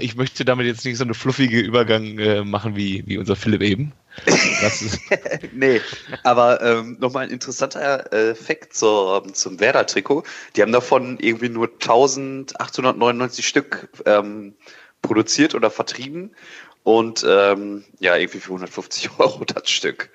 ich 0.00 0.16
möchte 0.16 0.44
damit 0.44 0.66
jetzt 0.66 0.84
nicht 0.84 0.96
so 0.96 1.04
eine 1.04 1.14
fluffige 1.14 1.60
Übergang 1.60 2.18
äh, 2.18 2.44
machen 2.44 2.76
wie, 2.76 3.02
wie 3.06 3.18
unser 3.18 3.36
Philipp 3.36 3.62
eben. 3.62 3.92
Das 4.26 4.98
Nee, 5.52 5.80
aber 6.24 6.60
ähm, 6.62 6.96
nochmal 7.00 7.24
ein 7.24 7.30
interessanter 7.30 8.12
äh, 8.12 8.34
Fakt 8.34 8.74
zur, 8.74 9.24
zum 9.32 9.60
Werder-Trikot. 9.60 10.24
Die 10.56 10.62
haben 10.62 10.72
davon 10.72 11.18
irgendwie 11.20 11.48
nur 11.48 11.68
1899 11.68 13.46
Stück 13.46 13.88
ähm, 14.06 14.54
produziert 15.02 15.54
oder 15.54 15.70
vertrieben 15.70 16.34
und 16.82 17.24
ähm, 17.28 17.84
ja, 18.00 18.16
irgendwie 18.16 18.40
für 18.40 18.48
150 18.48 19.10
Euro 19.18 19.44
das 19.44 19.70
Stück. 19.70 20.10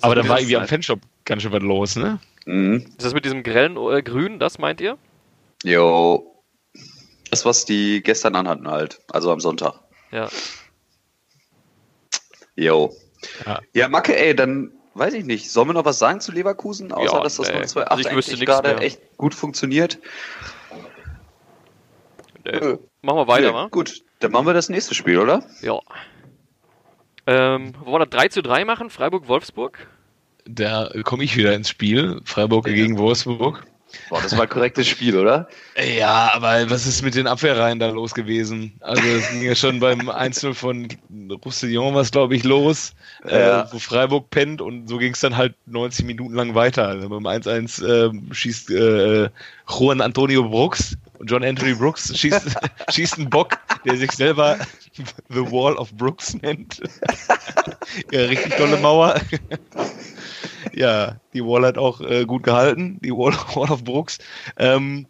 aber 0.00 0.14
dann 0.14 0.28
war 0.28 0.38
irgendwie 0.38 0.56
am 0.56 0.62
ne? 0.62 0.68
Fanshop 0.68 1.00
ganz 1.24 1.42
schön 1.42 1.52
was 1.52 1.62
los, 1.62 1.96
ne? 1.96 2.18
Mhm. 2.46 2.86
Ist 2.96 3.04
das 3.04 3.14
mit 3.14 3.24
diesem 3.24 3.42
grellen 3.42 3.76
äh, 3.76 4.02
Grün, 4.02 4.38
das 4.38 4.58
meint 4.58 4.80
ihr? 4.80 4.98
Jo. 5.62 6.42
Das, 7.30 7.44
was 7.44 7.64
die 7.64 8.02
gestern 8.02 8.34
anhatten 8.34 8.68
halt, 8.68 9.00
also 9.10 9.30
am 9.30 9.40
Sonntag. 9.40 9.74
Ja. 10.10 10.28
Jo. 12.56 12.94
Ja. 13.46 13.60
Ja, 13.74 13.88
Macke, 13.88 14.16
ey, 14.18 14.34
dann 14.34 14.72
weiß 14.94 15.14
ich 15.14 15.24
nicht. 15.24 15.50
Sollen 15.50 15.68
wir 15.68 15.72
noch 15.74 15.84
was 15.84 15.98
sagen 15.98 16.20
zu 16.20 16.32
Leverkusen, 16.32 16.92
außer 16.92 17.16
Ja, 17.16 17.22
dass 17.22 17.36
das 17.36 17.48
nee. 17.48 17.54
028 17.54 17.76
Also 17.90 18.08
eigentlich 18.08 18.40
gerade 18.46 18.68
mehr. 18.74 18.82
echt 18.82 19.00
gut 19.16 19.34
funktioniert? 19.34 19.98
Äh, 22.44 22.58
Nö. 22.60 22.78
machen 23.02 23.18
wir 23.18 23.28
weiter, 23.28 23.48
Nee, 23.48 23.54
wa? 23.54 23.68
Gut, 23.70 24.02
dann 24.20 24.32
machen 24.32 24.46
wir 24.46 24.54
das 24.54 24.68
nächste 24.68 24.94
Spiel, 24.94 25.18
oder? 25.18 25.44
Ja. 25.60 25.78
Ähm, 27.26 27.74
wollen 27.84 27.92
wir 28.02 28.06
das 28.06 28.18
3 28.18 28.28
zu 28.28 28.42
3 28.42 28.64
machen? 28.64 28.90
Freiburg-Wolfsburg? 28.90 29.86
Da 30.46 30.90
komme 31.04 31.22
ich 31.24 31.36
wieder 31.36 31.54
ins 31.54 31.68
Spiel. 31.68 32.20
Freiburg 32.24 32.66
Ja. 32.66 32.72
gegen 32.74 32.98
Wolfsburg. 32.98 33.64
Boah, 34.08 34.22
das 34.22 34.32
war 34.36 34.42
ein 34.44 34.48
korrektes 34.48 34.86
Spiel, 34.88 35.16
oder? 35.16 35.48
Ja, 35.98 36.30
aber 36.34 36.70
was 36.70 36.86
ist 36.86 37.02
mit 37.02 37.14
den 37.14 37.26
Abwehrreihen 37.26 37.78
da 37.78 37.88
los 37.88 38.14
gewesen? 38.14 38.72
Also 38.80 39.02
es 39.02 39.28
ging 39.30 39.42
ja 39.42 39.54
schon 39.54 39.80
beim 39.80 40.08
1-0 40.08 40.54
von 40.54 40.88
Roussillon 41.44 41.94
was, 41.94 42.10
glaube 42.10 42.36
ich, 42.36 42.44
los, 42.44 42.92
Ja. 43.28 43.62
äh, 43.62 43.72
wo 43.72 43.78
Freiburg 43.78 44.30
pennt 44.30 44.60
und 44.60 44.88
so 44.88 44.98
ging 44.98 45.12
es 45.14 45.20
dann 45.20 45.36
halt 45.36 45.54
90 45.66 46.04
Minuten 46.06 46.34
lang 46.34 46.54
weiter. 46.54 46.88
Also 46.88 47.08
beim 47.08 47.26
1-1 47.26 47.84
äh, 47.84 48.34
schießt 48.34 48.70
äh, 48.70 49.28
Juan 49.68 50.00
Antonio 50.00 50.48
Brooks, 50.48 50.96
John 51.24 51.44
Anthony 51.44 51.74
Brooks 51.74 52.16
schießt, 52.16 52.56
schießt 52.90 53.18
einen 53.18 53.30
Bock, 53.30 53.58
der 53.84 53.96
sich 53.96 54.12
selber 54.12 54.58
The 55.28 55.40
Wall 55.50 55.74
of 55.76 55.92
Brooks 55.94 56.34
nennt. 56.34 56.80
ja, 58.12 58.20
richtig 58.22 58.56
tolle 58.56 58.76
Mauer. 58.78 59.20
Ja, 60.74 61.20
die 61.34 61.44
Wall 61.44 61.64
hat 61.64 61.78
auch 61.78 62.00
äh, 62.00 62.24
gut 62.24 62.42
gehalten, 62.42 62.98
die 63.02 63.12
Wall, 63.12 63.32
Wall 63.54 63.70
of 63.70 63.84
Brooks. 63.84 64.18
Ähm, 64.56 65.06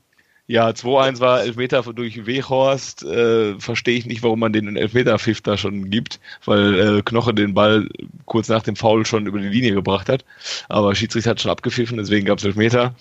ja, 0.50 0.68
2-1 0.70 1.20
war 1.20 1.42
Elfmeter 1.42 1.80
durch 1.82 2.26
Weghorst. 2.26 3.04
Äh, 3.04 3.56
Verstehe 3.60 3.96
ich 3.96 4.06
nicht, 4.06 4.24
warum 4.24 4.40
man 4.40 4.52
den 4.52 4.76
Elfmeter-Pfiff 4.76 5.42
da 5.42 5.56
schon 5.56 5.90
gibt, 5.90 6.18
weil 6.44 6.98
äh, 6.98 7.02
Knoche 7.02 7.32
den 7.32 7.54
Ball 7.54 7.88
kurz 8.24 8.48
nach 8.48 8.64
dem 8.64 8.74
Foul 8.74 9.06
schon 9.06 9.26
über 9.26 9.38
die 9.38 9.46
Linie 9.46 9.74
gebracht 9.74 10.08
hat. 10.08 10.24
Aber 10.68 10.92
Schiedsrichter 10.96 11.30
hat 11.30 11.40
schon 11.40 11.52
abgepfiffen, 11.52 11.98
deswegen 11.98 12.26
gab 12.26 12.38
es 12.38 12.44
Elfmeter. 12.44 12.96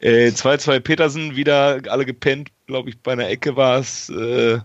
Äh, 0.00 0.30
2-2 0.30 0.80
Petersen, 0.80 1.36
wieder 1.36 1.80
alle 1.86 2.04
gepennt, 2.04 2.48
glaube 2.66 2.90
ich, 2.90 2.98
bei 2.98 3.12
einer 3.12 3.28
Ecke 3.28 3.54
war 3.54 3.78
es. 3.78 4.08
Äh, 4.10 4.58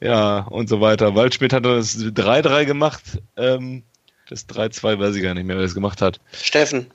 ja, 0.00 0.40
und 0.40 0.68
so 0.68 0.80
weiter. 0.80 1.14
Waldschmidt 1.14 1.52
hat 1.52 1.64
das 1.64 1.96
3-3 1.96 2.64
gemacht. 2.64 3.22
Ähm, 3.36 3.84
das 4.32 4.48
3-2 4.48 4.98
weiß 4.98 5.14
ich 5.16 5.22
gar 5.22 5.34
nicht 5.34 5.44
mehr, 5.46 5.56
wer 5.56 5.62
das 5.62 5.74
gemacht 5.74 6.02
hat. 6.02 6.20
Steffen. 6.32 6.86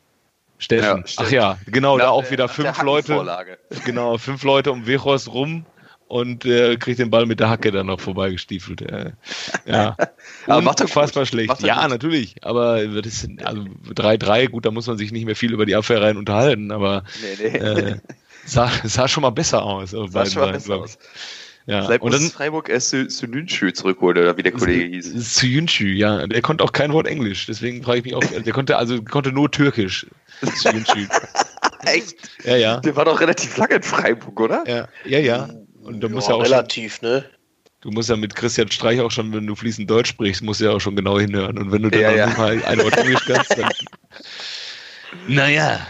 Steffen. 0.59 1.03
Ja, 1.07 1.13
Ach 1.17 1.31
ja, 1.31 1.57
genau, 1.67 1.97
da 1.97 2.05
Nach 2.05 2.11
auch 2.11 2.23
der- 2.23 2.31
wieder 2.31 2.47
fünf 2.49 2.81
Leute. 2.81 3.57
Genau, 3.85 4.17
fünf 4.17 4.43
Leute 4.43 4.71
um 4.71 4.87
Wechhorst 4.87 5.31
rum 5.31 5.65
und 6.07 6.45
äh, 6.45 6.77
kriegt 6.77 6.99
den 6.99 7.09
Ball 7.09 7.25
mit 7.25 7.39
der 7.39 7.49
Hacke 7.49 7.71
dann 7.71 7.85
noch 7.87 7.99
vorbeigestiefelt. 7.99 8.81
Äh, 8.81 9.11
ja. 9.65 9.95
Aber 10.47 10.61
macht 10.61 10.79
er 10.79 10.85
unfassbar 10.85 11.23
gut. 11.23 11.27
schlecht. 11.29 11.49
Macht 11.49 11.61
Ja, 11.63 11.81
gut. 11.81 11.89
natürlich. 11.91 12.35
Aber 12.43 12.85
das 12.87 13.05
ist, 13.23 13.29
also 13.43 13.63
3-3, 13.93 14.47
gut, 14.47 14.65
da 14.65 14.71
muss 14.71 14.87
man 14.87 14.97
sich 14.97 15.11
nicht 15.11 15.25
mehr 15.25 15.35
viel 15.35 15.53
über 15.53 15.65
die 15.65 15.75
Abwehrreihen 15.75 16.17
unterhalten, 16.17 16.71
aber 16.71 17.03
Nee, 17.21 17.49
nee. 17.49 17.57
äh, 17.57 17.97
sah, 18.45 18.71
sah 18.83 19.07
schon 19.07 19.21
mal 19.21 19.29
besser 19.31 19.61
aus. 19.63 19.91
Sah 19.91 20.25
schon 20.25 20.41
mal 20.41 20.53
besser 20.53 20.77
aus. 20.77 20.97
Ja. 21.67 21.83
Vielleicht 21.85 22.01
Und 22.01 22.11
muss 22.13 22.21
dann 22.21 22.31
Freiburg 22.31 22.69
erst 22.69 22.93
Sü- 22.93 23.09
Sününschü 23.09 23.73
zurückholen, 23.73 24.17
oder 24.17 24.37
wie 24.37 24.43
der 24.43 24.53
Kollege 24.53 24.85
hieß. 24.85 25.35
Suyuncu, 25.35 25.83
ja, 25.83 26.25
der 26.25 26.41
konnte 26.41 26.63
auch 26.63 26.71
kein 26.71 26.93
Wort 26.93 27.07
Englisch, 27.07 27.45
deswegen 27.45 27.83
frage 27.83 27.99
ich 27.99 28.05
mich 28.05 28.15
auch, 28.15 28.23
der 28.45 28.53
konnte 28.53 28.77
also 28.77 29.01
konnte 29.03 29.31
nur 29.33 29.51
Türkisch. 29.51 30.07
Suyuncu. 30.41 30.99
Echt? 31.85 32.15
Ja, 32.45 32.55
ja, 32.55 32.79
Der 32.79 32.95
war 32.95 33.05
doch 33.05 33.19
relativ 33.19 33.55
lange 33.57 33.75
in 33.75 33.83
Freiburg, 33.83 34.39
oder? 34.39 34.63
ja, 34.65 34.87
ja, 35.05 35.19
ja. 35.19 35.49
Und 35.83 35.99
du 36.01 36.09
musst 36.09 36.27
Ja, 36.29 36.35
ja 36.35 36.39
auch 36.41 36.45
schon, 36.45 36.53
relativ, 36.53 37.01
ne? 37.01 37.25
du 37.81 37.91
musst 37.91 38.09
ja 38.09 38.15
mit 38.15 38.35
Christian 38.35 38.71
Streich 38.71 38.99
auch 39.01 39.11
schon, 39.11 39.33
wenn 39.33 39.45
du 39.45 39.55
fließend 39.55 39.89
Deutsch 39.89 40.09
sprichst, 40.09 40.41
musst 40.43 40.59
du 40.61 40.65
ja 40.65 40.71
auch 40.71 40.81
schon 40.81 40.95
genau 40.95 41.19
hinhören. 41.19 41.57
Und 41.57 41.71
wenn 41.71 41.83
du 41.83 41.89
dann 41.91 42.01
Ja, 42.01 42.09
auch 42.11 42.15
ja. 42.15 42.27
mal 42.37 42.63
ein 42.63 42.79
Wort 42.79 42.97
Englisch 42.97 43.25
kannst, 43.25 43.57
dann. 43.57 43.69
Naja. 45.27 45.85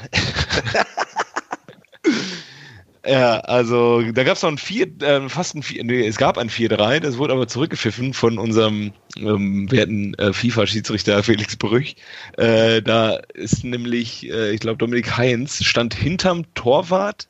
Ja, 3.07 3.39
also 3.39 4.01
da 4.11 4.25
gab 4.25 4.35
es 4.35 4.43
noch 4.43 4.49
ein 4.51 4.57
vier, 4.57 4.87
äh, 5.01 5.29
fast 5.29 5.55
ein 5.55 5.63
vier, 5.63 5.81
nee, 5.85 6.05
es 6.05 6.17
gab 6.17 6.37
ein 6.37 6.49
4-3, 6.49 6.99
das 6.99 7.17
wurde 7.17 7.33
aber 7.33 7.47
zurückgepfiffen 7.47 8.13
von 8.13 8.37
unserem 8.37 8.91
ähm, 9.15 9.71
werten 9.71 10.13
äh, 10.15 10.33
FIFA-Schiedsrichter 10.33 11.23
Felix 11.23 11.55
Brüch. 11.55 11.95
Äh, 12.37 12.81
da 12.81 13.15
ist 13.33 13.63
nämlich, 13.63 14.29
äh, 14.29 14.51
ich 14.51 14.59
glaube, 14.59 14.77
Dominik 14.77 15.15
Heinz 15.15 15.63
stand 15.63 15.93
hinterm 15.93 16.53
Torwart, 16.53 17.29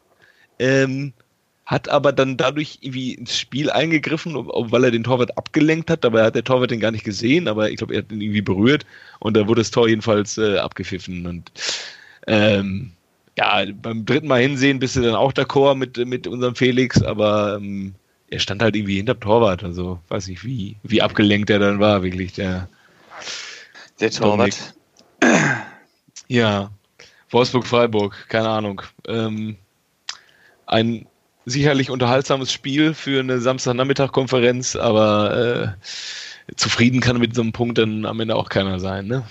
ähm, 0.58 1.14
hat 1.68 1.90
aber 1.90 2.12
dann 2.12 2.38
dadurch 2.38 2.80
irgendwie 2.82 3.14
ins 3.14 3.38
Spiel 3.38 3.70
eingegriffen, 3.70 4.34
weil 4.36 4.84
er 4.84 4.92
den 4.92 5.04
Torwart 5.04 5.38
abgelenkt 5.38 5.92
hat. 5.92 6.04
Dabei 6.04 6.24
hat 6.24 6.34
der 6.34 6.44
Torwart 6.44 6.72
den 6.72 6.80
gar 6.80 6.92
nicht 6.92 7.04
gesehen, 7.04 7.48
aber 7.48 7.70
ich 7.70 7.78
glaube, 7.78 7.94
er 7.94 8.00
hat 8.00 8.12
ihn 8.12 8.22
irgendwie 8.22 8.42
berührt 8.42 8.86
und 9.20 9.38
da 9.38 9.48
wurde 9.48 9.62
das 9.62 9.70
Tor 9.72 9.88
jedenfalls 9.88 10.40
äh, 10.40 10.58
abgepfiffen. 10.58 11.28
Und 11.28 11.52
ähm, 12.26 12.94
ja, 13.38 13.64
beim 13.82 14.06
dritten 14.06 14.28
Mal 14.28 14.42
hinsehen 14.42 14.80
bist 14.80 14.96
du 14.96 15.02
dann 15.02 15.16
auch 15.16 15.32
d'accord 15.32 15.76
mit, 15.76 15.98
mit 15.98 16.28
unserem 16.28 16.56
Felix, 16.56 17.02
aber 17.04 17.58
ähm, 17.58 17.94
er 18.30 18.40
stand 18.40 18.62
halt 18.62 18.76
irgendwie 18.76 18.98
hinterm 18.98 19.20
Torwart. 19.20 19.64
Also 19.64 20.00
weiß 20.10 20.28
nicht, 20.28 20.44
wie, 20.44 20.78
wie 20.84 21.02
abgelenkt 21.02 21.50
er 21.50 21.60
dann 21.60 21.80
war, 21.80 22.02
wirklich. 22.02 22.34
Der, 22.34 22.68
Der 24.00 24.10
Torwart. 24.10 24.74
ja, 26.28 26.72
Wolfsburg-Freiburg, 27.30 28.28
keine 28.28 28.50
Ahnung. 28.50 28.82
Ähm, 29.08 29.58
ein 30.66 31.06
sicherlich 31.46 31.92
unterhaltsames 31.92 32.52
Spiel 32.52 32.96
für 32.96 33.20
eine 33.20 33.40
Samstagnachmittag-Konferenz, 33.40 34.76
aber 34.76 35.76
äh, 35.78 36.54
zufrieden 36.56 37.02
kann 37.02 37.20
mit 37.20 37.36
so 37.36 37.42
einem 37.42 37.54
Punkt 37.54 37.78
dann 37.78 38.06
am 38.06 38.20
Ende 38.20 38.36
auch 38.36 38.50
keiner 38.50 38.80
sein. 38.80 39.06
Ne? 39.06 39.24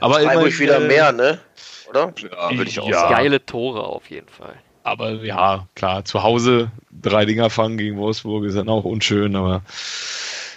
Aber 0.00 0.16
Freiburg 0.16 0.34
immerhin, 0.34 0.58
wieder 0.58 0.80
äh, 0.82 0.86
mehr, 0.86 1.12
ne? 1.12 1.38
Oder? 1.88 2.12
Ja, 2.18 2.56
würde 2.56 2.70
ich 2.70 2.80
auch 2.80 2.88
Ja. 2.88 3.00
sagen. 3.00 3.14
Geile 3.14 3.44
Tore 3.44 3.84
auf 3.84 4.10
jeden 4.10 4.28
Fall. 4.28 4.54
Aber 4.82 5.10
ja, 5.24 5.66
klar, 5.74 6.04
zu 6.04 6.22
Hause 6.22 6.70
drei 6.90 7.24
Dinger 7.24 7.50
fangen 7.50 7.78
gegen 7.78 7.98
Wolfsburg 7.98 8.44
ist 8.44 8.56
dann 8.56 8.68
auch 8.68 8.84
unschön, 8.84 9.36
aber 9.36 9.62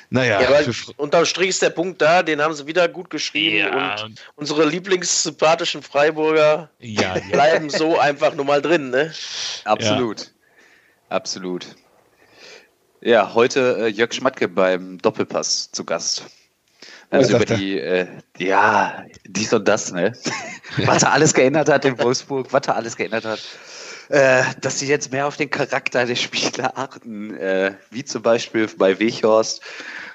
naja. 0.10 0.42
Ja, 0.42 0.50
aber 0.50 0.66
unterm 0.98 1.26
Strich 1.26 1.50
ist 1.50 1.62
der 1.62 1.70
Punkt 1.70 2.02
da, 2.02 2.22
den 2.22 2.42
haben 2.42 2.54
sie 2.54 2.68
wieder 2.68 2.88
gut 2.88 3.10
geschrieben 3.10 3.58
ja, 3.58 4.04
und 4.04 4.22
unsere 4.36 4.66
lieblingssympathischen 4.66 5.82
Freiburger 5.82 6.70
ja, 6.80 7.16
ja. 7.16 7.22
bleiben 7.32 7.70
so 7.70 7.98
einfach 7.98 8.34
nur 8.36 8.46
mal 8.46 8.62
drin, 8.62 8.90
ne? 8.90 9.14
Absolut. 9.64 10.32
Absolut. 11.10 11.66
Ja, 13.02 13.34
heute 13.34 13.78
äh, 13.80 13.88
Jörg 13.88 14.14
Schmatke 14.14 14.48
beim 14.48 14.98
Doppelpass 14.98 15.72
zu 15.72 15.86
Gast. 15.86 16.26
Also 17.12 17.36
über 17.36 17.48
er? 17.48 17.58
die, 17.58 17.80
äh, 17.80 18.08
ja, 18.38 19.04
dies 19.26 19.54
und 19.54 19.68
das, 19.68 19.92
ne? 19.92 20.14
was 20.86 21.04
er 21.04 21.12
alles 21.12 21.34
geändert 21.34 21.70
hat 21.70 21.86
in 21.86 22.00
Wolfsburg, 22.00 22.52
was 22.52 22.68
er 22.68 22.76
alles 22.76 22.96
geändert 22.96 23.26
hat. 23.26 23.40
Äh, 24.10 24.44
dass 24.60 24.80
sie 24.80 24.88
jetzt 24.88 25.12
mehr 25.12 25.26
auf 25.28 25.38
den 25.38 25.50
Charakter 25.50 26.06
der 26.06 26.16
Spieler 26.16 26.78
achten, 26.78 27.34
äh, 27.38 27.76
wie 27.92 28.04
zum 28.04 28.22
Beispiel 28.22 28.68
bei 28.68 29.00
Weghorst. 29.00 29.62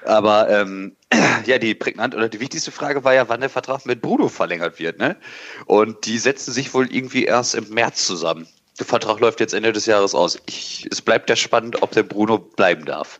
Aber 0.05 0.49
ähm, 0.49 0.95
ja, 1.45 1.57
die 1.57 1.73
prägnant 1.73 2.13
oder 2.13 2.29
die 2.29 2.39
wichtigste 2.39 2.71
Frage 2.71 3.03
war 3.03 3.15
ja, 3.15 3.27
wann 3.29 3.39
der 3.39 3.49
Vertrag 3.49 3.85
mit 3.85 4.01
Bruno 4.01 4.27
verlängert 4.27 4.77
wird, 4.77 4.99
ne? 4.99 5.17
Und 5.65 6.05
die 6.05 6.19
setzten 6.19 6.51
sich 6.51 6.73
wohl 6.75 6.91
irgendwie 6.93 7.25
erst 7.25 7.55
im 7.55 7.69
März 7.69 8.05
zusammen. 8.05 8.47
Der 8.77 8.85
Vertrag 8.85 9.19
läuft 9.19 9.39
jetzt 9.39 9.55
Ende 9.55 9.73
des 9.73 9.87
Jahres 9.87 10.13
aus. 10.13 10.39
Ich, 10.45 10.87
es 10.91 11.01
bleibt 11.01 11.29
ja 11.29 11.35
spannend, 11.35 11.81
ob 11.81 11.91
der 11.91 12.03
Bruno 12.03 12.37
bleiben 12.37 12.85
darf. 12.85 13.19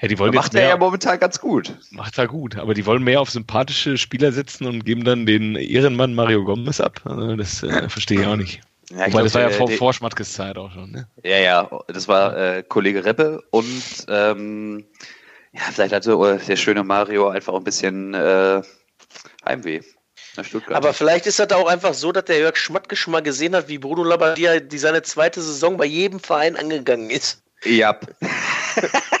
Ja, 0.00 0.08
die 0.08 0.18
wollen 0.18 0.34
Macht 0.34 0.54
er 0.54 0.68
ja 0.68 0.76
momentan 0.76 1.18
ganz 1.18 1.40
gut. 1.40 1.74
macht 1.90 2.18
er 2.18 2.26
gut, 2.28 2.56
aber 2.56 2.74
die 2.74 2.86
wollen 2.86 3.02
mehr 3.02 3.20
auf 3.20 3.30
sympathische 3.30 3.98
Spieler 3.98 4.32
setzen 4.32 4.66
und 4.66 4.84
geben 4.84 5.04
dann 5.04 5.26
den 5.26 5.54
Ehrenmann 5.56 6.14
Mario 6.14 6.44
Gomez 6.44 6.80
ab. 6.80 7.00
Also 7.04 7.36
das 7.36 7.62
äh, 7.62 7.88
verstehe 7.88 8.20
ich 8.20 8.26
auch 8.26 8.36
nicht. 8.36 8.60
Ja, 8.90 9.06
ich 9.06 9.12
Wobei, 9.12 9.22
das 9.22 9.32
glaub, 9.32 9.44
war 9.44 9.50
ja 9.50 9.56
vor, 9.56 9.66
der- 9.68 9.76
vor 9.78 9.92
Schmatkes 9.92 10.32
Zeit 10.32 10.56
auch 10.58 10.72
schon, 10.72 10.90
ne? 10.90 11.08
Ja, 11.22 11.36
ja, 11.38 11.70
das 11.88 12.08
war 12.08 12.36
äh, 12.36 12.62
Kollege 12.66 13.04
Reppe 13.04 13.42
und 13.50 13.82
ähm, 14.08 14.84
ja, 15.52 15.60
vielleicht 15.72 15.92
hatte 15.92 16.12
äh, 16.12 16.44
der 16.44 16.56
schöne 16.56 16.82
Mario 16.82 17.28
einfach 17.28 17.54
ein 17.54 17.62
bisschen 17.64 18.14
äh, 18.14 18.62
Heimweh 19.44 19.80
nach 20.36 20.44
Stuttgart. 20.44 20.76
Aber 20.76 20.92
vielleicht 20.92 21.26
ist 21.26 21.38
das 21.38 21.48
da 21.48 21.56
auch 21.56 21.68
einfach 21.68 21.94
so, 21.94 22.10
dass 22.12 22.24
der 22.24 22.38
Jörg 22.38 22.56
Schmatke 22.56 22.96
schon 22.96 23.12
mal 23.12 23.20
gesehen 23.22 23.54
hat, 23.54 23.68
wie 23.68 23.78
Bruno 23.78 24.02
Labbadia 24.02 24.58
die 24.60 24.78
seine 24.78 25.02
zweite 25.02 25.40
Saison 25.40 25.76
bei 25.76 25.84
jedem 25.86 26.18
Verein 26.20 26.56
angegangen 26.56 27.10
ist. 27.10 27.42
ja, 27.64 27.98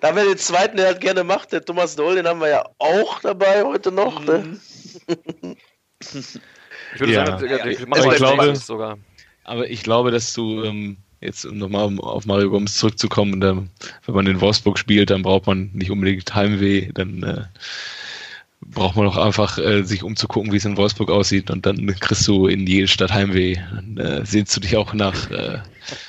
Da 0.00 0.08
haben 0.08 0.16
wir 0.16 0.24
den 0.24 0.38
zweiten, 0.38 0.76
der 0.76 0.86
halt 0.86 1.00
gerne 1.00 1.24
macht, 1.24 1.52
der 1.52 1.64
Thomas 1.64 1.96
Doll, 1.96 2.14
den 2.16 2.26
haben 2.26 2.40
wir 2.40 2.48
ja 2.48 2.64
auch 2.78 3.20
dabei 3.20 3.62
heute 3.64 3.90
noch. 3.92 4.24
Ne? 4.24 4.58
Ich 6.94 7.00
würde 7.00 7.12
Ja. 7.12 7.26
sagen, 7.38 7.48
Ja, 7.50 7.66
ich 7.66 7.86
mal 7.86 8.00
glaube- 8.16 8.36
zweites 8.42 8.66
sogar. 8.66 8.98
Aber 9.44 9.68
ich 9.68 9.82
glaube, 9.82 10.10
dass 10.10 10.32
du 10.32 10.62
ähm, 10.64 10.96
jetzt 11.20 11.44
um 11.44 11.58
nochmal 11.58 11.90
auf 11.98 12.26
Mario 12.26 12.50
Gomez 12.50 12.76
zurückzukommen, 12.76 13.42
ähm, 13.42 13.70
wenn 14.06 14.14
man 14.14 14.26
in 14.26 14.40
Wolfsburg 14.40 14.78
spielt, 14.78 15.10
dann 15.10 15.22
braucht 15.22 15.46
man 15.46 15.70
nicht 15.72 15.90
unbedingt 15.90 16.32
Heimweh, 16.34 16.90
dann 16.92 17.22
äh, 17.22 17.44
braucht 18.62 18.94
man 18.96 19.06
doch 19.06 19.16
einfach 19.16 19.58
äh, 19.58 19.82
sich 19.82 20.02
umzugucken, 20.02 20.52
wie 20.52 20.56
es 20.58 20.64
in 20.64 20.76
Wolfsburg 20.76 21.10
aussieht 21.10 21.50
und 21.50 21.64
dann 21.66 21.86
kriegst 21.98 22.26
du 22.28 22.46
in 22.46 22.66
jede 22.66 22.88
Stadt 22.88 23.12
Heimweh. 23.12 23.56
Dann 23.56 23.96
äh, 23.96 24.26
sehnst 24.26 24.54
du 24.56 24.60
dich 24.60 24.76
auch 24.76 24.92
nach 24.92 25.30
äh, 25.30 25.58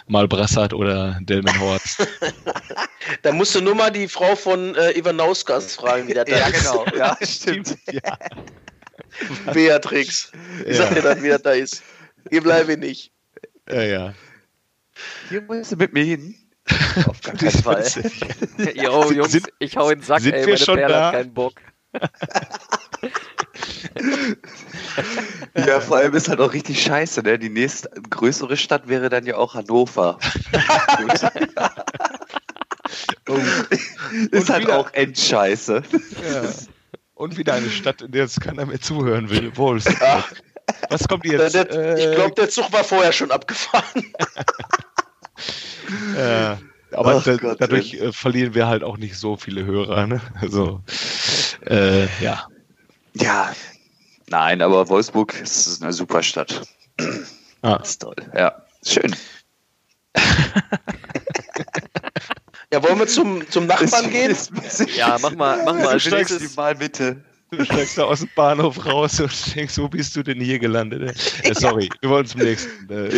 Malbrassat 0.07 0.73
oder 0.73 1.17
Delmen 1.21 1.59
Horst. 1.59 2.07
Da 3.23 3.31
musst 3.31 3.55
du 3.55 3.61
nur 3.61 3.73
mal 3.75 3.89
die 3.89 4.07
Frau 4.07 4.35
von 4.35 4.75
äh, 4.75 4.91
Ivanauskas 4.97 5.75
fragen, 5.75 6.07
wie 6.07 6.13
das 6.13 6.25
da 6.25 6.37
ja, 6.37 6.47
ist. 6.47 6.59
genau. 6.59 6.85
Ja, 6.95 7.17
stimmt. 7.25 7.75
ja. 7.91 8.17
Beatrix. 9.53 10.31
Wie 10.65 10.69
Ja. 10.71 10.77
sagt 10.77 10.95
ihr 10.95 11.01
das, 11.01 11.21
wie 11.23 11.29
das 11.29 11.41
da 11.41 11.51
ist? 11.51 11.83
Hier 12.29 12.41
bleibe 12.41 12.73
ich 12.73 12.77
nicht. 12.79 13.11
ja, 13.69 13.81
ja. 13.81 14.13
Hier 15.29 15.41
musst 15.41 15.71
du 15.71 15.75
mit 15.77 15.93
mir 15.93 16.03
hin. 16.03 16.35
Auf 17.07 17.19
gar 17.21 17.35
keinen 17.35 17.51
Fall. 17.51 17.83
Jo, 18.75 19.03
Sind- 19.03 19.17
Jungs, 19.17 19.31
sind- 19.31 19.49
ich 19.59 19.75
hau 19.75 19.89
in 19.89 19.99
den 19.99 20.05
Sack, 20.05 20.21
sind 20.21 20.33
ey, 20.33 20.41
wir 20.41 20.53
meine 20.53 20.57
schon 20.57 20.75
Perle 20.77 20.93
da? 20.93 21.05
hat 21.07 21.13
keinen 21.13 21.33
Bock. 21.33 21.53
Ja, 25.55 25.79
vor 25.81 25.97
allem 25.97 26.13
ist 26.15 26.29
halt 26.29 26.39
auch 26.39 26.53
richtig 26.53 26.81
scheiße, 26.81 27.21
ne? 27.23 27.37
Die 27.39 27.49
nächste 27.49 27.89
größere 28.09 28.57
Stadt 28.57 28.87
wäre 28.87 29.09
dann 29.09 29.25
ja 29.25 29.35
auch 29.37 29.53
Hannover. 29.55 30.17
Oh. 33.27 33.37
ist 34.31 34.49
halt 34.49 34.63
wieder- 34.63 34.77
auch 34.79 34.91
endscheiße. 34.93 35.83
ja. 36.33 36.43
Und 37.15 37.37
wieder 37.37 37.53
eine 37.53 37.69
Stadt, 37.69 38.01
in 38.01 38.11
der 38.11 38.23
jetzt 38.23 38.41
keiner 38.41 38.65
mehr 38.65 38.81
zuhören 38.81 39.29
will. 39.29 39.55
Wolfsburg. 39.55 40.41
Was 40.89 41.07
kommt 41.07 41.25
jetzt? 41.25 41.53
ich 41.53 41.61
Äh, 41.75 42.15
glaube, 42.15 42.33
der 42.35 42.49
Zug 42.49 42.71
war 42.73 42.83
vorher 42.83 43.11
schon 43.11 43.31
abgefahren. 43.31 44.05
Ja, 46.15 46.57
aber 46.93 47.15
Ach 47.15 47.23
da, 47.23 47.37
Gott, 47.37 47.61
dadurch 47.61 47.93
äh, 47.93 48.11
verlieren 48.11 48.53
wir 48.53 48.67
halt 48.67 48.83
auch 48.83 48.97
nicht 48.97 49.17
so 49.17 49.37
viele 49.37 49.65
Hörer. 49.65 50.07
Ne? 50.07 50.21
Also, 50.41 50.81
äh, 51.65 52.05
ja. 52.23 52.47
Ja. 53.13 53.53
Nein, 54.27 54.61
aber 54.61 54.87
Wolfsburg 54.89 55.39
ist 55.41 55.81
eine 55.83 55.91
super 55.93 56.23
Stadt. 56.23 56.61
Ah, 57.61 57.77
Das 57.77 57.89
ist 57.91 58.01
toll. 58.01 58.15
Ja, 58.35 58.55
schön. 58.85 59.15
Ja, 62.73 62.81
wollen 62.83 62.99
wir 62.99 63.07
zum, 63.07 63.47
zum 63.49 63.65
Nachbarn 63.67 64.09
gehen? 64.09 64.35
Ja, 64.95 65.17
mach 65.21 65.35
mal, 65.35 65.61
mach 65.65 65.73
mal 65.75 65.87
als 65.87 66.03
steigst 66.03 66.31
nächstes. 66.31 66.51
die 66.51 66.55
mal 66.55 66.73
bitte. 66.75 67.21
du 67.51 67.65
steigst 67.65 67.97
da 67.97 68.03
aus 68.05 68.19
dem 68.19 68.29
Bahnhof 68.35 68.85
raus 68.85 69.19
und 69.19 69.55
denkst, 69.55 69.77
wo 69.77 69.89
bist 69.89 70.15
du 70.15 70.23
denn 70.23 70.39
hier 70.39 70.57
gelandet? 70.57 71.13
Äh, 71.43 71.53
sorry, 71.53 71.89
wir 71.99 72.09
wollen 72.09 72.25
zum 72.25 72.41
nächsten. 72.41 72.89
Äh, 72.89 73.17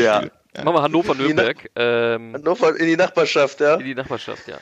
Ja. 0.55 0.61
Spiel. 0.61 0.65
Mach 0.65 0.73
mal 0.73 0.81
Hannover-Nürnberg. 0.83 1.69
Ähm, 1.75 2.33
Hannover 2.33 2.75
in 2.79 2.85
die 2.87 2.97
Nachbarschaft, 2.97 3.59
ja. 3.59 3.75
in 3.75 3.85
die 3.85 3.95
Nachbarschaft, 3.95 4.47
ja. 4.47 4.57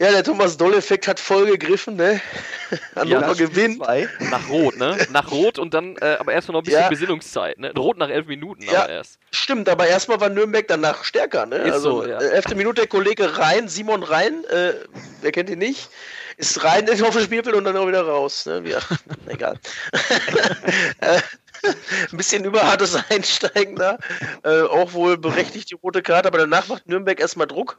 Ja, 0.00 0.10
der 0.10 0.24
Thomas 0.24 0.56
Doll-Effekt 0.56 1.06
hat 1.06 1.20
voll 1.20 1.46
gegriffen, 1.46 1.94
ne? 1.94 2.20
Hannover 2.96 3.20
das 3.28 3.38
gewinnt. 3.38 3.78
Nach 3.78 4.48
Rot, 4.48 4.76
ne? 4.76 4.96
Nach 5.12 5.30
Rot 5.30 5.58
und 5.58 5.72
dann, 5.72 5.96
äh, 5.98 6.16
aber 6.18 6.32
erstmal 6.32 6.54
noch 6.54 6.62
ein 6.62 6.64
bisschen 6.64 6.80
Ja. 6.80 6.88
Besinnungszeit, 6.88 7.58
ne? 7.58 7.72
Rot 7.76 7.98
nach 7.98 8.08
elf 8.08 8.26
Minuten 8.26 8.62
Ja. 8.64 8.84
aber 8.84 8.88
erst. 8.88 9.18
Stimmt, 9.30 9.68
aber 9.68 9.86
erstmal 9.86 10.20
war 10.20 10.30
Nürnberg 10.30 10.66
danach 10.66 11.04
stärker, 11.04 11.46
ne? 11.46 11.58
Ist 11.58 11.72
also, 11.74 12.02
so, 12.02 12.08
ja. 12.08 12.18
äh, 12.18 12.30
elfte 12.30 12.56
Minute 12.56 12.80
der 12.82 12.88
Kollege 12.88 13.38
Rhein, 13.38 13.68
Simon 13.68 14.02
Rhein, 14.02 14.44
äh, 14.46 14.72
wer 15.20 15.30
kennt 15.30 15.48
ihn 15.50 15.58
nicht? 15.60 15.88
Ist 16.36 16.64
rein 16.64 16.90
auf 16.90 17.14
das 17.14 17.24
Spielfeld 17.24 17.54
und 17.54 17.64
dann 17.64 17.76
auch 17.76 17.86
wieder 17.86 18.02
raus. 18.02 18.46
Ne? 18.46 18.62
Ja, 18.66 18.78
egal. 19.28 19.58
Ein 22.12 22.16
bisschen 22.16 22.44
überhartes 22.44 22.94
Einsteigen 23.10 23.76
da. 23.76 23.98
Äh, 24.42 24.62
auch 24.62 24.92
wohl 24.92 25.18
berechtigt 25.18 25.70
die 25.70 25.74
rote 25.74 26.02
Karte, 26.02 26.28
aber 26.28 26.38
danach 26.38 26.68
macht 26.68 26.88
Nürnberg 26.88 27.18
erstmal 27.20 27.46
Druck. 27.46 27.78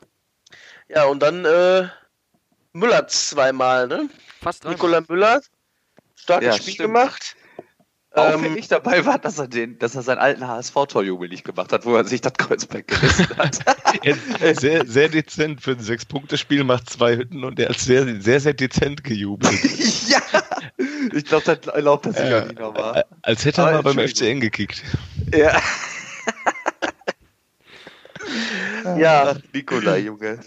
Ja, 0.87 1.05
und 1.05 1.19
dann 1.21 1.45
äh, 1.45 1.87
Müller 2.73 3.07
zweimal, 3.07 3.87
ne? 3.87 4.09
Fast. 4.41 4.65
Nikola 4.65 5.01
Müller, 5.07 5.41
starkes 6.15 6.47
Ja, 6.47 6.53
Spiel 6.53 6.73
stimmt. 6.73 6.87
gemacht. 6.93 7.35
Ähm, 8.17 8.35
Auffällig 8.35 8.67
dabei 8.69 9.05
war, 9.05 9.19
dass 9.19 9.39
er, 9.39 9.47
den, 9.49 9.77
dass 9.77 9.93
er 9.95 10.01
seinen 10.01 10.19
alten 10.19 10.47
HSV-Torjubel 10.47 11.27
nicht 11.27 11.43
gemacht 11.43 11.73
hat, 11.73 11.85
wo 11.85 11.95
er 11.97 12.05
sich 12.05 12.21
das 12.21 12.31
Kreuzberg 12.33 12.87
gerissen 12.87 13.27
hat. 13.37 13.59
Sehr, 14.59 14.85
sehr 14.85 15.09
dezent 15.09 15.61
für 15.61 15.71
ein 15.71 15.79
Sechs-Punkte-Spiel, 15.79 16.63
macht 16.63 16.89
zwei 16.89 17.15
Hütten 17.17 17.43
und 17.43 17.59
er 17.59 17.69
hat 17.69 17.79
sehr, 17.79 18.21
sehr, 18.21 18.39
sehr 18.39 18.53
dezent 18.53 19.03
gejubelt. 19.03 19.51
ja! 20.07 20.19
Ich 21.13 21.25
glaube, 21.25 21.43
das 21.45 21.73
erlaubt 21.73 22.05
er 22.05 22.13
sich 22.13 22.29
Ja. 22.29 22.41
auch 22.43 22.47
nicht 22.47 22.59
nochmal. 22.59 23.05
Als 23.21 23.45
hätte 23.45 23.61
er 23.61 23.67
Aber 23.67 23.83
mal 23.83 23.93
beim. 23.95 24.07
FCN 24.07 24.39
gekickt. 24.39 24.83
Ja. 25.33 25.61
ja, 28.97 29.33
Ach, 29.35 29.39
Nikola, 29.53 29.97
Junge. 29.97 30.39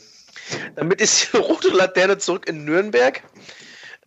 Damit 0.76 1.00
ist 1.00 1.32
die 1.32 1.36
rote 1.36 1.68
Laterne 1.68 2.18
zurück 2.18 2.48
in 2.48 2.64
Nürnberg. 2.64 3.22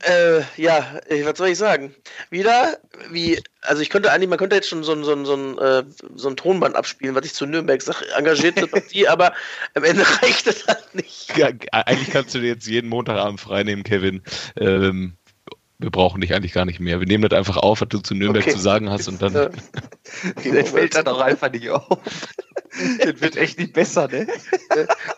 Äh, 0.03 0.41
ja, 0.57 0.99
äh, 1.09 1.23
was 1.25 1.37
soll 1.37 1.49
ich 1.49 1.59
sagen? 1.59 1.93
Wieder, 2.31 2.79
wie, 3.11 3.39
also 3.61 3.83
ich 3.83 3.91
könnte 3.91 4.11
eigentlich, 4.11 4.29
man 4.29 4.39
könnte 4.39 4.55
jetzt 4.55 4.67
schon 4.67 4.83
so 4.83 4.93
ein, 4.93 5.03
so 5.03 5.13
ein, 5.13 5.25
so 5.25 5.35
ein, 5.35 5.57
äh, 5.59 5.83
so 6.15 6.27
ein 6.29 6.35
Tonband 6.35 6.75
abspielen, 6.75 7.13
was 7.13 7.23
ich 7.25 7.35
zu 7.35 7.45
Nürnberg 7.45 7.79
sage, 7.83 8.05
engagierte 8.17 8.65
Partie, 8.65 9.07
aber 9.07 9.33
am 9.75 9.83
Ende 9.83 10.03
reicht 10.23 10.47
es 10.47 10.65
halt 10.65 10.95
nicht. 10.95 11.37
Ja, 11.37 11.49
eigentlich 11.71 12.09
kannst 12.09 12.33
du 12.33 12.39
dir 12.39 12.47
jetzt 12.47 12.65
jeden 12.65 12.89
Montagabend 12.89 13.39
freinehmen, 13.39 13.83
Kevin. 13.83 14.23
Ähm, 14.59 15.17
wir 15.81 15.89
brauchen 15.91 16.21
dich 16.21 16.33
eigentlich 16.33 16.53
gar 16.53 16.65
nicht 16.65 16.79
mehr. 16.79 16.99
Wir 16.99 17.07
nehmen 17.07 17.27
das 17.27 17.37
einfach 17.37 17.57
auf, 17.57 17.81
was 17.81 17.89
du 17.89 17.99
zu 17.99 18.13
Nürnberg 18.15 18.43
Okay. 18.45 18.53
zu 18.55 18.59
sagen 18.59 18.89
hast 18.89 19.07
und 19.07 19.21
dann. 19.21 19.35
Äh, 19.35 19.49
Das 20.53 20.69
fällt 20.71 20.95
dann 20.95 21.07
auch 21.07 21.19
einfach 21.21 21.51
nicht 21.51 21.69
auf. 21.69 21.85
Das 22.99 23.19
wird 23.19 23.35
echt 23.35 23.59
nicht 23.59 23.73
besser, 23.73 24.07
ne? 24.07 24.25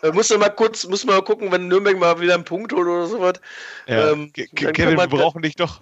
äh, 0.01 0.11
muss 0.11 0.31
man 0.31 0.39
mal 0.39 0.49
kurz, 0.49 0.87
muss 0.87 1.05
man 1.05 1.17
mal 1.17 1.21
gucken, 1.21 1.51
wenn 1.51 1.67
Nürnberg 1.67 1.99
mal 1.99 2.19
wieder 2.19 2.33
einen 2.33 2.45
Punkt 2.45 2.73
holt 2.73 2.87
oder 2.87 3.05
sowas. 3.05 3.33
Ja. 3.85 4.09
ähm, 4.11 4.33
Kevin, 4.33 4.75
wir 4.75 4.95
man- 4.95 5.07
brauchen 5.09 5.43
dich 5.43 5.55
doch. 5.55 5.79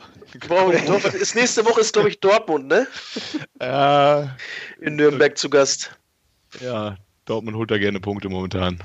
Brauchen. 0.50 0.74
Ist 1.14 1.34
nächste 1.36 1.64
Woche 1.66 1.80
ist, 1.80 1.94
glaube 1.94 2.10
ich, 2.10 2.20
Dortmund, 2.20 2.68
ne? 2.68 2.88
Äh, 3.60 4.24
In 4.86 4.98
Nürnberg 4.98 5.38
zu 5.38 5.50
Gast. 5.50 5.96
ja, 6.60 6.98
Dortmund 7.24 7.56
holt 7.56 7.72
da 7.72 7.78
gerne 7.78 8.02
Punkte 8.02 8.28
momentan. 8.28 8.80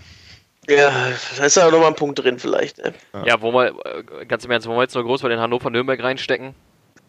Ja, 0.69 1.13
da 1.37 1.45
ist 1.45 1.57
ja 1.57 1.71
noch 1.71 1.81
mal 1.81 1.89
ein 1.89 1.95
Punkt 1.95 2.19
drin 2.19 2.39
vielleicht. 2.39 2.79
Ne? 2.79 2.95
Ja, 3.25 3.41
wo 3.41 3.53
wir, 3.53 3.75
äh, 3.85 4.27
ganz 4.27 4.45
im 4.45 4.51
Ernst, 4.51 4.67
wollen 4.67 4.79
wir 4.79 4.83
jetzt 4.83 4.95
nur 4.95 5.05
groß 5.05 5.23
bei 5.23 5.29
den 5.29 5.39
Hannover-Nürnberg 5.39 6.03
reinstecken? 6.03 6.55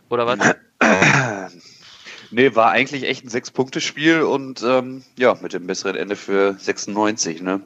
Oder 0.10 0.28
was? 0.28 0.56
Nee, 2.30 2.56
war 2.56 2.72
eigentlich 2.72 3.04
echt 3.04 3.24
ein 3.24 3.30
Sechs-Punkte-Spiel 3.30 4.22
und 4.22 4.62
ähm, 4.62 5.04
ja, 5.18 5.38
mit 5.42 5.54
dem 5.54 5.66
besseren 5.66 5.96
Ende 5.96 6.18
für 6.18 6.56
96, 6.60 7.42
ne? 7.42 7.62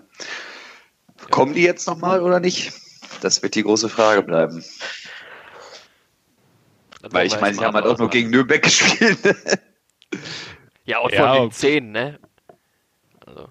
Kommen 1.32 1.54
die 1.56 1.64
jetzt 1.64 1.88
nochmal 1.88 2.22
oder 2.22 2.40
nicht? 2.40 2.72
Das 3.22 3.42
wird 3.42 3.56
die 3.56 3.64
große 3.64 3.90
Frage 3.90 4.22
bleiben. 4.22 4.64
Das 7.02 7.12
Weil 7.12 7.26
ich 7.26 7.40
meine, 7.42 7.56
sie 7.56 7.66
haben 7.66 7.74
halt 7.74 7.88
auch 7.88 7.98
nur 7.98 8.10
gegen 8.10 8.30
Nürnberg 8.30 8.62
gespielt. 8.64 9.24
ne? 9.26 9.36
Ja, 10.86 11.00
und 11.00 11.14
Ja, 11.14 11.24
von 11.24 11.34
den 11.34 11.44
okay. 11.48 11.56
10, 11.56 11.92
ne? 11.92 12.20
Also. 13.26 13.48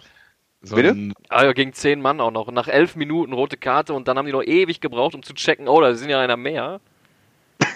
So 0.63 0.77
Bitte? 0.77 0.91
ein- 0.91 1.15
Ah, 1.31 1.45
ja, 1.45 1.53
gegen 1.53 1.73
10 1.73 2.03
Mann 2.03 2.21
auch 2.21 2.31
noch. 2.31 2.51
Nach 2.53 2.69
11 2.69 2.95
Minuten 2.97 3.33
rote 3.33 3.57
Karte 3.57 3.95
und 3.95 4.07
dann 4.09 4.19
haben 4.19 4.27
die 4.27 4.33
noch 4.33 4.43
ewig 4.43 4.81
gebraucht, 4.81 5.15
um 5.15 5.23
zu 5.23 5.33
checken, 5.35 5.69
oh, 5.69 5.81
da 5.81 5.95
sind 5.95 6.11
ja 6.11 6.21
einer 6.21 6.37
mehr. 6.37 6.81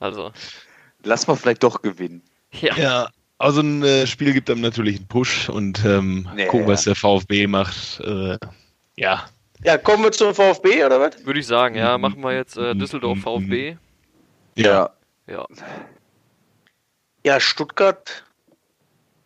Also, 0.00 0.32
Lass 1.02 1.26
mal 1.26 1.36
vielleicht 1.36 1.62
doch 1.62 1.80
gewinnen. 1.82 2.22
ja. 2.52 2.74
Ja, 2.76 3.08
also 3.38 3.60
ein 3.62 3.82
äh, 3.82 4.06
Spiel 4.06 4.32
gibt 4.34 4.50
einem 4.50 4.60
natürlich 4.60 4.96
einen 4.96 5.08
Push 5.08 5.48
und 5.48 5.82
ähm, 5.84 6.28
Nee, 6.34 6.46
gucken, 6.46 6.66
ja. 6.66 6.72
was 6.72 6.84
der 6.84 6.94
VfB 6.94 7.46
macht. 7.46 8.00
Äh, 8.00 8.38
ja, 8.96 9.24
Ja, 9.62 9.78
kommen 9.78 10.02
wir 10.04 10.12
zum 10.12 10.34
VfB 10.34 10.84
oder 10.84 11.00
was? 11.00 11.24
Würde 11.24 11.40
ich 11.40 11.46
sagen, 11.46 11.74
ja. 11.76 11.96
Mhm. 11.96 12.02
Machen 12.02 12.20
wir 12.22 12.32
jetzt 12.34 12.56
äh, 12.58 12.74
Düsseldorf 12.74 13.16
Mhm. 13.18 13.22
VfB. 13.22 13.76
ja. 14.56 14.90
Ja. 15.26 15.46
Ja, 17.24 17.40
Stuttgart, 17.40 18.24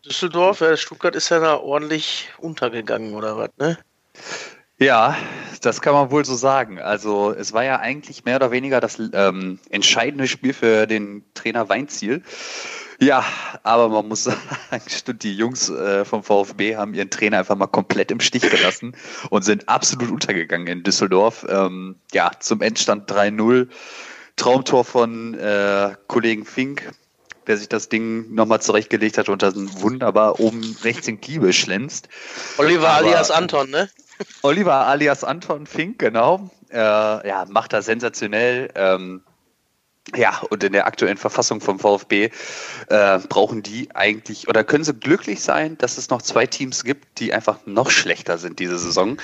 Düsseldorf, 0.09 0.61
ja, 0.61 0.77
Stuttgart 0.77 1.15
ist 1.15 1.29
ja 1.29 1.39
da 1.41 1.57
ordentlich 1.57 2.29
untergegangen 2.39 3.15
oder 3.15 3.37
was, 3.37 3.51
ne? 3.59 3.79
Ja, 4.81 5.17
das 5.61 5.81
kann 5.81 5.93
man 5.93 6.13
wohl 6.13 6.25
so 6.25 6.37
sagen. 6.37 6.79
Also 6.79 7.33
es 7.33 7.53
war 7.53 7.65
ja 7.65 7.81
eigentlich 7.81 8.25
mehr 8.25 8.37
oder 8.37 8.53
weniger 8.53 8.81
das 8.81 8.99
ähm, 9.13 9.59
entscheidende 9.71 10.29
Spiel 10.29 10.53
für 10.53 10.87
den 10.87 11.25
Trainer 11.35 11.69
Weinziel. 11.69 12.23
Ja, 13.01 13.25
aber 13.65 13.89
man 13.89 14.07
muss 14.07 14.25
sagen, 14.25 15.19
die 15.21 15.37
Jungs 15.37 15.69
äh, 15.69 16.05
vom 16.05 16.23
VfB 16.23 16.77
haben 16.77 16.95
ihren 16.95 17.11
Trainer 17.11 17.39
einfach 17.39 17.57
mal 17.57 17.67
komplett 17.67 18.11
im 18.13 18.21
Stich 18.21 18.49
gelassen 18.49 18.97
und 19.31 19.43
sind 19.43 19.69
absolut 19.69 20.11
untergegangen 20.11 20.69
in 20.69 20.83
Düsseldorf. 20.85 21.45
Ähm, 21.49 21.97
ja, 22.13 22.31
zum 22.39 22.61
Endstand 22.61 23.11
3-0. 23.11 23.69
Traumtor 24.37 24.85
von 24.85 25.35
äh, 25.35 25.97
Kollegen 26.07 26.45
Fink, 26.45 26.93
der 27.49 27.57
sich 27.57 27.69
das 27.69 27.89
Ding 27.89 28.33
nochmal 28.35 28.61
zurechtgelegt 28.63 29.19
hat 29.19 29.29
und 29.29 29.43
dann 29.43 29.69
wunderbar 29.81 30.39
oben 30.39 30.77
rechts 30.85 31.09
in 31.09 31.21
Kiebe 31.21 31.53
schlänzt. 31.53 32.09
Oliver 32.59 32.89
Aber- 32.91 33.07
alias 33.09 33.31
Anton, 33.31 33.71
ne? 33.71 33.89
Oliver 34.43 34.87
alias 34.87 35.25
Anton 35.25 35.67
Fink, 35.67 35.99
genau. 35.99 36.51
Äh, 36.71 36.77
ja, 36.77 37.47
macht 37.49 37.73
das 37.73 37.87
sensationell. 37.87 38.71
Ähm, 38.75 39.23
ja, 40.17 40.41
und 40.49 40.65
in 40.65 40.73
der 40.73 40.87
aktuellen 40.87 41.19
Verfassung 41.19 41.61
vom 41.61 41.79
VfB 41.79 42.31
äh, 42.89 43.19
brauchen 43.29 43.63
die 43.63 43.95
eigentlich 43.95 44.49
oder 44.49 44.65
können 44.65 44.83
sie 44.83 44.95
glücklich 44.95 45.43
sein, 45.43 45.77
dass 45.77 45.99
es 45.99 46.09
noch 46.09 46.23
zwei 46.23 46.47
Teams 46.47 46.83
gibt, 46.85 47.21
die 47.21 47.35
einfach 47.35 47.59
noch 47.67 47.91
schlechter 47.91 48.39
sind 48.39 48.59
diese 48.59 48.79
Saison, 48.79 49.19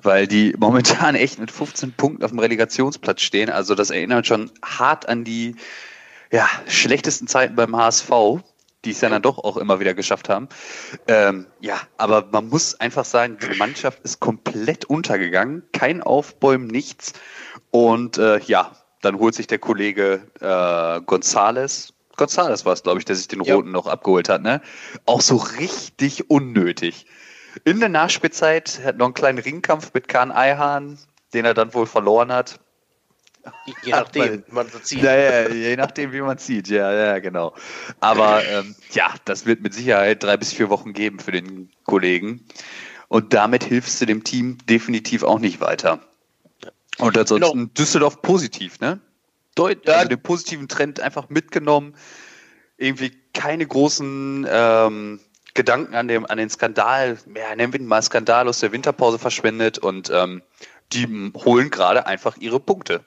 weil 0.00 0.26
die 0.26 0.54
momentan 0.58 1.16
echt 1.16 1.38
mit 1.38 1.50
15 1.50 1.92
Punkten 1.92 2.24
auf 2.24 2.30
dem 2.30 2.38
Relegationsplatz 2.38 3.20
stehen. 3.20 3.50
Also 3.50 3.74
das 3.74 3.90
erinnert 3.90 4.26
schon 4.26 4.50
hart 4.64 5.06
an 5.06 5.24
die 5.24 5.54
ja, 6.32 6.48
schlechtesten 6.66 7.28
Zeiten 7.28 7.54
beim 7.54 7.76
HSV, 7.76 8.10
die 8.84 8.90
es 8.90 9.00
ja 9.00 9.08
dann 9.10 9.22
doch 9.22 9.38
auch 9.38 9.56
immer 9.56 9.78
wieder 9.78 9.94
geschafft 9.94 10.28
haben. 10.28 10.48
Ähm, 11.06 11.46
ja, 11.60 11.80
aber 11.98 12.26
man 12.32 12.48
muss 12.48 12.80
einfach 12.80 13.04
sagen, 13.04 13.38
die 13.38 13.56
Mannschaft 13.58 14.00
ist 14.02 14.18
komplett 14.18 14.86
untergegangen, 14.86 15.62
kein 15.72 16.02
Aufbäumen, 16.02 16.66
nichts. 16.66 17.12
Und 17.70 18.18
äh, 18.18 18.40
ja, 18.40 18.72
dann 19.02 19.18
holt 19.18 19.34
sich 19.34 19.46
der 19.46 19.58
Kollege 19.58 20.22
äh, 20.40 21.00
Gonzales, 21.04 21.92
Gonzales 22.16 22.64
war 22.64 22.72
es, 22.72 22.82
glaube 22.82 22.98
ich, 22.98 23.04
der 23.04 23.16
sich 23.16 23.28
den 23.28 23.42
Ja. 23.42 23.54
Roten 23.54 23.72
noch 23.72 23.86
abgeholt 23.86 24.28
hat, 24.28 24.42
ne? 24.42 24.60
Auch 25.06 25.20
so 25.20 25.36
richtig 25.36 26.30
unnötig. 26.30 27.06
In 27.64 27.80
der 27.80 27.88
Nachspielzeit 27.88 28.80
hat 28.84 28.96
noch 28.96 29.06
einen 29.06 29.14
kleinen 29.14 29.38
Ringkampf 29.38 29.92
mit 29.94 30.08
Kahn 30.08 30.30
Eihahn, 30.30 30.98
den 31.34 31.44
er 31.44 31.54
dann 31.54 31.74
wohl 31.74 31.86
verloren 31.86 32.32
hat. 32.32 32.60
Je 33.82 33.92
nachdem, 33.92 34.44
man 34.50 34.68
das 34.72 34.88
sieht. 34.88 35.02
Ja, 35.02 35.16
ja, 35.16 35.48
je 35.48 35.76
nachdem, 35.76 36.12
wie 36.12 36.20
man 36.20 36.38
sieht, 36.38 36.68
ja, 36.68 36.92
ja, 36.92 37.18
genau. 37.18 37.54
Aber 38.00 38.44
ähm, 38.46 38.74
ja, 38.92 39.14
das 39.24 39.46
wird 39.46 39.62
mit 39.62 39.74
Sicherheit 39.74 40.22
drei 40.22 40.36
bis 40.36 40.52
vier 40.52 40.70
Wochen 40.70 40.92
geben 40.92 41.18
für 41.18 41.32
den 41.32 41.70
Kollegen. 41.84 42.44
Und 43.08 43.34
damit 43.34 43.64
hilfst 43.64 44.00
du 44.00 44.06
dem 44.06 44.24
Team 44.24 44.58
definitiv 44.68 45.22
auch 45.22 45.38
nicht 45.38 45.60
weiter. 45.60 46.00
Und 46.98 47.18
ansonsten 47.18 47.74
Düsseldorf 47.74 48.22
positiv, 48.22 48.80
ne? 48.80 49.00
Deut 49.54 49.88
also 49.88 50.08
den 50.08 50.22
positiven 50.22 50.68
Trend 50.68 51.00
einfach 51.00 51.28
mitgenommen. 51.28 51.94
Irgendwie 52.78 53.12
keine 53.34 53.66
großen 53.66 54.46
ähm, 54.48 55.20
Gedanken 55.54 55.94
an, 55.94 56.08
dem, 56.08 56.24
an 56.26 56.38
den 56.38 56.48
Skandal, 56.48 57.18
ja, 57.34 57.54
nennen 57.54 57.72
wir 57.72 57.80
ihn 57.80 57.86
mal 57.86 58.02
Skandal 58.02 58.48
aus 58.48 58.60
der 58.60 58.72
Winterpause 58.72 59.18
verschwendet 59.18 59.78
und 59.78 60.10
ähm, 60.10 60.42
die 60.92 61.32
holen 61.34 61.70
gerade 61.70 62.06
einfach 62.06 62.36
ihre 62.38 62.60
Punkte. 62.60 63.04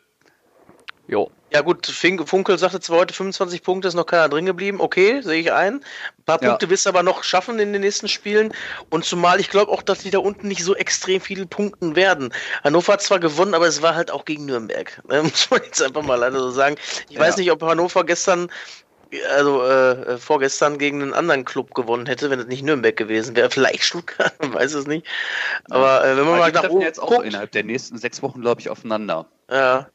Jo. 1.08 1.30
Ja 1.54 1.62
gut, 1.62 1.86
Fink, 1.86 2.28
Funkel 2.28 2.58
sagte 2.58 2.80
zwar 2.82 2.98
heute 3.00 3.14
25 3.14 3.62
Punkte, 3.64 3.88
ist 3.88 3.94
noch 3.94 4.08
keiner 4.08 4.28
drin 4.28 4.46
geblieben. 4.46 4.82
Okay, 4.82 5.22
sehe 5.22 5.40
ich 5.40 5.54
ein. 5.54 5.76
Ein 5.76 6.24
paar 6.26 6.42
Ja. 6.42 6.50
Punkte 6.50 6.70
wirst 6.70 6.86
du 6.86 6.90
aber 6.90 7.04
noch 7.04 7.24
schaffen 7.24 7.60
in 7.60 7.72
den 7.72 7.82
nächsten 7.82 8.08
Spielen. 8.10 8.52
Und 8.90 9.06
zumal 9.06 9.40
ich 9.40 9.50
glaube 9.50 9.72
auch, 9.72 9.82
dass 9.84 10.00
die 10.00 10.10
da 10.10 10.18
unten 10.20 10.48
nicht 10.48 10.64
so 10.64 10.76
extrem 10.76 11.22
viele 11.22 11.46
Punkten 11.46 11.96
werden. 11.96 12.34
Hannover 12.64 12.94
hat 12.94 13.04
zwar 13.04 13.20
gewonnen, 13.20 13.54
aber 13.54 13.68
es 13.68 13.82
war 13.82 13.96
halt 13.96 14.12
auch 14.12 14.26
gegen 14.26 14.46
Nürnberg. 14.46 15.02
Muss 15.08 15.50
man 15.50 15.62
jetzt 15.64 15.82
einfach 15.82 16.02
mal 16.02 16.16
leider 16.16 16.40
so 16.40 16.50
sagen. 16.50 16.76
Ich 17.08 17.16
Ja. 17.16 17.22
weiß 17.22 17.38
nicht, 17.38 17.52
ob 17.52 17.62
Hannover 17.62 18.04
gestern 18.04 18.52
also 19.36 19.64
äh, 19.64 20.18
vorgestern 20.18 20.78
gegen 20.78 21.02
einen 21.02 21.14
anderen 21.14 21.46
Club 21.46 21.74
gewonnen 21.74 22.08
hätte, 22.08 22.30
wenn 22.32 22.40
es 22.40 22.48
nicht 22.48 22.64
Nürnberg 22.64 22.98
gewesen 22.98 23.36
wäre. 23.36 23.50
Vielleicht 23.52 23.84
Stuttgart, 23.84 24.34
weiß 24.40 24.74
es 24.74 24.88
nicht. 24.88 25.06
Aber 25.70 26.04
äh, 26.04 26.18
wenn 26.18 26.26
man 26.26 26.34
Aber 26.34 26.38
mal 26.40 26.52
die 26.52 26.56
nach 26.58 26.68
oben 26.70 26.82
jetzt 26.82 27.00
auch 27.00 27.10
guckt, 27.10 27.26
innerhalb 27.26 27.52
der 27.52 27.64
nächsten 27.64 27.98
sechs 27.98 28.22
Wochen, 28.24 28.42
glaube 28.42 28.60
ich, 28.60 28.70
aufeinander. 28.70 29.28
ja, 29.50 29.88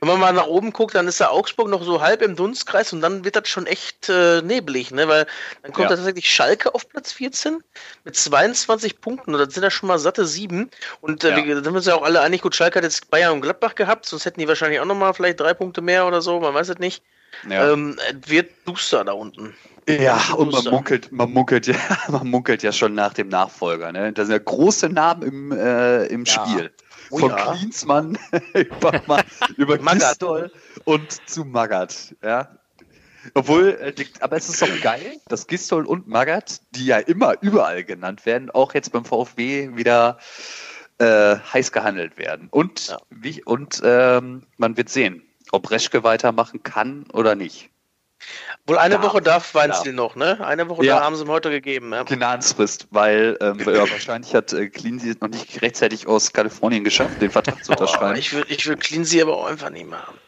wenn 0.00 0.08
man 0.08 0.20
mal 0.20 0.32
nach 0.32 0.46
oben 0.46 0.72
guckt, 0.72 0.94
dann 0.94 1.08
ist 1.08 1.20
da 1.20 1.28
Augsburg 1.28 1.68
noch 1.68 1.82
so 1.82 2.00
halb 2.00 2.22
im 2.22 2.36
Dunstkreis 2.36 2.92
und 2.92 3.00
dann 3.00 3.24
wird 3.24 3.36
das 3.36 3.48
schon 3.48 3.66
echt 3.66 4.08
äh, 4.08 4.42
neblig, 4.42 4.90
ne? 4.90 5.08
Weil 5.08 5.26
dann 5.62 5.72
kommt 5.72 5.84
Ja. 5.84 5.88
da 5.90 5.96
tatsächlich 5.96 6.28
Schalke 6.32 6.74
auf 6.74 6.88
Platz 6.88 7.12
14 7.12 7.62
mit 8.04 8.16
22 8.16 9.00
Punkten 9.00 9.34
und 9.34 9.40
das 9.40 9.54
sind 9.54 9.62
ja 9.62 9.70
schon 9.70 9.88
mal 9.88 9.98
satte 9.98 10.26
sieben. 10.26 10.70
Und 11.00 11.24
äh, 11.24 11.30
Ja. 11.30 11.44
wir, 11.44 11.54
da 11.56 11.62
sind 11.62 11.72
wir 11.72 11.78
uns 11.78 11.86
ja 11.86 11.94
auch 11.94 12.02
alle 12.02 12.20
einig, 12.20 12.42
gut, 12.42 12.54
Schalke 12.54 12.78
hat 12.78 12.84
jetzt 12.84 13.10
Bayern 13.10 13.32
und 13.34 13.40
Gladbach 13.42 13.74
gehabt, 13.74 14.06
sonst 14.06 14.24
hätten 14.24 14.40
die 14.40 14.48
wahrscheinlich 14.48 14.80
auch 14.80 14.84
nochmal 14.86 15.14
vielleicht 15.14 15.40
drei 15.40 15.54
Punkte 15.54 15.80
mehr 15.80 16.06
oder 16.06 16.20
so, 16.22 16.40
man 16.40 16.54
weiß 16.54 16.68
es 16.70 16.78
nicht. 16.78 17.02
Ja, 17.48 17.72
Ähm, 17.72 17.96
wird 18.26 18.50
duster 18.64 19.04
da 19.04 19.12
unten. 19.12 19.54
ja 19.88 20.18
und 20.36 20.50
man 20.52 20.64
munkelt, 20.64 21.12
man 21.12 21.30
munkelt 21.30 21.66
ja, 21.66 21.74
man 22.08 22.26
munkelt 22.28 22.62
ja 22.62 22.72
schon 22.72 22.94
nach 22.94 23.12
dem 23.14 23.28
Nachfolger. 23.28 23.92
Ne? 23.92 24.12
Da 24.12 24.24
sind 24.24 24.32
ja 24.32 24.38
große 24.38 24.88
Namen 24.88 25.22
im, 25.22 25.52
äh, 25.52 26.06
im. 26.06 26.26
Spiel. 26.26 26.72
Oh 27.10 27.18
Von 27.18 27.30
ja. 27.30 27.54
Klinsmann 27.54 28.18
über, 28.54 29.00
Ma- 29.06 29.24
über 29.56 29.78
Magath. 29.80 30.10
Gistol 30.18 30.52
und 30.84 31.28
zu 31.28 31.44
Magath. 31.44 32.14
Ja. 32.22 32.58
Obwohl, 33.34 33.70
äh, 33.80 34.04
aber 34.20 34.36
es 34.36 34.48
ist 34.48 34.62
doch 34.62 34.80
geil, 34.80 35.16
dass 35.28 35.46
Gistol 35.46 35.84
und 35.86 36.06
Magath, 36.06 36.60
die 36.70 36.86
ja 36.86 36.98
immer 36.98 37.34
überall 37.42 37.84
genannt 37.84 38.24
werden, 38.26 38.50
auch 38.50 38.74
jetzt 38.74 38.92
beim 38.92 39.04
VfB 39.04 39.76
wieder 39.76 40.18
äh, 40.98 41.36
heiß 41.36 41.72
gehandelt 41.72 42.16
werden. 42.18 42.48
Und, 42.50 42.88
Ja. 42.88 42.98
wie, 43.10 43.42
und 43.44 43.80
ähm, 43.84 44.42
man 44.56 44.76
wird 44.76 44.88
sehen, 44.88 45.22
ob 45.52 45.70
Reschke 45.70 46.04
weitermachen 46.04 46.62
kann 46.62 47.04
oder 47.12 47.34
nicht. 47.34 47.70
Wohl 48.66 48.78
eine 48.78 48.96
Ja. 48.96 49.02
Woche 49.02 49.22
darf 49.22 49.54
Weinziel 49.54 49.92
noch, 49.92 50.14
ne? 50.16 50.44
Eine 50.44 50.68
Woche 50.68 50.84
Ja. 50.84 50.98
da 50.98 51.04
haben 51.04 51.16
sie 51.16 51.22
ihm 51.24 51.28
heute 51.30 51.50
gegeben. 51.50 51.92
Ja. 51.92 52.02
Gnadensfrist, 52.02 52.88
weil 52.90 53.36
ähm, 53.40 53.58
ja, 53.66 53.90
wahrscheinlich 53.90 54.34
hat 54.34 54.52
äh, 54.52 54.68
Cleansy 54.68 55.10
es 55.10 55.20
noch 55.20 55.28
nicht 55.28 55.62
rechtzeitig 55.62 56.06
aus 56.06 56.32
Kalifornien 56.32 56.84
geschafft, 56.84 57.20
den 57.22 57.30
Vertrag 57.30 57.64
zu 57.64 57.72
Oh, 57.72 57.74
unterschreiben. 57.74 58.18
ich 58.18 58.32
will, 58.34 58.44
ich 58.48 58.66
will 58.66 58.76
Cleansy 58.76 59.22
aber 59.22 59.36
auch 59.36 59.46
einfach 59.46 59.70
nicht 59.70 59.88
mehr 59.88 60.06
haben. 60.06 60.18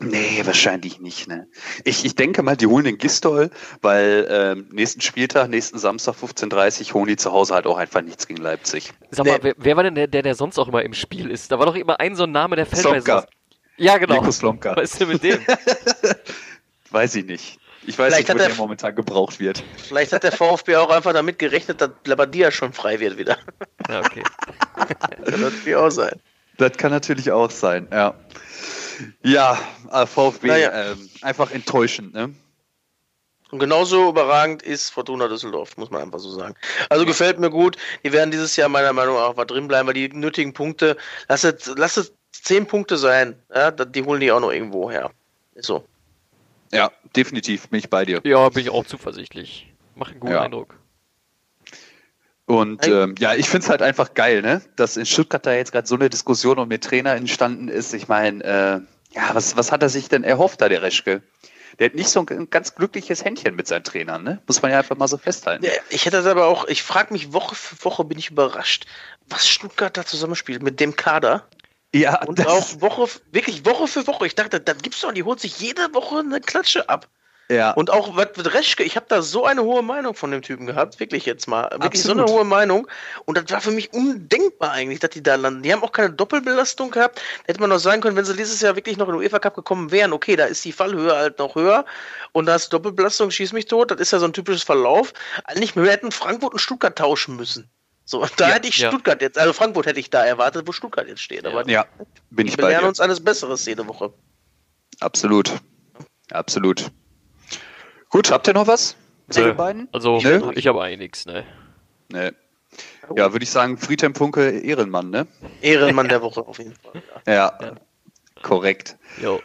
Nee, 0.00 0.40
wahrscheinlich 0.44 1.00
nicht. 1.00 1.28
Ne? 1.28 1.46
Ich, 1.84 2.04
ich 2.06 2.14
denke 2.14 2.42
mal, 2.42 2.56
die 2.56 2.66
holen 2.66 2.84
den 2.84 2.96
Gistol, 2.96 3.50
weil 3.82 4.26
ähm, 4.30 4.66
nächsten 4.72 5.02
Spieltag, 5.02 5.50
nächsten 5.50 5.78
Samstag 5.78 6.14
15.30 6.14 6.88
Uhr 6.88 6.94
holen 6.94 7.08
die 7.08 7.16
zu 7.16 7.30
Hause 7.32 7.54
halt 7.54 7.66
auch 7.66 7.76
einfach 7.76 8.00
nichts 8.00 8.26
gegen 8.26 8.40
Leipzig. 8.42 8.94
Sag 9.10 9.26
mal, 9.26 9.34
Nee. 9.34 9.38
wer, 9.42 9.54
wer 9.58 9.76
war 9.76 9.82
denn 9.82 9.94
der, 9.94 10.06
der, 10.06 10.22
der 10.22 10.34
sonst 10.34 10.58
auch 10.58 10.68
immer 10.68 10.82
im 10.82 10.94
Spiel 10.94 11.30
ist? 11.30 11.52
Da 11.52 11.58
war 11.58 11.66
doch 11.66 11.74
immer 11.74 12.00
ein 12.00 12.16
so 12.16 12.24
ein 12.24 12.32
Name, 12.32 12.56
der 12.56 12.64
fällt 12.64 12.84
bei 12.84 13.00
Slomka. 13.02 13.26
Ja, 13.76 13.98
genau. 13.98 14.14
Nico 14.14 14.30
Slomka. 14.32 14.76
Was 14.76 14.92
ist 14.92 15.00
denn 15.00 15.08
mit 15.08 15.22
dem? 15.22 15.40
Weiß 16.92 17.14
ich 17.16 17.24
nicht. 17.26 17.58
Ich 17.84 17.98
weiß 17.98 18.14
Vielleicht 18.14 18.28
nicht, 18.28 18.28
wo 18.28 18.32
hat 18.34 18.40
der 18.48 18.54
er- 18.54 18.56
momentan 18.56 18.94
gebraucht 18.94 19.40
wird. 19.40 19.62
Vielleicht 19.76 20.12
hat 20.12 20.22
der 20.22 20.30
VfB 20.32 20.76
auch 20.76 20.90
einfach 20.90 21.12
damit 21.12 21.38
gerechnet, 21.40 21.80
dass 21.80 21.90
Labadia 22.04 22.50
schon 22.52 22.72
frei 22.72 23.00
wird 23.00 23.18
wieder. 23.18 23.38
Ja, 23.88 24.00
okay. 24.00 24.22
Das 25.24 25.32
wird 25.32 25.40
natürlich 25.40 25.76
auch 25.76 25.90
sein. 25.90 26.20
Das 26.58 26.76
kann 26.76 26.90
natürlich 26.92 27.30
auch 27.32 27.50
sein, 27.50 27.88
ja. 27.90 28.14
Ja, 29.22 29.58
äh, 29.90 30.06
VfB, 30.06 30.46
Naja. 30.48 30.92
ähm, 30.92 31.10
einfach 31.22 31.50
enttäuschend, 31.50 32.14
ne? 32.14 32.32
Und 33.50 33.58
genauso 33.58 34.08
überragend 34.08 34.62
ist 34.62 34.90
Fortuna 34.90 35.28
Düsseldorf, 35.28 35.76
muss 35.76 35.90
man 35.90 36.00
einfach 36.02 36.20
so 36.20 36.30
sagen. 36.30 36.54
Also 36.88 37.04
gefällt 37.04 37.38
mir 37.38 37.50
gut. 37.50 37.76
Die 38.02 38.10
werden 38.12 38.30
dieses 38.30 38.56
Jahr 38.56 38.68
meiner 38.70 38.92
Meinung 38.94 39.16
nach 39.16 39.30
einfach 39.30 39.44
drin 39.44 39.68
bleiben, 39.68 39.86
weil 39.88 39.94
die 39.94 40.08
nötigen 40.08 40.54
Punkte, 40.54 40.96
lass 41.28 41.44
es, 41.44 41.70
lass 41.76 41.96
es 41.98 42.12
zehn 42.30 42.66
Punkte 42.66 42.96
sein. 42.96 43.34
Ja, 43.54 43.70
die 43.70 44.02
holen 44.04 44.20
die 44.20 44.32
auch 44.32 44.40
noch 44.40 44.52
irgendwo 44.52 44.90
her. 44.90 45.10
Ist 45.54 45.66
so. 45.66 45.84
Ja, 46.72 46.90
definitiv 47.14 47.68
bin 47.68 47.78
ich 47.78 47.90
bei 47.90 48.04
dir. 48.04 48.20
Ja, 48.24 48.48
bin 48.48 48.62
ich 48.62 48.70
auch 48.70 48.86
zuversichtlich. 48.86 49.72
Macht 49.94 50.12
einen 50.12 50.20
guten 50.20 50.32
Ja. 50.32 50.42
Eindruck. 50.42 50.74
Und 52.46 52.86
ähm, 52.86 53.14
ja, 53.18 53.34
ich 53.34 53.48
finde 53.48 53.64
es 53.64 53.70
halt 53.70 53.82
einfach 53.82 54.14
geil, 54.14 54.42
ne? 54.42 54.62
Dass 54.76 54.96
in 54.96 55.06
Stuttgart 55.06 55.44
da 55.46 55.52
jetzt 55.52 55.72
gerade 55.72 55.86
so 55.86 55.94
eine 55.94 56.10
Diskussion 56.10 56.58
um 56.58 56.68
den 56.68 56.80
Trainer 56.80 57.14
entstanden 57.14 57.68
ist. 57.68 57.94
Ich 57.94 58.08
meine, 58.08 58.42
äh, 58.42 59.14
ja, 59.14 59.34
was, 59.34 59.56
was 59.56 59.70
hat 59.70 59.82
er 59.82 59.88
sich 59.88 60.08
denn 60.08 60.24
erhofft 60.24 60.60
da, 60.60 60.68
der 60.68 60.82
Reschke? 60.82 61.22
Der 61.78 61.86
hat 61.86 61.94
nicht 61.94 62.10
so 62.10 62.24
ein 62.26 62.50
ganz 62.50 62.74
glückliches 62.74 63.24
Händchen 63.24 63.54
mit 63.54 63.66
seinen 63.66 63.84
Trainern, 63.84 64.24
ne? 64.24 64.42
Muss 64.46 64.60
man 64.60 64.70
ja 64.70 64.78
einfach 64.78 64.96
mal 64.96 65.08
so 65.08 65.16
festhalten. 65.16 65.64
Ja, 65.64 65.72
ich 65.88 66.04
hätte 66.04 66.18
das 66.18 66.26
aber 66.26 66.46
auch, 66.46 66.66
ich 66.66 66.82
frage 66.82 67.12
mich 67.12 67.32
Woche 67.32 67.54
für 67.54 67.82
Woche, 67.84 68.04
bin 68.04 68.18
ich 68.18 68.30
überrascht, 68.30 68.86
was 69.28 69.48
Stuttgart 69.48 69.96
da 69.96 70.04
zusammenspielt 70.04 70.62
mit 70.62 70.80
dem 70.80 70.96
Kader. 70.96 71.46
Ja, 71.94 72.22
Und 72.24 72.46
auch 72.46 72.80
Woche, 72.80 73.08
wirklich 73.32 73.66
Woche 73.66 73.86
für 73.86 74.06
Woche. 74.06 74.26
Ich 74.26 74.34
dachte, 74.34 74.60
das 74.60 74.78
gibt's 74.78 75.00
doch, 75.02 75.12
die 75.12 75.24
holt 75.24 75.40
sich 75.40 75.60
jede 75.60 75.92
Woche 75.94 76.20
eine 76.20 76.40
Klatsche 76.40 76.88
ab. 76.88 77.06
ja. 77.50 77.72
Und 77.72 77.90
auch 77.90 78.16
was 78.16 78.28
mit 78.34 78.54
Reschke, 78.54 78.82
ich 78.82 78.96
habe 78.96 79.04
da 79.10 79.20
so 79.20 79.44
eine 79.44 79.62
hohe 79.62 79.82
Meinung 79.82 80.14
von 80.14 80.30
dem 80.30 80.40
Typen 80.40 80.64
gehabt, 80.64 80.98
wirklich 81.00 81.26
jetzt 81.26 81.46
mal. 81.48 81.64
Wirklich 81.72 82.02
so 82.02 82.12
Absolut. 82.12 82.28
eine 82.28 82.38
hohe 82.38 82.44
Meinung. 82.44 82.88
Und 83.26 83.36
das 83.36 83.50
war 83.50 83.60
für 83.60 83.72
mich 83.72 83.92
undenkbar 83.92 84.70
eigentlich, 84.72 85.00
dass 85.00 85.10
die 85.10 85.22
da 85.22 85.34
landen. 85.34 85.62
Die 85.62 85.70
haben 85.70 85.82
auch 85.82 85.92
keine 85.92 86.10
Doppelbelastung 86.10 86.90
gehabt. 86.92 87.18
Da 87.18 87.48
hätte 87.48 87.60
man 87.60 87.68
noch 87.68 87.78
sagen 87.78 88.00
können, 88.00 88.16
wenn 88.16 88.24
sie 88.24 88.36
dieses 88.36 88.62
Jahr 88.62 88.74
wirklich 88.74 88.96
noch 88.96 89.08
in 89.08 89.14
den 89.14 89.20
UEFA 89.20 89.38
Cup 89.38 89.54
gekommen 89.54 89.90
wären, 89.90 90.14
okay, 90.14 90.34
da 90.36 90.46
ist 90.46 90.64
die 90.64 90.72
Fallhöhe 90.72 91.14
halt 91.14 91.38
noch 91.40 91.56
höher. 91.56 91.84
Und 92.32 92.46
da 92.46 92.54
ist 92.54 92.72
Doppelbelastung, 92.72 93.30
schieß 93.30 93.52
mich 93.52 93.66
tot. 93.66 93.90
Das 93.90 94.00
ist 94.00 94.12
ja 94.12 94.18
so 94.18 94.24
ein 94.24 94.32
typisches 94.32 94.62
Verlauf. 94.62 95.12
Eigentlich, 95.44 95.76
wir 95.76 95.90
hätten 95.90 96.10
Frankfurt 96.10 96.54
und 96.54 96.58
Stuttgart 96.58 96.96
tauschen 96.96 97.36
müssen. 97.36 97.68
So, 98.12 98.26
da 98.36 98.48
Ja, 98.48 98.54
hätte 98.56 98.68
ich 98.68 98.76
ja. 98.76 98.88
Stuttgart 98.90 99.22
jetzt, 99.22 99.38
also 99.38 99.54
Frankfurt 99.54 99.86
hätte 99.86 99.98
ich 99.98 100.10
da 100.10 100.22
erwartet, 100.22 100.68
wo 100.68 100.72
Stuttgart 100.72 101.08
jetzt 101.08 101.22
steht. 101.22 101.46
Aber 101.46 101.66
ja, 101.66 101.86
bin 102.28 102.46
ich 102.46 102.58
bei 102.58 102.64
belehren 102.64 102.82
dir. 102.82 102.88
uns 102.88 103.00
eines 103.00 103.24
Besseres 103.24 103.64
jede 103.64 103.88
Woche. 103.88 104.12
Absolut. 105.00 105.50
Absolut. 106.30 106.90
Gut, 108.10 108.30
habt 108.30 108.46
ihr 108.48 108.52
noch 108.52 108.66
was? 108.66 108.96
Nö. 109.34 109.54
Beiden? 109.54 109.88
Also, 109.92 110.20
Nö. 110.20 110.52
ich 110.54 110.66
habe 110.66 110.82
eigentlich 110.82 110.98
nichts, 110.98 111.24
ne? 111.24 111.46
Nee. 112.10 112.32
Ja, 113.16 113.32
würde 113.32 113.44
ich 113.44 113.50
sagen, 113.50 113.78
Friedhelm 113.78 114.14
Funke, 114.14 114.60
Ehrenmann, 114.60 115.08
ne? 115.08 115.26
Ehrenmann 115.62 116.08
der 116.10 116.20
Woche 116.20 116.46
auf 116.46 116.58
jeden 116.58 116.74
Fall. 116.74 117.02
Ja. 117.26 117.32
Ja, 117.34 117.58
Ja. 117.62 117.72
korrekt. 118.42 118.98
Jo. 119.22 119.40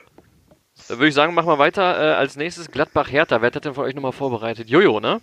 Dann 0.90 0.98
würde 0.98 1.08
ich 1.08 1.16
sagen, 1.16 1.34
machen 1.34 1.48
wir 1.48 1.58
weiter. 1.58 1.84
Äh, 2.02 2.16
als 2.16 2.36
nächstes 2.36 2.70
Gladbach-Hertha. 2.70 3.40
Wer 3.42 3.48
hat 3.48 3.56
das 3.56 3.62
denn 3.62 3.74
von 3.76 3.86
euch 3.86 3.96
nochmal 3.96 4.12
vorbereitet? 4.12 4.70
Jojo, 4.70 5.00
ne? 5.00 5.22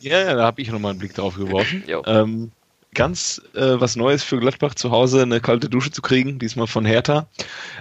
Ja, 0.00 0.18
ja, 0.20 0.34
da 0.34 0.44
habe 0.44 0.62
ich 0.62 0.70
nochmal 0.70 0.92
einen 0.92 0.98
Blick 0.98 1.12
drauf 1.12 1.34
geworfen. 1.36 1.84
Ähm, 2.06 2.52
ganz 2.94 3.40
äh, 3.54 3.80
was 3.80 3.96
Neues 3.96 4.22
für 4.22 4.38
Gladbach 4.38 4.74
zu 4.74 4.90
Hause, 4.90 5.22
eine 5.22 5.40
kalte 5.40 5.68
Dusche 5.68 5.90
zu 5.90 6.02
kriegen, 6.02 6.38
diesmal 6.38 6.66
von 6.66 6.84
Hertha. 6.84 7.28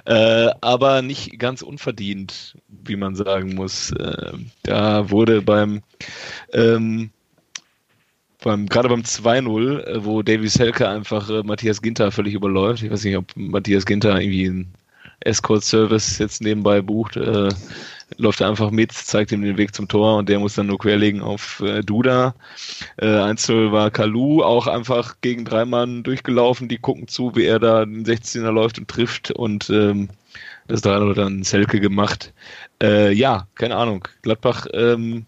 Äh, 0.06 0.50
aber 0.62 1.02
nicht 1.02 1.40
ganz 1.40 1.62
unverdient, 1.62 2.56
wie 2.68 2.96
man 2.96 3.16
sagen 3.16 3.56
muss. 3.56 3.92
Äh, 3.92 4.34
da 4.64 5.10
wurde 5.10 5.42
beim, 5.42 5.82
ähm, 6.54 7.10
beim 8.44 8.68
gerade 8.68 8.90
beim 8.90 9.02
2-0, 9.02 9.84
äh, 9.84 10.06
wo 10.06 10.22
Davies 10.22 10.60
Helke 10.60 10.88
einfach 10.88 11.30
äh, 11.30 11.44
Matthias 11.44 11.82
Ginter 11.82 12.12
völlig 12.12 12.34
überläuft. 12.34 12.84
Ich 12.84 12.92
weiß 12.92 13.04
nicht, 13.04 13.18
ob 13.18 13.36
Matthias 13.36 13.86
Ginter 13.86 14.20
irgendwie 14.20 14.48
einen 14.48 14.74
Escort-Service 15.22 16.20
jetzt 16.20 16.42
nebenbei 16.42 16.82
bucht. 16.82 17.18
Läuft 18.18 18.42
er 18.42 18.50
einfach 18.50 18.72
mit, 18.72 18.92
zeigt 18.92 19.32
ihm 19.32 19.42
den 19.42 19.58
Weg 19.58 19.74
zum 19.74 19.88
Tor 19.88 20.18
und 20.18 20.30
der 20.30 20.40
muss 20.40 20.56
dann 20.56 20.68
nur 20.68 20.80
querlegen 20.80 21.22
auf 21.22 21.62
äh, 21.62 21.82
Duda. 21.82 22.34
Äh, 22.98 23.06
1-0 23.06 23.72
war 23.72 23.92
Kalu, 23.92 24.44
auch 24.44 24.68
einfach 24.68 25.16
gegen 25.22 25.46
drei 25.46 25.66
Mann 25.66 26.04
durchgelaufen, 26.04 26.68
die 26.68 26.78
gucken 26.78 27.08
zu, 27.08 27.36
wie 27.36 27.46
er 27.46 27.60
da 27.60 27.86
den 27.86 28.06
16er 28.06 28.52
läuft 28.52 28.80
und 28.80 28.88
trifft 28.88 29.32
und 29.32 29.70
ähm, 29.70 30.10
das 30.68 30.84
3-0 30.84 31.14
dann 31.14 31.44
Selke 31.44 31.80
gemacht. 31.80 32.34
Äh, 32.82 33.14
ja, 33.14 33.48
keine 33.56 33.76
Ahnung. 33.76 34.08
Gladbach 34.22 34.68
ähm, 34.74 35.26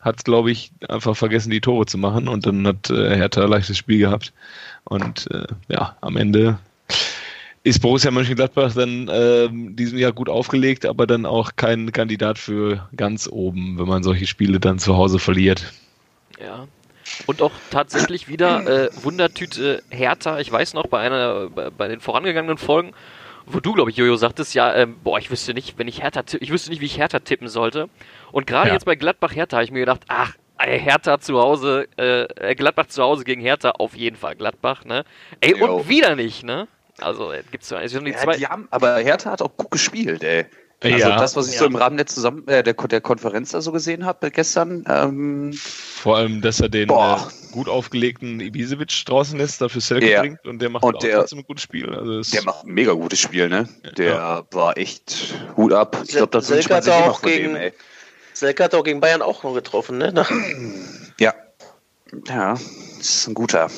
hat, 0.00 0.24
glaube 0.24 0.50
ich, 0.50 0.72
einfach 0.88 1.16
vergessen, 1.16 1.50
die 1.50 1.60
Tore 1.60 1.86
zu 1.86 1.96
machen 1.96 2.28
und 2.28 2.44
dann 2.46 2.66
hat 2.66 2.90
äh, 2.90 3.16
Hertha 3.16 3.44
leichtes 3.44 3.78
Spiel 3.78 3.98
gehabt. 3.98 4.32
Und 4.84 5.30
äh, 5.30 5.46
ja, 5.68 5.96
am 6.00 6.16
Ende 6.16 6.58
ist 7.64 7.80
Borussia 7.80 8.10
Mönchengladbach 8.10 8.74
dann 8.74 9.08
ähm, 9.12 9.76
diesem 9.76 9.98
Jahr 9.98 10.12
gut 10.12 10.28
aufgelegt, 10.28 10.84
aber 10.84 11.06
dann 11.06 11.26
auch 11.26 11.52
kein 11.56 11.92
Kandidat 11.92 12.38
für 12.38 12.88
ganz 12.96 13.28
oben, 13.30 13.78
wenn 13.78 13.86
man 13.86 14.02
solche 14.02 14.26
Spiele 14.26 14.58
dann 14.58 14.78
zu 14.78 14.96
Hause 14.96 15.18
verliert. 15.18 15.72
Ja. 16.40 16.66
Und 17.26 17.40
auch 17.40 17.52
tatsächlich 17.70 18.28
wieder 18.28 18.66
äh, 18.66 18.90
Wundertüte 19.02 19.82
Hertha. 19.90 20.40
Ich 20.40 20.50
weiß 20.50 20.74
noch, 20.74 20.86
bei 20.86 21.00
einer, 21.00 21.50
bei, 21.50 21.70
bei 21.70 21.88
den 21.88 22.00
vorangegangenen 22.00 22.58
Folgen, 22.58 22.92
wo 23.46 23.60
du, 23.60 23.72
glaube 23.72 23.90
ich, 23.90 23.96
Jojo, 23.96 24.16
sagtest, 24.16 24.54
ja, 24.54 24.74
ähm, 24.74 24.96
boah, 25.02 25.18
ich 25.18 25.30
wüsste 25.30 25.54
nicht, 25.54 25.78
wenn 25.78 25.88
ich 25.88 26.02
Hertha, 26.02 26.22
ich 26.40 26.50
wüsste 26.50 26.70
nicht, 26.70 26.80
wie 26.80 26.86
ich 26.86 26.98
Hertha 26.98 27.20
tippen 27.20 27.48
sollte. 27.48 27.88
Und 28.32 28.46
gerade 28.46 28.68
Ja. 28.68 28.74
jetzt 28.74 28.84
bei 28.86 28.96
Gladbach 28.96 29.34
Hertha 29.34 29.56
habe 29.56 29.64
ich 29.64 29.70
mir 29.70 29.80
gedacht, 29.80 30.02
ach, 30.08 30.34
Hertha 30.58 31.20
zu 31.20 31.38
Hause, 31.40 31.88
äh, 31.96 32.22
äh, 32.22 32.54
Gladbach 32.54 32.86
zu 32.86 33.02
Hause 33.02 33.24
gegen 33.24 33.40
Hertha, 33.40 33.70
auf 33.70 33.96
jeden 33.96 34.16
Fall 34.16 34.36
Gladbach, 34.36 34.84
ne? 34.84 35.04
Ey, 35.40 35.58
Jo. 35.58 35.76
und 35.76 35.88
wieder 35.88 36.14
nicht, 36.16 36.44
ne? 36.44 36.68
Also, 37.02 37.32
äh, 37.32 37.42
gibt's 37.50 37.68
so, 37.68 37.76
also 37.76 38.00
die 38.00 38.10
Ja, 38.12 38.18
zwei, 38.18 38.36
die 38.36 38.46
haben, 38.46 38.68
aber 38.70 38.96
Hertha 38.98 39.30
hat 39.30 39.42
auch 39.42 39.56
gut 39.56 39.70
gespielt, 39.70 40.22
ey. 40.22 40.46
Also 40.84 40.96
Ja. 40.96 41.16
das, 41.16 41.36
was 41.36 41.48
ich 41.48 41.56
so 41.58 41.64
Ja. 41.64 41.70
im 41.70 41.76
Rahmen 41.76 41.96
der, 41.96 42.06
Zusammen 42.06 42.46
äh, 42.48 42.64
der, 42.64 42.74
der 42.74 43.00
Konferenz 43.00 43.50
da 43.52 43.60
so 43.60 43.70
gesehen 43.70 44.04
habe 44.04 44.32
gestern, 44.32 44.84
ähm, 44.88 45.52
Vor 45.54 46.16
allem, 46.16 46.40
dass 46.42 46.58
er 46.60 46.68
den 46.68 46.88
äh, 46.90 47.16
gut 47.52 47.68
aufgelegten 47.68 48.40
Ibisevic 48.40 49.04
draußen 49.06 49.38
lässt, 49.38 49.60
dafür 49.60 49.80
Selke 49.80 50.10
Ja. 50.10 50.22
bringt 50.22 50.44
und 50.44 50.58
der 50.60 50.70
macht 50.70 50.82
Und 50.82 50.96
auch 50.96 51.00
trotzdem 51.00 51.38
ein 51.40 51.44
gutes 51.44 51.62
Spiel. 51.62 51.88
Also 51.94 52.22
der 52.32 52.42
macht 52.42 52.64
ein 52.64 52.72
mega 52.72 52.92
gutes 52.94 53.20
Spiel, 53.20 53.48
ne? 53.48 53.68
Der 53.96 54.44
war 54.50 54.76
echt 54.76 55.34
Hut 55.56 55.72
ab. 55.72 55.98
Ich 56.04 56.16
glaube, 56.16 56.30
das 56.32 56.48
Selke 56.48 56.74
hat 56.74 56.82
sich 56.82 56.92
auch 56.92 57.20
von 57.20 57.28
gegen- 57.30 57.54
dem, 57.54 57.56
ey. 57.56 57.72
Selke 58.32 58.64
hat 58.64 58.74
auch 58.74 58.82
gegen 58.82 58.98
Bayern 59.00 59.22
auch 59.22 59.44
noch 59.44 59.54
getroffen, 59.54 59.98
ne? 59.98 60.12
Ja. 61.20 61.32
Ja, 62.26 62.54
das 62.54 62.60
ist 62.98 63.28
ein 63.28 63.34
guter. 63.34 63.70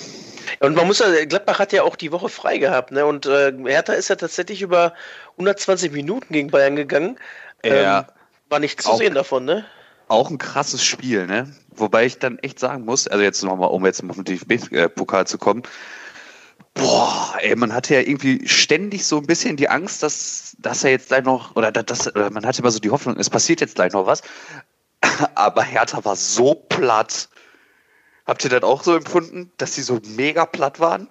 Und 0.61 0.75
man 0.75 0.87
muss 0.87 0.99
ja, 0.99 1.25
Gladbach 1.25 1.59
hat 1.59 1.73
ja 1.73 1.83
auch 1.83 1.97
die 1.97 2.13
Woche 2.13 2.29
frei 2.29 2.59
gehabt, 2.59 2.91
ne? 2.91 3.07
Und 3.07 3.27
äh, 3.27 3.53
Hertha 3.65 3.93
ist 3.93 4.09
ja 4.09 4.17
tatsächlich 4.17 4.63
über 4.63 4.95
120 5.33 5.93
Minuten 5.93 6.33
gegen 6.33 6.51
Bayern 6.51 6.77
gegangen. 6.77 7.19
Ja. 7.65 8.01
Ähm, 8.01 8.05
war 8.51 8.59
nicht 8.59 8.83
zu 8.83 8.97
sehen 8.97 9.15
davon, 9.15 9.45
ne? 9.45 9.65
Auch 10.09 10.31
ein 10.31 10.39
krasses 10.39 10.85
Spiel, 10.85 11.27
ne? 11.27 11.51
Wobei 11.71 12.05
ich 12.05 12.19
dann 12.19 12.39
echt 12.39 12.59
sagen 12.59 12.85
muss, 12.85 13.09
also 13.09 13.23
jetzt 13.23 13.43
nochmal, 13.43 13.71
um 13.71 13.85
jetzt 13.87 14.03
auf 14.09 14.17
den 14.17 14.25
DFB-Pokal 14.25 15.27
zu 15.27 15.39
kommen, 15.39 15.63
boah, 16.75 17.35
ey, 17.41 17.57
man 17.57 17.73
hatte 17.73 17.95
ja 17.95 18.01
irgendwie 18.01 18.47
ständig 18.47 19.07
so 19.07 19.19
ein 19.19 19.27
bisschen 19.27 19.57
die 19.57 19.69
Angst, 19.69 20.03
dass, 20.03 20.57
dass 20.59 20.85
er 20.85 20.91
jetzt 20.91 21.09
gleich 21.09 21.25
noch, 21.25 21.57
oder 21.57 21.73
das, 21.73 22.09
oder 22.09 22.31
man 22.31 22.45
hatte 22.45 22.61
immer 22.61 22.71
so 22.71 22.81
die 22.81 22.91
Hoffnung, 22.91 23.17
es 23.19 23.31
passiert 23.31 23.61
jetzt 23.61 23.77
gleich 23.77 23.93
noch 23.93 24.07
was. 24.07 24.23
Aber 25.35 25.63
Hertha 25.63 26.05
war 26.05 26.17
so 26.17 26.55
platt. 26.55 27.29
Habt 28.27 28.45
ihr 28.45 28.51
das 28.51 28.63
auch 28.63 28.83
so 28.83 28.97
empfunden, 28.97 29.53
dass 29.59 29.75
sie 29.75 29.83
so 29.83 30.01
mega 30.17 30.47
platt 30.47 30.81
waren? 30.81 31.09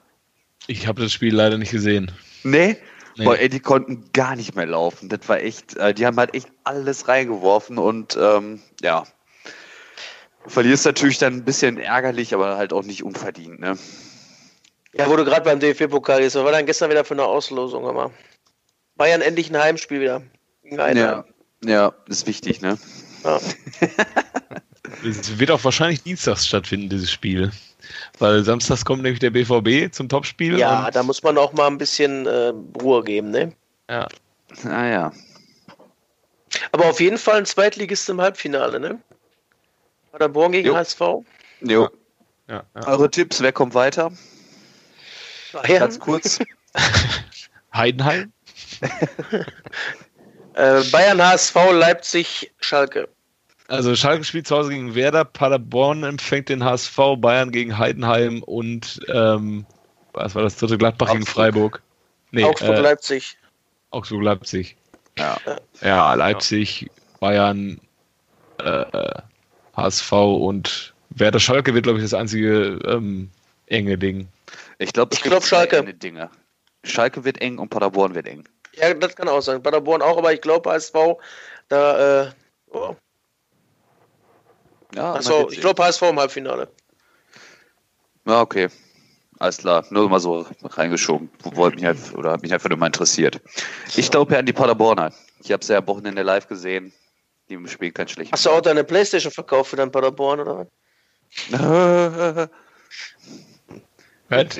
Ich 0.67 0.87
habe 0.87 1.01
das 1.01 1.11
Spiel 1.11 1.35
leider 1.35 1.57
nicht 1.57 1.71
gesehen. 1.71 2.11
Nee? 2.43 2.77
Nee. 3.15 3.25
Boah, 3.25 3.37
ey, 3.37 3.49
die 3.49 3.59
konnten 3.59 4.09
gar 4.13 4.35
nicht 4.35 4.55
mehr 4.55 4.65
laufen. 4.65 5.09
Das 5.09 5.27
war 5.27 5.39
echt, 5.39 5.75
äh, 5.77 5.93
die 5.93 6.05
haben 6.05 6.17
halt 6.17 6.33
echt 6.33 6.47
alles 6.63 7.07
reingeworfen 7.07 7.77
und 7.77 8.17
ähm, 8.19 8.61
ja. 8.81 9.03
Verlierst 10.47 10.85
natürlich 10.85 11.19
dann 11.19 11.33
ein 11.35 11.45
bisschen 11.45 11.77
ärgerlich, 11.77 12.33
aber 12.33 12.57
halt 12.57 12.73
auch 12.73 12.83
nicht 12.83 13.03
unverdient, 13.03 13.59
ne? 13.59 13.77
Ja, 14.93 15.09
wo 15.09 15.15
du 15.15 15.23
gerade 15.23 15.45
beim 15.45 15.59
DFB-Pokal 15.59 16.21
ist, 16.21 16.35
was 16.35 16.43
war 16.43 16.51
dann 16.51 16.65
gestern 16.65 16.89
wieder 16.89 17.05
für 17.05 17.13
eine 17.13 17.23
Auslosung, 17.23 17.87
aber 17.87 18.11
Bayern 18.95 19.21
endlich 19.21 19.49
ein 19.49 19.61
Heimspiel 19.61 20.01
wieder. 20.01 20.21
Ja, 20.63 21.25
ja, 21.63 21.93
ist 22.07 22.27
wichtig, 22.27 22.61
ne? 22.61 22.77
Ja. 23.23 23.39
Es 25.05 25.37
wird 25.39 25.51
auch 25.51 25.63
wahrscheinlich 25.63 26.03
dienstags 26.03 26.47
stattfinden, 26.47 26.89
dieses 26.89 27.11
Spiel. 27.11 27.51
Weil 28.19 28.43
samstags 28.43 28.85
kommt 28.85 29.03
nämlich 29.03 29.19
der 29.19 29.31
BVB 29.31 29.93
zum 29.93 30.07
Topspiel. 30.09 30.57
Ja, 30.57 30.85
und- 30.85 30.95
da 30.95 31.03
muss 31.03 31.21
man 31.23 31.37
auch 31.37 31.53
mal 31.53 31.67
ein 31.67 31.77
bisschen 31.77 32.25
äh, 32.25 32.53
Ruhe 32.81 33.03
geben, 33.03 33.31
ne? 33.31 33.53
ja. 33.89 34.07
Ah 34.65 34.85
ja. 34.85 35.11
Aber 36.71 36.85
auf 36.85 36.99
jeden 36.99 37.17
Fall 37.17 37.37
ein 37.39 37.45
Zweitligist 37.45 38.07
im 38.09 38.21
Halbfinale, 38.21 38.79
ne? 38.79 38.99
Paderborn 40.11 40.51
gegen 40.51 40.67
Jo. 40.67 40.75
HSV. 40.75 40.99
Jo. 41.61 41.89
Ja, 42.47 42.63
ja. 42.75 42.87
Eure 42.87 43.09
Tipps, 43.09 43.41
wer 43.41 43.51
kommt 43.51 43.73
weiter? 43.73 44.11
Bayern. 45.53 45.79
Ganz 45.79 45.99
kurz. 45.99 46.39
Heidenheim? 47.73 48.31
Äh, 50.55 50.83
Bayern, 50.91 51.19
HSV, 51.19 51.55
Leipzig, 51.71 52.51
Schalke. 52.59 53.09
Also 53.67 53.95
Schalke 53.95 54.23
spielt 54.23 54.47
zu 54.47 54.55
Hause 54.55 54.71
gegen 54.71 54.93
Werder, 54.93 55.23
Paderborn 55.25 56.03
empfängt 56.03 56.49
den 56.49 56.63
HSV, 56.63 56.97
Bayern 57.17 57.51
gegen 57.51 57.77
Heidenheim 57.77 58.43
und 58.43 58.99
ähm, 59.07 59.65
was 60.11 60.35
war 60.35 60.43
das 60.43 60.57
dritte 60.57 60.77
Gladbach 60.77 61.07
gegen 61.07 61.21
Augsburg. 61.23 61.35
Freiburg? 61.35 61.81
Nee, 62.31 62.43
Augsburg, 62.43 62.77
äh, 62.77 62.81
Leipzig. 62.81 63.37
Augsburg, 63.91 64.21
Leipzig. 64.21 64.75
Ja. 65.17 65.37
Ja, 65.81 66.13
Leipzig, 66.13 66.89
Bayern, 67.19 67.79
äh, 68.59 68.85
HSV 69.75 70.11
und 70.11 70.93
Werder 71.09 71.39
Schalke 71.39 71.73
wird, 71.73 71.83
glaube 71.83 71.99
ich, 71.99 72.05
das 72.05 72.13
einzige 72.13 72.79
ähm, 72.85 73.29
enge 73.67 73.97
Ding. 73.97 74.27
Ich 74.79 74.93
glaube, 74.93 75.15
Ich 75.15 75.21
glaub, 75.21 75.43
Schalke. 75.43 75.83
Dinge. 75.93 76.29
Schalke 76.83 77.23
wird 77.23 77.41
eng 77.41 77.59
und 77.59 77.69
Paderborn 77.69 78.15
wird 78.15 78.27
eng. 78.27 78.43
Ja, 78.75 78.93
das 78.93 79.15
kann 79.15 79.29
auch 79.29 79.41
sein. 79.41 79.61
Paderborn 79.61 80.01
auch, 80.01 80.17
aber 80.17 80.33
ich 80.33 80.41
glaube, 80.41 80.71
HSV, 80.71 80.93
da, 81.69 82.23
äh, 82.23 82.31
oh. 82.71 82.95
Ja, 84.95 85.13
Achso, 85.13 85.49
ich 85.49 85.59
glaube, 85.61 85.83
HSV 85.83 86.01
im 86.03 86.19
Halbfinale. 86.19 86.67
Ja, 88.25 88.41
okay. 88.41 88.69
Alles 89.39 89.57
klar. 89.57 89.85
Nur 89.89 90.09
mal 90.09 90.19
so 90.19 90.45
reingeschoben. 90.63 91.29
Wollte 91.43 91.75
mich 91.75 91.85
halt, 91.85 91.97
oder 92.15 92.31
hat 92.31 92.41
mich 92.43 92.53
einfach 92.53 92.69
nur 92.69 92.77
mal 92.77 92.85
interessiert. 92.87 93.41
Ich 93.95 94.09
glaube 94.09 94.33
ja 94.33 94.39
an 94.39 94.45
die 94.45 94.53
Paderborner. 94.53 95.11
Ich 95.43 95.51
habe 95.51 95.65
sie 95.65 95.73
ja 95.73 95.79
am 95.79 95.87
Wochenende 95.87 96.21
live 96.21 96.47
gesehen. 96.47 96.93
Die 97.49 97.67
spielen 97.67 97.93
kein 97.93 98.07
schlechtes. 98.07 98.31
Hast 98.31 98.45
du 98.45 98.51
auch 98.51 98.61
deine 98.61 98.83
Playstation 98.83 99.31
verkauft 99.31 99.71
für 99.71 99.75
dein 99.75 99.91
Paderborn, 99.91 100.39
oder 100.39 100.59
was? 100.59 100.67
Hört 104.29 104.53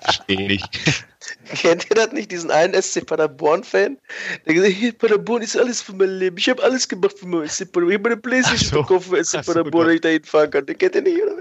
Verstehe 0.00 0.46
nicht. 0.46 1.04
Kennt 1.54 1.86
ihr 1.90 1.94
das 1.96 2.12
nicht, 2.12 2.30
diesen 2.30 2.50
einen 2.50 2.80
SC 2.80 3.04
Paderborn-Fan? 3.06 3.98
Der 4.46 4.54
gesagt 4.54 4.72
hat, 4.72 4.78
hier, 4.80 4.92
Paderborn 4.92 5.42
ist 5.42 5.56
alles 5.56 5.80
für 5.82 5.92
mein 5.94 6.10
Leben. 6.18 6.36
Ich 6.38 6.48
habe 6.48 6.62
alles 6.62 6.88
gemacht 6.88 7.18
für 7.18 7.26
mein 7.26 7.48
SC 7.48 7.64
Paderborn. 7.72 7.90
Ich 7.90 7.94
habe 7.98 8.08
meine 8.10 8.16
Playstation 8.20 8.68
so. 8.70 8.76
verkauft 8.84 9.08
für 9.08 9.24
SC 9.24 9.36
Ach 9.38 9.44
so, 9.44 9.52
Paderborn, 9.52 9.72
doch. 9.72 9.84
dass 9.86 9.94
ich 9.94 10.00
da 10.00 10.08
hinfahren 10.08 10.50
kann. 10.50 10.66
Den 10.66 10.78
kennt 10.78 10.94
ihr 10.94 11.02
nicht, 11.02 11.22
oder? 11.22 11.32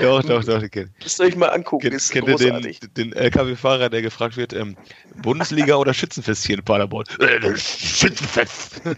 Doch, 0.00 0.22
doch, 0.22 0.42
doch. 0.44 0.62
ich 0.62 0.70
kenn- 0.72 0.88
Müsst 1.02 1.20
ihr 1.20 1.24
euch 1.26 1.36
mal 1.36 1.48
angucken, 1.48 1.82
Kennt, 1.82 1.94
ist 1.94 2.10
kennt 2.10 2.26
ihr 2.26 2.36
den, 2.36 2.48
großartig. 2.54 2.80
den 2.96 3.12
LKW-Fahrer, 3.12 3.90
der 3.90 4.00
gefragt 4.00 4.36
wird, 4.38 4.54
ähm, 4.54 4.76
Bundesliga 5.16 5.76
oder 5.76 5.92
Schützenfest 5.92 6.46
hier 6.46 6.56
in 6.56 6.64
Paderborn? 6.64 7.04
Äh, 7.20 7.54
Schützenfest. 7.56 8.80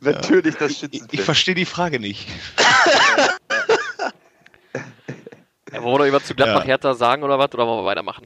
Natürlich 0.00 0.56
das 0.56 0.72
Ich, 0.72 0.78
Schützenfest. 0.78 1.14
ich 1.14 1.20
verstehe 1.22 1.54
die 1.54 1.64
Frage 1.64 1.98
nicht. 2.00 2.28
Wollen 5.84 6.02
wir 6.02 6.06
noch 6.06 6.12
was 6.14 6.24
zu 6.24 6.34
Gladbach 6.34 6.62
Ja. 6.62 6.66
Hertha 6.66 6.94
sagen 6.94 7.22
oder 7.22 7.38
was? 7.38 7.52
Oder 7.52 7.66
wollen 7.66 7.80
wir 7.80 7.86
weitermachen? 7.86 8.24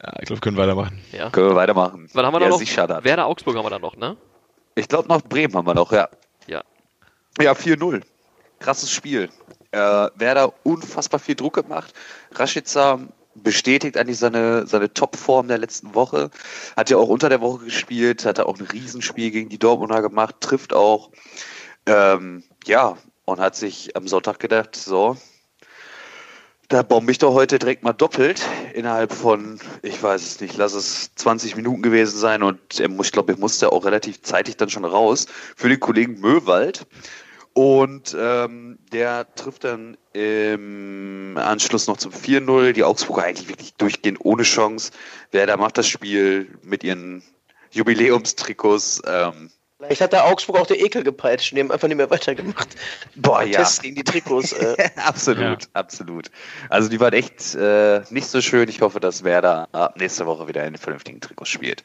Ja, 0.00 0.12
ich 0.20 0.26
glaube, 0.26 0.36
wir 0.36 0.40
können 0.40 0.56
weitermachen. 0.56 1.00
Ja. 1.12 1.30
Können 1.30 1.48
wir 1.48 1.56
weitermachen. 1.56 2.08
Was 2.12 2.24
haben 2.24 2.32
wir 2.32 2.40
ja, 2.40 2.48
noch? 2.48 2.58
sicher 2.58 2.86
dann. 2.86 3.04
Werder 3.04 3.26
Augsburg 3.26 3.56
haben 3.56 3.64
wir 3.64 3.70
da 3.70 3.78
noch, 3.78 3.96
ne? 3.96 4.16
Ich 4.76 4.88
glaube, 4.88 5.08
noch 5.08 5.20
Bremen 5.22 5.54
haben 5.54 5.66
wir 5.66 5.74
noch, 5.74 5.92
ja. 5.92 6.08
Ja. 6.46 6.62
Ja, 7.40 7.52
4-0. 7.52 8.02
Krasses 8.60 8.90
Spiel. 8.90 9.28
Äh, 9.72 9.78
Werder 9.78 10.52
unfassbar 10.62 11.20
viel 11.20 11.34
Druck 11.34 11.54
gemacht. 11.54 11.92
Rashica 12.32 13.00
bestätigt 13.34 13.96
eigentlich 13.96 14.18
seine, 14.18 14.66
seine 14.66 14.92
Topform 14.92 15.48
der 15.48 15.58
letzten 15.58 15.94
Woche. 15.94 16.30
Hat 16.76 16.90
ja 16.90 16.96
auch 16.96 17.08
unter 17.08 17.28
der 17.28 17.40
Woche 17.40 17.64
gespielt, 17.64 18.24
hat 18.24 18.40
auch 18.40 18.58
ein 18.58 18.66
Riesenspiel 18.66 19.30
gegen 19.30 19.48
die 19.48 19.58
Dortmunder 19.58 20.02
gemacht, 20.02 20.36
trifft 20.40 20.72
auch. 20.72 21.10
Ähm, 21.86 22.44
ja, 22.66 22.96
und 23.24 23.40
hat 23.40 23.56
sich 23.56 23.96
am 23.96 24.08
Sonntag 24.08 24.38
gedacht, 24.38 24.76
so, 24.76 25.16
da 26.70 26.84
bombe 26.84 27.10
ich 27.10 27.18
doch 27.18 27.34
heute 27.34 27.58
direkt 27.58 27.82
mal 27.82 27.92
doppelt 27.92 28.42
innerhalb 28.74 29.12
von, 29.12 29.58
ich 29.82 30.00
weiß 30.00 30.22
es 30.22 30.40
nicht, 30.40 30.56
lass 30.56 30.72
es 30.72 31.12
20 31.16 31.56
Minuten 31.56 31.82
gewesen 31.82 32.16
sein 32.16 32.44
und 32.44 32.60
ich 32.78 33.12
glaube, 33.12 33.32
er 33.32 33.38
musste 33.38 33.72
auch 33.72 33.84
relativ 33.84 34.22
zeitig 34.22 34.56
dann 34.56 34.70
schon 34.70 34.84
raus 34.84 35.26
für 35.56 35.68
den 35.68 35.80
Kollegen 35.80 36.20
Möwald. 36.20 36.86
Und 37.52 38.16
ähm, 38.16 38.78
der 38.92 39.34
trifft 39.34 39.64
dann 39.64 39.96
im 40.12 41.36
Anschluss 41.36 41.88
noch 41.88 41.96
zum 41.96 42.12
4-0. 42.12 42.72
Die 42.72 42.84
Augsburger 42.84 43.24
eigentlich 43.24 43.48
wirklich 43.48 43.74
durchgehend 43.74 44.20
ohne 44.24 44.44
Chance. 44.44 44.92
Werder 45.32 45.56
macht 45.56 45.76
das 45.76 45.88
Spiel 45.88 46.56
mit 46.62 46.84
ihren 46.84 47.24
Jubiläumstrikots. 47.72 49.02
Ähm, 49.04 49.50
Vielleicht 49.86 50.00
hat 50.00 50.12
der 50.12 50.26
Augsburg 50.26 50.58
auch 50.58 50.66
der 50.66 50.80
Ekel 50.80 51.02
gepeitscht 51.02 51.52
und 51.52 51.56
die 51.56 51.62
haben 51.62 51.72
einfach 51.72 51.88
nicht 51.88 51.96
mehr 51.96 52.10
weitergemacht. 52.10 52.68
boah, 53.16 53.42
ja. 53.42 53.60
Test 53.60 53.82
gegen 53.82 53.94
die 53.96 54.04
Trikots. 54.04 54.52
Äh. 54.52 54.90
absolut, 54.96 55.68
absolut. 55.72 56.30
Also 56.68 56.88
die 56.88 57.00
waren 57.00 57.12
echt 57.14 57.54
äh, 57.54 58.02
nicht 58.10 58.26
so 58.26 58.40
schön. 58.40 58.68
Ich 58.68 58.80
hoffe, 58.82 59.00
dass 59.00 59.24
Werder 59.24 59.68
ab 59.72 59.96
nächste 59.96 60.26
Woche 60.26 60.48
wieder 60.48 60.64
in 60.66 60.74
den 60.74 60.78
vernünftigen 60.78 61.20
Trikots 61.20 61.50
spielt. 61.50 61.82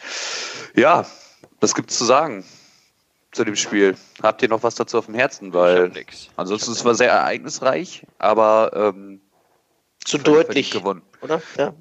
Ja, 0.76 1.06
was 1.62 1.74
gibt's 1.74 1.98
zu 1.98 2.06
sagen 2.06 2.44
zu 3.32 3.44
dem 3.44 3.56
Spiel? 3.56 3.96
Habt 4.22 4.42
ihr 4.42 4.50
noch 4.50 4.64
was 4.64 4.76
dazu 4.76 4.98
auf 4.98 5.06
dem 5.06 5.16
Herzen? 5.16 5.48
Ich 5.48 5.54
Weil 5.54 5.92
ansonsten 6.36 6.72
es 6.72 6.84
war 6.86 6.96
sehr 6.96 7.12
ereignisreich, 7.12 8.06
aber 8.18 8.72
ähm, 8.74 9.22
zu 10.04 10.18
deutlich, 10.18 10.72
gewonnen. 10.72 11.02
oder? 11.22 11.42
Ja. 11.58 11.74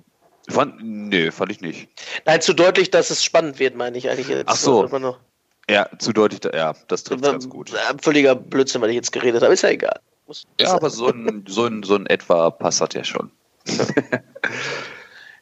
Fand, 0.49 0.77
nee, 0.83 1.31
fand 1.31 1.51
ich 1.53 1.61
nicht. 1.61 1.89
Nein, 2.27 2.41
zu 2.41 2.53
deutlich, 2.53 2.91
dass 2.91 3.11
es 3.11 3.25
spannend 3.25 3.59
wird, 3.59 3.77
meine 3.77 3.97
ich 3.97 4.11
eigentlich 4.11 4.29
jetzt. 4.29 4.49
Ach 4.49 4.57
so. 4.57 4.87
Man 4.89 5.03
noch- 5.03 5.21
Ja, 5.71 5.89
zu 5.99 6.12
deutlich, 6.12 6.41
ja, 6.55 6.75
das 6.89 7.05
trifft 7.05 7.23
ganz 7.25 7.49
gut. 7.49 7.73
Äh, 7.73 7.77
Völliger 8.03 8.35
Blödsinn, 8.35 8.83
weil 8.83 8.91
ich 8.91 8.97
jetzt 8.97 9.12
geredet 9.12 9.43
habe. 9.43 9.53
Ist 9.55 9.62
ja 9.62 9.71
egal. 9.71 9.99
Muss- 10.27 10.47
Ja, 10.61 10.75
aber 10.75 10.91
so 10.91 11.09
ein, 11.09 11.45
so 11.49 11.65
ein, 11.67 11.83
so 11.83 11.95
ein 11.97 12.07
etwa 12.07 12.51
passt 12.51 12.81
das 12.81 12.91
ja 12.95 13.05
schon. 13.05 13.31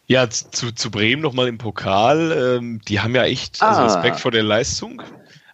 Ja, 0.07 0.29
zu, 0.29 0.73
zu 0.73 0.91
Bremen 0.91 1.23
nochmal 1.23 1.49
im 1.49 1.59
Pokal. 1.59 2.59
Ähm, 2.59 2.81
die 2.87 3.01
haben 3.01 3.15
ja 3.15 3.25
echt, 3.25 3.63
also 3.63 3.83
Ah. 3.83 3.85
Respekt 3.87 4.21
vor 4.21 4.31
der 4.31 4.43
Leistung, 4.43 5.01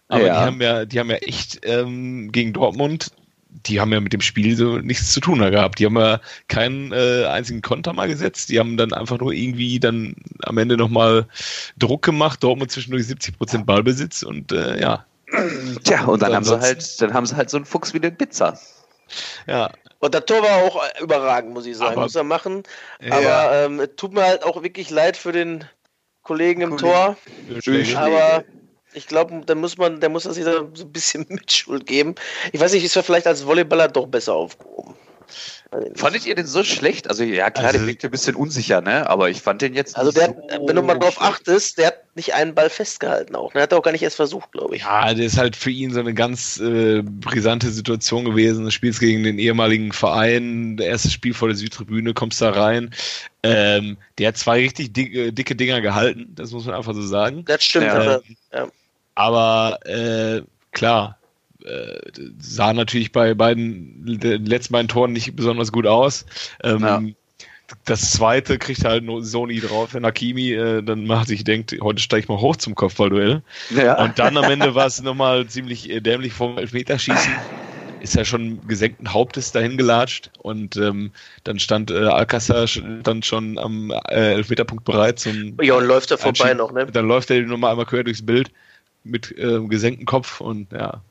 aber 0.07 0.25
Ja. 0.25 0.33
die 0.33 0.39
haben 0.45 0.61
ja, 0.61 0.85
die 0.85 0.99
haben 0.99 1.09
ja 1.09 1.17
echt 1.17 1.59
ähm, 1.63 2.31
gegen 2.31 2.51
Dortmund, 2.51 3.11
die 3.49 3.79
haben 3.79 3.91
ja 3.91 3.99
mit 3.99 4.13
dem 4.13 4.21
Spiel 4.21 4.55
so 4.55 4.77
nichts 4.77 5.11
zu 5.11 5.19
tun 5.19 5.39
gehabt. 5.39 5.79
Die 5.79 5.85
haben 5.85 5.97
ja 5.97 6.21
keinen 6.47 6.91
äh, 6.93 7.25
einzigen 7.25 7.61
Konter 7.61 7.93
mal 7.93 8.07
gesetzt. 8.07 8.49
Die 8.49 8.59
haben 8.59 8.77
dann 8.77 8.93
einfach 8.93 9.19
nur 9.19 9.33
irgendwie 9.33 9.79
dann 9.79 10.15
am 10.43 10.57
Ende 10.57 10.77
nochmal 10.77 11.27
Druck 11.77 12.03
gemacht. 12.03 12.43
Dortmund 12.43 12.71
zwischendurch 12.71 13.07
70 13.07 13.37
Prozent 13.37 13.65
Ballbesitz 13.65 14.23
und 14.23 14.51
äh, 14.51 14.79
ja, 14.79 15.05
Tja, 15.83 16.05
und 16.05 16.21
dann 16.21 16.29
Und 16.31 16.35
haben 16.37 16.43
sie 16.43 16.59
halt, 16.59 17.01
dann 17.01 17.13
haben 17.13 17.25
sie 17.25 17.35
halt 17.35 17.49
so 17.51 17.57
einen 17.57 17.65
Fuchs 17.65 17.93
wie 17.93 17.99
den 17.99 18.15
Pizza. 18.17 18.59
ja, 19.47 19.69
Und 19.99 20.15
das 20.15 20.25
Tor 20.25 20.41
war 20.41 20.63
auch 20.63 20.81
überragend, 21.01 21.53
muss 21.53 21.65
ich 21.65 21.77
sagen. 21.77 21.93
Aber- 21.93 22.01
muss 22.03 22.15
er 22.15 22.23
machen. 22.23 22.63
Ja. 22.99 23.13
Aber 23.17 23.55
ähm, 23.65 23.79
es 23.79 23.89
tut 23.95 24.13
mir 24.13 24.23
halt 24.23 24.43
auch 24.43 24.63
wirklich 24.63 24.89
leid 24.89 25.17
für 25.17 25.31
den 25.31 25.65
Kollegen 26.23 26.61
im 26.61 26.77
Tor. 26.77 27.15
Aber 27.95 28.43
ich 28.93 29.07
glaube, 29.07 29.41
da 29.45 29.55
muss 29.55 29.77
man, 29.77 29.99
der 29.99 30.09
muss 30.09 30.23
das 30.23 30.35
sich 30.35 30.45
da 30.45 30.65
so 30.73 30.85
ein 30.85 30.91
bisschen 30.91 31.25
Mitschuld 31.29 31.85
geben. 31.85 32.15
Ich 32.51 32.59
weiß 32.59 32.73
nicht, 32.73 32.83
ist 32.83 32.95
er 32.95 33.03
vielleicht 33.03 33.27
als 33.27 33.43
Volleyballer 33.43 33.87
doch 33.87 34.07
besser 34.07 34.33
aufgehoben. 34.33 34.95
Fandet 35.93 36.25
ihr 36.25 36.33
den 36.33 36.47
so 36.47 36.63
schlecht? 36.63 37.07
Also 37.07 37.23
ja, 37.23 37.51
klar, 37.51 37.67
also, 37.67 37.77
der 37.77 37.87
wirkt 37.87 38.03
ein 38.03 38.09
bisschen 38.09 38.35
unsicher, 38.35 38.81
ne? 38.81 39.07
Aber 39.07 39.29
ich 39.29 39.39
fand 39.39 39.61
den 39.61 39.75
jetzt. 39.75 39.95
Also 39.95 40.11
der, 40.11 40.29
so 40.29 40.67
wenn 40.67 40.75
du 40.75 40.81
mal 40.81 40.97
drauf 40.97 41.21
achtest, 41.21 41.77
der 41.77 41.87
hat 41.87 42.15
nicht 42.15 42.33
einen 42.33 42.55
Ball 42.55 42.71
festgehalten 42.71 43.35
auch. 43.35 43.53
Der 43.53 43.61
hat 43.61 43.73
auch 43.73 43.83
gar 43.83 43.91
nicht 43.91 44.01
erst 44.01 44.15
versucht, 44.15 44.51
glaube 44.51 44.75
ich. 44.75 44.81
Ja, 44.81 45.13
der 45.13 45.27
ist 45.27 45.37
halt 45.37 45.55
für 45.55 45.69
ihn 45.69 45.93
so 45.93 45.99
eine 45.99 46.15
ganz 46.15 46.59
äh, 46.59 47.03
brisante 47.03 47.69
Situation 47.69 48.25
gewesen. 48.25 48.65
Du 48.65 48.71
spielst 48.71 48.99
gegen 48.99 49.23
den 49.23 49.37
ehemaligen 49.37 49.91
Verein, 49.91 50.77
der 50.77 50.87
erste 50.87 51.11
Spiel 51.11 51.35
vor 51.35 51.49
der 51.49 51.57
Südtribüne, 51.57 52.15
kommst 52.15 52.41
da 52.41 52.49
rein. 52.49 52.89
Ähm, 53.43 53.97
der 54.17 54.29
hat 54.29 54.37
zwei 54.37 54.61
richtig 54.61 54.93
dicke, 54.93 55.31
dicke 55.31 55.55
Dinger 55.55 55.81
gehalten, 55.81 56.33
das 56.35 56.51
muss 56.51 56.65
man 56.65 56.73
einfach 56.75 56.95
so 56.95 57.05
sagen. 57.05 57.45
Das 57.45 57.63
stimmt. 57.63 57.85
Ja. 57.85 58.15
Ähm, 58.15 58.21
ja. 58.51 58.67
Aber 59.19 59.85
äh, 59.85 60.43
klar, 60.71 61.17
äh, 61.65 61.99
sah 62.39 62.71
natürlich 62.71 63.11
bei 63.11 63.33
beiden 63.33 64.17
den 64.17 64.45
letzten 64.45 64.71
beiden 64.71 64.87
Toren 64.87 65.11
nicht 65.11 65.35
besonders 65.35 65.73
gut 65.73 65.85
aus. 65.85 66.25
Ähm, 66.63 66.79
ja. 66.79 67.01
Das 67.83 68.11
zweite 68.11 68.57
kriegt 68.57 68.85
halt 68.85 69.03
nur 69.03 69.21
Sony 69.21 69.59
drauf, 69.59 69.93
wenn 69.93 70.05
Hakimi 70.05 70.53
äh, 70.53 70.81
dann 70.81 71.05
macht 71.05 71.27
sich 71.27 71.43
denkt, 71.43 71.75
heute 71.81 72.01
steige 72.01 72.23
ich 72.23 72.29
mal 72.29 72.39
hoch 72.39 72.55
zum 72.55 72.75
Kopfballduell. 72.75 73.41
Ja. 73.71 74.01
Und 74.01 74.17
dann 74.19 74.37
am 74.37 74.45
Ende 74.45 74.73
war 74.73 74.85
es 74.85 75.01
nochmal 75.01 75.45
ziemlich 75.47 75.89
äh, 75.89 75.99
dämlich 75.99 76.31
vom 76.31 76.57
Elfmeterschießen. 76.57 77.33
Ist 77.99 78.15
ja 78.15 78.23
schon 78.23 78.65
gesenkten 78.69 79.11
Hauptes 79.11 79.51
dahin 79.51 79.75
gelatscht 79.75 80.31
und 80.37 80.77
ähm, 80.77 81.11
dann 81.43 81.59
stand 81.59 81.91
äh, 81.91 82.05
Alcázar 82.05 82.67
dann 83.03 83.21
schon 83.21 83.57
am 83.57 83.91
äh, 83.91 84.35
Elfmeterpunkt 84.35 84.85
bereit 84.85 85.19
zum. 85.19 85.57
Ja, 85.61 85.73
und 85.73 85.83
läuft 85.83 86.09
er 86.11 86.17
vorbei 86.17 86.53
noch, 86.53 86.71
ne? 86.71 86.85
Dann 86.85 87.05
läuft 87.05 87.29
er 87.31 87.41
nochmal 87.41 87.71
einmal 87.71 87.85
quer 87.85 88.05
durchs 88.05 88.25
Bild 88.25 88.49
mit 89.03 89.31
äh, 89.37 89.59
gesenktem 89.67 90.05
Kopf 90.05 90.41
und 90.41 90.71
ja, 90.71 91.01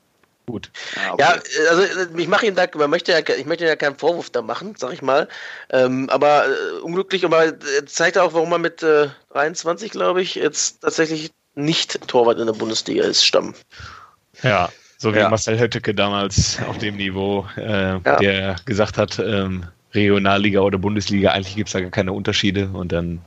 Gut. 0.49 0.71
Ah, 0.97 1.13
okay. 1.13 1.23
Ja, 1.23 1.69
also 1.69 1.83
ich 2.17 2.27
mache 2.27 2.47
ihn 2.47 2.55
da, 2.55 2.67
man 2.75 2.89
möchte 2.89 3.13
ja, 3.13 3.19
ich 3.19 3.45
möchte 3.45 3.67
ja 3.67 3.77
keinen 3.77 3.97
Vorwurf 3.97 4.31
da 4.31 4.41
machen, 4.41 4.75
sag 4.79 4.95
ich 4.95 5.03
mal. 5.03 5.29
Ähm, 5.69 6.09
aber 6.09 6.47
äh, 6.47 6.81
unglücklich, 6.81 7.27
aber 7.27 7.53
zeigt 7.85 8.17
auch, 8.17 8.33
warum 8.33 8.49
man 8.49 8.63
mit 8.63 8.83
äh, 8.83 9.09
23, 9.35 9.91
glaube 9.91 10.23
ich, 10.23 10.37
jetzt 10.37 10.81
tatsächlich 10.81 11.33
nicht 11.55 12.09
Torwart 12.09 12.39
in 12.39 12.47
der 12.47 12.55
Bundesliga 12.55 13.05
ist, 13.05 13.27
Stamm. 13.27 13.55
Ja, 14.43 14.71
so 14.97 15.13
wie 15.13 15.19
ja. 15.19 15.29
Marcel 15.29 15.59
Hötteke 15.59 15.95
damals 15.95 16.59
auf 16.67 16.79
dem 16.79 16.97
Niveau, 16.97 17.47
äh, 17.59 17.99
ja. 17.99 18.17
der 18.17 18.57
gesagt 18.65 18.97
hat, 18.97 19.19
ähm, 19.19 19.67
Regionalliga 19.93 20.61
oder 20.61 20.79
Bundesliga, 20.79 21.33
eigentlich 21.33 21.57
gibt 21.57 21.69
es 21.69 21.75
da 21.75 21.81
gar 21.83 21.91
keine 21.91 22.15
Unterschiede 22.15 22.71
und 22.73 22.91
dann. 22.91 23.21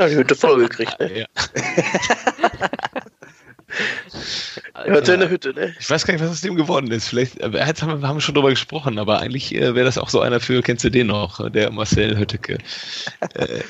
Ja, 0.00 0.08
die 0.08 0.16
Hütte 0.16 0.34
voll 0.34 0.58
gekriegt, 0.58 0.98
ne? 0.98 1.20
ja. 1.20 1.26
Hört 4.84 5.08
in 5.08 5.20
der 5.20 5.30
Hütte, 5.30 5.54
ne? 5.54 5.74
Ich 5.78 5.88
weiß 5.88 6.06
gar 6.06 6.14
nicht, 6.14 6.22
was 6.22 6.30
aus 6.30 6.40
dem 6.40 6.56
geworden 6.56 6.90
ist. 6.90 7.08
Vielleicht, 7.08 7.40
äh, 7.40 7.50
jetzt 7.50 7.82
haben 7.82 8.00
wir 8.00 8.08
haben 8.08 8.20
schon 8.20 8.34
drüber 8.34 8.50
gesprochen, 8.50 8.98
aber 8.98 9.20
eigentlich 9.20 9.54
äh, 9.54 9.74
wäre 9.74 9.84
das 9.84 9.98
auch 9.98 10.08
so 10.08 10.20
einer 10.20 10.40
für, 10.40 10.62
kennst 10.62 10.84
du 10.84 10.90
den 10.90 11.08
noch, 11.08 11.50
der 11.50 11.70
Marcel 11.70 12.18
Hötteke. 12.18 12.58
äh, 13.34 13.60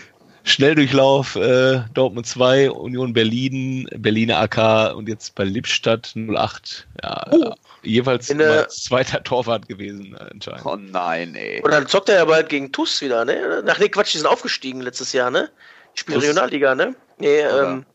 Schnelldurchlauf, 0.46 1.36
äh, 1.36 1.80
Dortmund 1.94 2.26
2, 2.26 2.70
Union 2.70 3.14
Berlin, 3.14 3.88
Berliner 3.96 4.40
AK 4.40 4.94
und 4.94 5.08
jetzt 5.08 5.34
bei 5.34 5.44
Lippstadt 5.44 6.14
08. 6.14 6.86
Ja, 7.02 7.24
oh. 7.30 7.54
jeweils 7.82 8.26
zweiter 8.68 9.22
Torwart 9.22 9.68
gewesen 9.68 10.14
äh, 10.14 10.24
anscheinend. 10.32 10.66
Oh 10.66 10.76
nein, 10.76 11.34
ey. 11.34 11.62
Und 11.62 11.70
dann 11.72 11.86
zockt 11.86 12.10
er 12.10 12.16
ja 12.16 12.24
bald 12.26 12.50
gegen 12.50 12.72
TUS 12.72 13.00
wieder, 13.00 13.24
ne? 13.24 13.64
Ach 13.66 13.78
nee, 13.78 13.88
Quatsch, 13.88 14.12
die 14.12 14.18
sind 14.18 14.26
aufgestiegen 14.26 14.82
letztes 14.82 15.14
Jahr, 15.14 15.30
ne? 15.30 15.50
Ich 15.94 16.00
spiele 16.00 16.18
Regionalliga, 16.18 16.74
ne? 16.74 16.94
Nee, 17.18 17.40
ähm, 17.40 17.86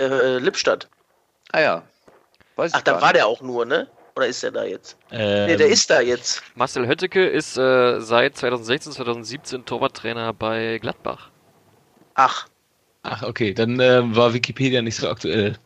äh, 0.00 0.38
Lippstadt. 0.38 0.88
Ah 1.52 1.60
ja. 1.60 1.82
Weiß 2.56 2.72
Ach, 2.74 2.82
da 2.82 3.00
war 3.00 3.12
der 3.12 3.26
auch 3.26 3.40
nur, 3.40 3.64
ne? 3.64 3.88
Oder 4.14 4.26
ist 4.26 4.42
der 4.42 4.50
da 4.50 4.64
jetzt? 4.64 4.96
Ähm, 5.10 5.46
ne, 5.46 5.56
der 5.56 5.68
ist 5.68 5.88
da 5.88 6.00
jetzt. 6.00 6.42
Marcel 6.54 6.86
Hötteke 6.86 7.26
ist 7.26 7.56
äh, 7.56 8.00
seit 8.00 8.36
2016, 8.36 8.92
2017 8.92 9.64
Torwarttrainer 9.64 10.32
bei 10.34 10.78
Gladbach. 10.78 11.30
Ach. 12.14 12.46
Ach, 13.02 13.22
okay. 13.22 13.54
Dann 13.54 13.80
äh, 13.80 14.02
war 14.14 14.34
Wikipedia 14.34 14.82
nicht 14.82 14.96
so 14.96 15.08
aktuell. 15.08 15.58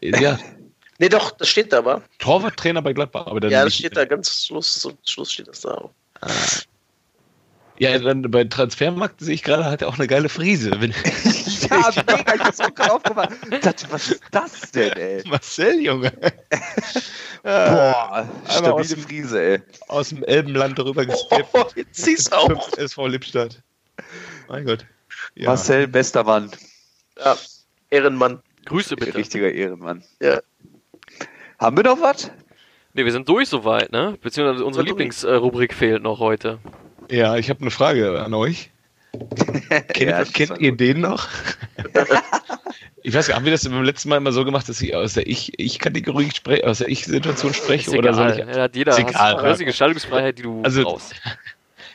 Äh, 0.00 0.20
ja. 0.20 0.38
nee, 0.98 1.08
doch, 1.08 1.30
das 1.30 1.48
steht 1.48 1.72
da, 1.72 1.78
aber. 1.78 2.02
Torwarttrainer 2.18 2.82
bei 2.82 2.92
Gladbach, 2.92 3.26
aber 3.26 3.40
dann. 3.40 3.52
Ja, 3.52 3.64
das 3.64 3.76
steht 3.76 3.96
da 3.96 4.04
ganz 4.04 4.44
Schluss, 4.44 4.74
zum 4.80 4.98
Schluss 5.04 5.32
steht 5.32 5.46
das 5.46 5.60
da 5.60 5.74
auch. 5.74 5.90
Ah. 6.20 6.30
Ja, 7.78 7.98
dann 7.98 8.22
bei 8.30 8.44
Transfermarkt 8.44 9.20
sehe 9.20 9.34
ich 9.34 9.42
gerade, 9.42 9.64
hat 9.64 9.82
er 9.82 9.88
auch 9.88 9.98
eine 9.98 10.06
geile 10.06 10.28
Frise. 10.28 10.70
ja, 10.70 10.78
mega, 12.06 12.34
ich 12.34 12.40
hab's 12.40 12.60
auch 12.60 12.74
gerade 12.74 12.92
aufgemacht. 12.92 13.30
was 13.90 14.10
ist 14.10 14.22
das 14.30 14.70
denn, 14.70 14.92
ey? 14.92 15.22
Marcel, 15.28 15.80
Junge. 15.80 16.12
Boah, 17.42 18.28
stabile 18.48 18.96
Frise, 18.96 19.42
ey. 19.42 19.62
Aus 19.88 20.10
dem 20.10 20.22
Elbenland 20.22 20.78
darüber 20.78 21.04
gesteppt. 21.04 21.48
Oh, 21.52 21.66
jetzt 21.74 22.04
siehst 22.04 22.32
du 22.32 22.36
auch. 22.36 22.72
SV 22.78 23.08
Lippstadt. 23.08 23.60
Mein 24.48 24.64
Gott. 24.64 24.86
Ja. 25.34 25.48
Marcel, 25.48 25.88
bester 25.88 26.22
Mann. 26.22 26.50
Ja, 27.18 27.36
Ehrenmann. 27.90 28.40
Grüße 28.66 28.94
bitte. 28.96 29.16
Richtiger 29.16 29.50
Ehrenmann. 29.52 30.04
Ja. 30.20 30.40
Haben 31.58 31.76
wir 31.76 31.84
noch 31.84 32.00
was? 32.00 32.30
Ne, 32.92 33.04
wir 33.04 33.12
sind 33.12 33.28
durch 33.28 33.48
soweit, 33.48 33.90
ne? 33.90 34.16
Beziehungsweise 34.22 34.64
unsere 34.64 34.84
Lieblingsrubrik 34.84 35.74
fehlt 35.74 36.02
noch 36.02 36.20
heute. 36.20 36.60
Ja, 37.10 37.36
ich 37.36 37.50
habe 37.50 37.60
eine 37.60 37.70
Frage 37.70 38.22
an 38.22 38.34
euch. 38.34 38.70
kennt, 39.92 40.10
ja, 40.10 40.24
kennt 40.24 40.58
ihr 40.60 40.76
den 40.76 41.00
noch? 41.00 41.28
ich 43.02 43.14
weiß 43.14 43.28
gar 43.28 43.34
nicht, 43.34 43.36
haben 43.36 43.44
wir 43.44 43.52
das 43.52 43.68
beim 43.68 43.84
letzten 43.84 44.08
Mal 44.08 44.16
immer 44.16 44.32
so 44.32 44.44
gemacht, 44.44 44.68
dass 44.68 44.80
ich 44.80 44.94
aus 44.94 45.14
der 45.14 45.26
Ich-Kategorie 45.26 46.26
ich 46.26 46.36
spreche, 46.36 46.66
aus 46.66 46.78
der 46.78 46.88
Ich-Situation 46.88 47.54
spreche? 47.54 47.90
Oder 47.96 48.14
soll 48.14 48.30
ich, 48.32 48.38
ja, 48.38 48.62
hat 48.62 48.74
jeder 48.74 48.92
ist 48.92 48.98
egal, 48.98 49.42
hast 49.42 49.60
die 49.60 49.66
Gestaltungsfreiheit, 49.66 50.38
die 50.38 50.42
du 50.42 50.62
also, 50.62 50.82
brauchst. 50.82 51.14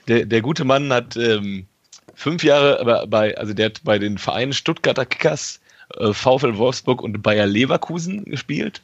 Der, 0.08 0.26
der 0.26 0.42
gute 0.42 0.64
Mann 0.64 0.92
hat 0.92 1.18
ähm, 1.18 1.68
fünf 2.16 2.44
Jahre 2.44 3.06
bei, 3.06 3.38
also 3.38 3.54
der 3.54 3.68
hat 3.68 3.82
bei 3.84 4.00
den 4.00 4.18
Vereinen 4.18 4.54
Stuttgarter 4.54 5.06
Kickers, 5.06 5.60
äh, 5.98 6.14
VfL 6.14 6.58
Wolfsburg 6.58 7.04
und 7.04 7.22
Bayer 7.22 7.46
Leverkusen 7.46 8.26
gespielt. 8.26 8.82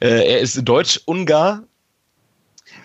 Äh, 0.00 0.32
er 0.32 0.40
ist 0.40 0.56
Deutsch-Ungar. 0.66 1.62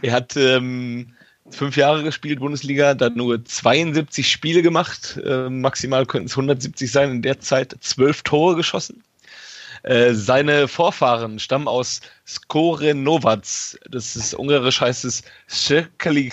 Er 0.01 0.11
hat 0.11 0.35
ähm, 0.35 1.13
fünf 1.51 1.77
Jahre 1.77 2.03
gespielt, 2.03 2.39
Bundesliga, 2.39 2.93
dann 2.93 3.15
nur 3.15 3.43
72 3.43 4.29
Spiele 4.29 4.61
gemacht. 4.61 5.19
Äh, 5.23 5.49
maximal 5.49 6.05
könnten 6.05 6.27
es 6.27 6.33
170 6.33 6.91
sein. 6.91 7.11
In 7.11 7.21
der 7.21 7.39
Zeit 7.39 7.75
zwölf 7.81 8.21
Tore 8.23 8.55
geschossen. 8.55 9.03
Äh, 9.83 10.13
seine 10.13 10.67
Vorfahren 10.67 11.39
stammen 11.39 11.67
aus 11.67 12.01
Skorenovac. 12.27 13.79
Das 13.89 14.15
ist 14.15 14.33
ungarisch 14.33 14.79
heißt 14.79 15.05
es 15.05 15.23
Schekali 15.47 16.31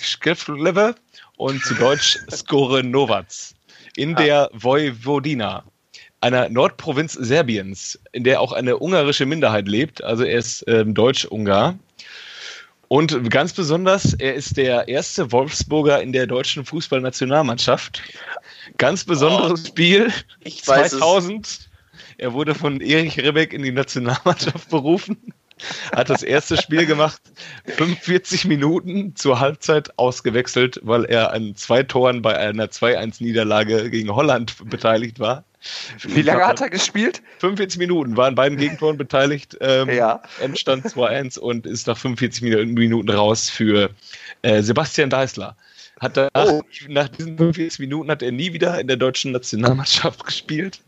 und 1.37 1.63
zu 1.63 1.73
Deutsch 1.75 2.19
Skorenovac. 2.31 3.25
In 3.95 4.15
der 4.15 4.49
Vojvodina, 4.53 5.63
einer 6.21 6.47
Nordprovinz 6.49 7.13
Serbiens, 7.13 7.99
in 8.11 8.23
der 8.23 8.39
auch 8.39 8.51
eine 8.51 8.77
ungarische 8.77 9.25
Minderheit 9.25 9.67
lebt. 9.67 10.03
Also 10.03 10.23
er 10.23 10.37
ist 10.37 10.63
ähm, 10.67 10.93
Deutsch-Ungar. 10.93 11.77
Und 12.89 13.29
ganz 13.29 13.53
besonders, 13.53 14.15
er 14.15 14.33
ist 14.33 14.57
der 14.57 14.87
erste 14.87 15.31
Wolfsburger 15.31 16.01
in 16.01 16.11
der 16.11 16.25
deutschen 16.25 16.65
Fußballnationalmannschaft. 16.65 18.01
Ganz 18.77 19.03
besonderes 19.03 19.63
oh, 19.63 19.67
Spiel 19.67 20.11
ich 20.43 20.63
2000. 20.63 21.69
Er 22.17 22.33
wurde 22.33 22.55
von 22.55 22.81
Erich 22.81 23.19
Rebeck 23.19 23.53
in 23.53 23.61
die 23.61 23.71
Nationalmannschaft 23.71 24.71
berufen, 24.71 25.33
hat 25.95 26.09
das 26.09 26.23
erste 26.23 26.57
Spiel 26.57 26.87
gemacht, 26.87 27.21
45 27.65 28.45
Minuten 28.45 29.15
zur 29.15 29.39
Halbzeit 29.39 29.97
ausgewechselt, 29.99 30.79
weil 30.81 31.05
er 31.05 31.31
an 31.31 31.55
zwei 31.55 31.83
Toren 31.83 32.23
bei 32.23 32.37
einer 32.39 32.65
2-1-Niederlage 32.65 33.91
gegen 33.91 34.15
Holland 34.15 34.55
beteiligt 34.67 35.19
war. 35.19 35.45
Wie 36.03 36.21
lange 36.21 36.45
hat 36.45 36.61
er 36.61 36.69
gespielt? 36.69 37.21
45 37.39 37.79
Minuten, 37.79 38.15
war 38.15 38.27
an 38.27 38.35
beiden 38.35 38.57
Gegentoren 38.57 38.97
beteiligt. 38.97 39.57
Ähm, 39.61 39.89
ja. 39.89 40.21
Endstand 40.39 40.85
2-1 40.85 41.37
und 41.37 41.65
ist 41.65 41.87
nach 41.87 41.97
45 41.97 42.41
Minuten 42.41 43.09
raus 43.09 43.49
für 43.49 43.89
äh, 44.41 44.61
Sebastian 44.61 45.09
Deißler. 45.09 45.55
Hat 45.99 46.15
danach, 46.15 46.47
oh. 46.47 46.63
nach 46.87 47.09
diesen 47.09 47.37
45 47.37 47.79
Minuten 47.79 48.09
hat 48.09 48.21
er 48.21 48.31
nie 48.31 48.53
wieder 48.53 48.79
in 48.79 48.87
der 48.87 48.95
deutschen 48.95 49.33
Nationalmannschaft 49.33 50.25
gespielt. 50.25 50.79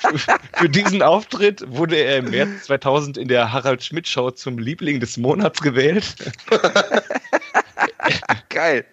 für, 0.00 0.18
für 0.54 0.68
diesen 0.68 1.00
Auftritt 1.00 1.64
wurde 1.68 1.96
er 1.96 2.18
im 2.18 2.30
März 2.30 2.64
2000 2.64 3.18
in 3.18 3.28
der 3.28 3.52
Harald 3.52 3.84
Schmidt 3.84 4.08
Show 4.08 4.32
zum 4.32 4.58
Liebling 4.58 4.98
des 4.98 5.16
Monats 5.16 5.60
gewählt. 5.60 6.16
Geil. 8.48 8.84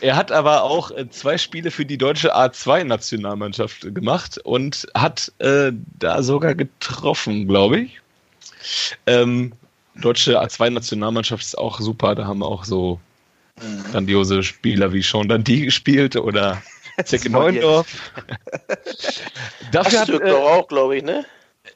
Er 0.00 0.16
hat 0.16 0.32
aber 0.32 0.62
auch 0.62 0.90
äh, 0.90 1.08
zwei 1.10 1.38
Spiele 1.38 1.70
für 1.70 1.84
die 1.84 1.98
deutsche 1.98 2.34
A2-Nationalmannschaft 2.34 3.94
gemacht 3.94 4.38
und 4.38 4.86
hat 4.94 5.32
äh, 5.38 5.72
da 5.98 6.22
sogar 6.22 6.54
getroffen, 6.54 7.46
glaube 7.48 7.80
ich. 7.80 8.00
Ähm, 9.06 9.52
deutsche 9.96 10.40
A2-Nationalmannschaft 10.40 11.42
ist 11.42 11.58
auch 11.58 11.80
super. 11.80 12.14
Da 12.14 12.26
haben 12.26 12.42
auch 12.42 12.64
so 12.64 13.00
mhm. 13.60 13.84
grandiose 13.90 14.42
Spieler 14.42 14.92
wie 14.92 15.02
Sean 15.02 15.28
Dundee 15.28 15.64
gespielt 15.64 16.16
oder 16.16 16.62
Zecke 17.04 17.30
Neuendorf. 17.30 18.12
Dafür 19.72 20.00
hat, 20.00 20.08
Astürk 20.08 20.24
äh, 20.24 20.30
doch 20.30 20.50
auch, 20.50 20.68
glaube 20.68 20.96
ich, 20.96 21.02
ne? 21.02 21.24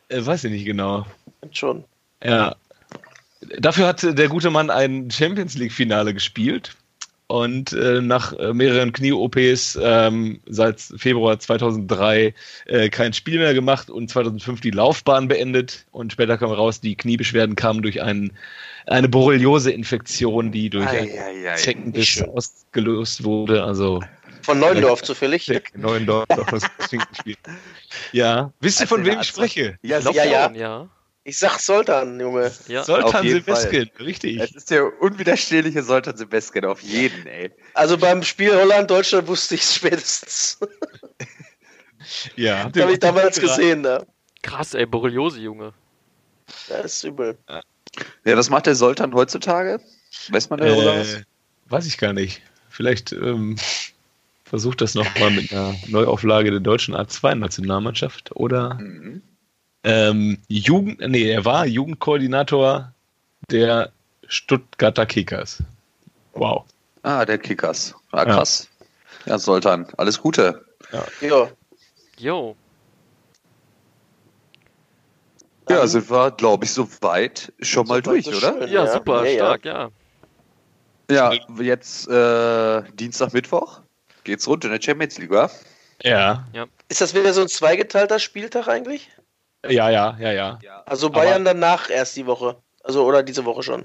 äh, 0.09 0.25
weiß 0.25 0.45
ich 0.45 0.53
nicht 0.53 0.65
genau. 0.65 1.07
Schon. 1.53 1.85
Ja. 2.23 2.57
Dafür 3.59 3.87
hat 3.87 4.03
der 4.03 4.29
gute 4.29 4.51
Mann 4.51 4.71
ein 4.71 5.11
Champions 5.11 5.55
League-Finale 5.55 6.15
gespielt 6.15 6.75
und 7.35 7.73
äh, 7.73 8.01
nach 8.01 8.33
äh, 8.39 8.53
mehreren 8.55 8.93
Knie-OPs 8.93 9.77
ähm, 9.83 10.39
seit 10.47 10.81
Februar 10.81 11.37
2003 11.37 12.33
äh, 12.67 12.89
kein 12.91 13.13
Spiel 13.13 13.41
mehr 13.41 13.55
gemacht 13.55 13.91
und 13.91 14.09
2005 14.09 14.61
die 14.61 14.71
Laufbahn 14.71 15.27
beendet 15.27 15.85
und 15.91 16.13
später 16.13 16.39
kam 16.39 16.53
raus, 16.53 16.81
die 16.81 16.95
Kniebeschwerden 16.95 17.57
kamen 17.57 17.83
durch 17.83 18.01
ein, 18.01 18.31
eine 18.87 19.09
Borreliose-Infektion, 19.09 20.53
die 20.53 20.71
durch 20.71 20.87
Ei, 20.87 21.11
ei, 21.19 21.51
ei. 21.51 21.57
Zeckenbiss 21.57 22.23
ausgelöst 22.23 23.25
wurde. 23.25 23.65
Also 23.65 24.01
Von 24.43 24.61
Neuendorf 24.61 25.03
zufällig. 25.03 25.51
Neuendorf 25.75 26.31
auf 26.31 26.47
das 26.47 26.63
Schinkenspiel. 26.89 27.37
Ja, 28.13 28.53
wisst 28.61 28.81
ihr, 28.81 28.87
von 28.87 29.01
Also, 29.01 29.11
wem 29.11 29.21
ich 29.21 29.27
spreche? 29.27 29.79
Ja, 29.83 29.99
Ja, 29.99 30.25
ja. 30.25 30.53
ja. 30.53 30.89
Ich 31.27 31.39
sag 31.39 31.59
Soltan, 31.59 32.21
Junge. 32.21 32.53
Ja. 32.69 32.85
Soltan 32.85 33.27
Silveskin, 33.27 33.91
richtig. 33.99 34.39
Es 34.39 34.55
ist 34.55 34.71
der 34.71 35.01
unwiderstehliche 35.01 35.83
Soltan 35.83 36.17
Sebastian 36.19 36.67
auf 36.67 36.83
jeden, 36.83 37.27
ey. 37.27 37.51
Also 37.73 37.97
beim 37.97 38.23
Spiel 38.23 38.55
Holland-Deutschland 38.55 39.27
wusste 39.27 39.55
ich 39.55 39.63
es 39.63 39.75
spätestens. 39.75 40.59
Ja, 42.37 42.69
Das 42.69 42.83
habe 42.83 42.93
ich 42.93 42.99
damals 42.99 43.41
gesehen, 43.41 43.81
ne? 43.81 44.07
Krass, 44.43 44.75
ey, 44.75 44.85
Borreliose, 44.85 45.41
Junge. 45.41 45.73
Das 46.69 46.85
ist 46.97 47.05
übel. 47.05 47.39
Ja, 48.27 48.37
was 48.37 48.51
macht 48.51 48.67
der 48.67 48.75
Soltan 48.75 49.15
heutzutage? 49.15 49.81
Weiß 50.29 50.51
man 50.51 50.61
was? 50.61 51.15
Äh, 51.15 51.23
weiß 51.71 51.87
ich 51.87 51.97
gar 51.97 52.13
nicht. 52.13 52.43
Vielleicht 52.69 53.13
ähm, 53.13 53.57
versucht 54.45 54.83
das 54.83 54.95
nochmal 54.95 55.31
mit 55.31 55.51
einer 55.53 55.75
Neuauflage 55.87 56.51
der 56.51 56.61
deutschen 56.61 56.95
A2-Nationalmannschaft 56.95 58.37
oder 58.37 58.75
Mhm. 58.75 59.23
Ähm, 59.85 60.39
Jugend, 60.49 61.01
nee, 61.01 61.31
er 61.31 61.45
war 61.45 61.67
Jugendkoordinator 61.67 62.93
der 63.51 63.93
Stuttgarter 64.27 65.07
Kickers. 65.07 65.63
Wow. 66.33 66.65
Ah, 67.03 67.25
der 67.25 67.39
Kickers. 67.39 67.95
Ah, 68.13 68.19
Ja. 68.27 68.35
krass. 68.37 68.69
Ja, 69.27 69.39
Soltan, 69.39 69.87
alles 69.97 70.21
Gute. 70.21 70.65
Ja. 71.21 71.49
Yo. 72.19 72.57
Ja, 75.69 75.79
Dann- 75.79 75.89
sind 75.89 76.11
wir, 76.11 76.31
glaube 76.33 76.65
ich, 76.67 76.73
soweit 76.73 77.53
schon 77.61 77.87
mal 77.87 78.03
durch, 78.03 78.25
so 78.27 78.33
oder? 78.33 78.41
schön. 78.41 78.61
Ja, 78.63 78.85
Ja, 78.85 78.93
super, 78.93 79.25
ja, 79.25 79.31
ja. 79.31 79.45
stark, 79.47 79.65
ja. 79.65 79.91
Ja, 81.11 81.33
jetzt 81.61 82.09
äh, 82.09 82.83
Dienstag, 82.95 83.33
Mittwoch 83.35 83.81
geht's 84.25 84.47
rund 84.49 84.65
in 84.65 84.71
der 84.71 84.81
Champions 84.81 85.19
League, 85.19 85.31
wa? 85.31 85.51
Ja, 86.03 86.47
Ist 86.89 87.01
das 87.01 87.15
wieder 87.15 87.33
so 87.35 87.43
ein 87.43 87.49
zweigeteilter 87.49 88.19
Spieltag 88.19 88.69
eigentlich? 88.69 89.11
Ja, 89.71 89.91
ja, 89.91 90.17
ja, 90.21 90.33
ja. 90.33 90.59
Also 90.87 91.11
Bayern 91.11 91.45
danach 91.45 91.91
erst 91.91 92.17
die 92.17 92.27
Woche. 92.27 92.57
Also 92.83 93.05
oder 93.05 93.23
diese 93.23 93.45
Woche 93.45 93.63
schon. 93.63 93.85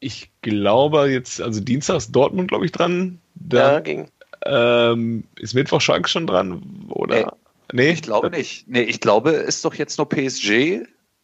Ich 0.00 0.30
glaube 0.42 1.08
jetzt, 1.10 1.40
also 1.40 1.60
Dienstag 1.60 1.96
ist 1.98 2.10
Dortmund, 2.12 2.48
glaube 2.48 2.64
ich, 2.64 2.72
dran. 2.72 3.20
Ja, 3.52 3.74
Dann 3.74 3.84
ging. 3.84 4.08
ähm, 4.46 5.24
ist 5.36 5.54
Mittwoch 5.54 5.80
Schalke 5.80 6.08
schon 6.08 6.26
dran, 6.26 6.86
oder? 6.88 7.16
Nee. 7.16 7.26
Nee, 7.72 7.90
Ich 7.92 8.02
glaube 8.02 8.30
nicht. 8.30 8.68
Nee, 8.68 8.82
ich 8.82 9.00
glaube, 9.00 9.30
ist 9.30 9.64
doch 9.64 9.74
jetzt 9.74 9.96
nur 9.96 10.08
PSG. 10.08 10.50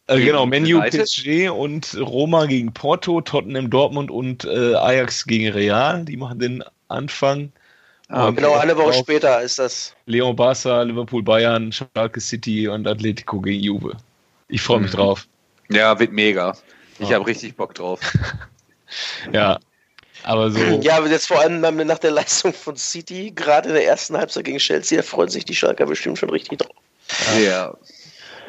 Äh, 0.07 0.19
genau, 0.21 0.45
Menu? 0.47 0.81
PSG 0.81 1.49
und 1.49 1.95
Roma 1.99 2.45
gegen 2.45 2.73
Porto, 2.73 3.21
Tottenham, 3.21 3.69
Dortmund 3.69 4.09
und 4.09 4.45
äh, 4.45 4.73
Ajax 4.73 5.25
gegen 5.25 5.49
Real. 5.49 6.05
Die 6.05 6.17
machen 6.17 6.39
den 6.39 6.63
Anfang. 6.87 7.51
Und 8.09 8.35
Genau, 8.35 8.55
eine 8.55 8.75
Woche 8.75 8.93
später 8.93 9.41
ist 9.41 9.59
das. 9.59 9.95
Leon 10.07 10.35
Barca, 10.35 10.81
Liverpool, 10.81 11.21
Bayern, 11.21 11.71
Schalke 11.71 12.19
City 12.19 12.67
und 12.67 12.87
Atletico 12.87 13.39
gegen 13.39 13.61
Juve. 13.63 13.95
Ich 14.47 14.61
freue 14.61 14.79
mich 14.79 14.91
Mhm. 14.91 14.95
drauf. 14.97 15.27
Ja, 15.69 15.99
wird 15.99 16.11
mega. 16.11 16.57
Ich 16.97 17.09
Ja. 17.09 17.15
habe 17.17 17.27
richtig 17.27 17.55
Bock 17.55 17.75
drauf. 17.75 17.99
Ja, 19.31 19.59
aber 20.23 20.49
so. 20.49 20.59
Ja, 20.81 20.97
aber 20.97 21.07
jetzt 21.09 21.27
vor 21.27 21.39
allem 21.39 21.59
nach 21.61 21.99
der 21.99 22.09
Leistung 22.09 22.53
von 22.53 22.75
City, 22.75 23.31
gerade 23.35 23.69
in 23.69 23.75
der 23.75 23.85
ersten 23.85 24.17
Halbzeit 24.17 24.45
gegen 24.45 24.57
Chelsea, 24.57 24.97
da 24.97 25.03
freuen 25.03 25.29
sich 25.29 25.45
die 25.45 25.53
Schalker 25.55 25.85
bestimmt 25.85 26.17
schon 26.17 26.31
richtig 26.31 26.57
drauf. 26.57 26.75
Ja. 27.39 27.75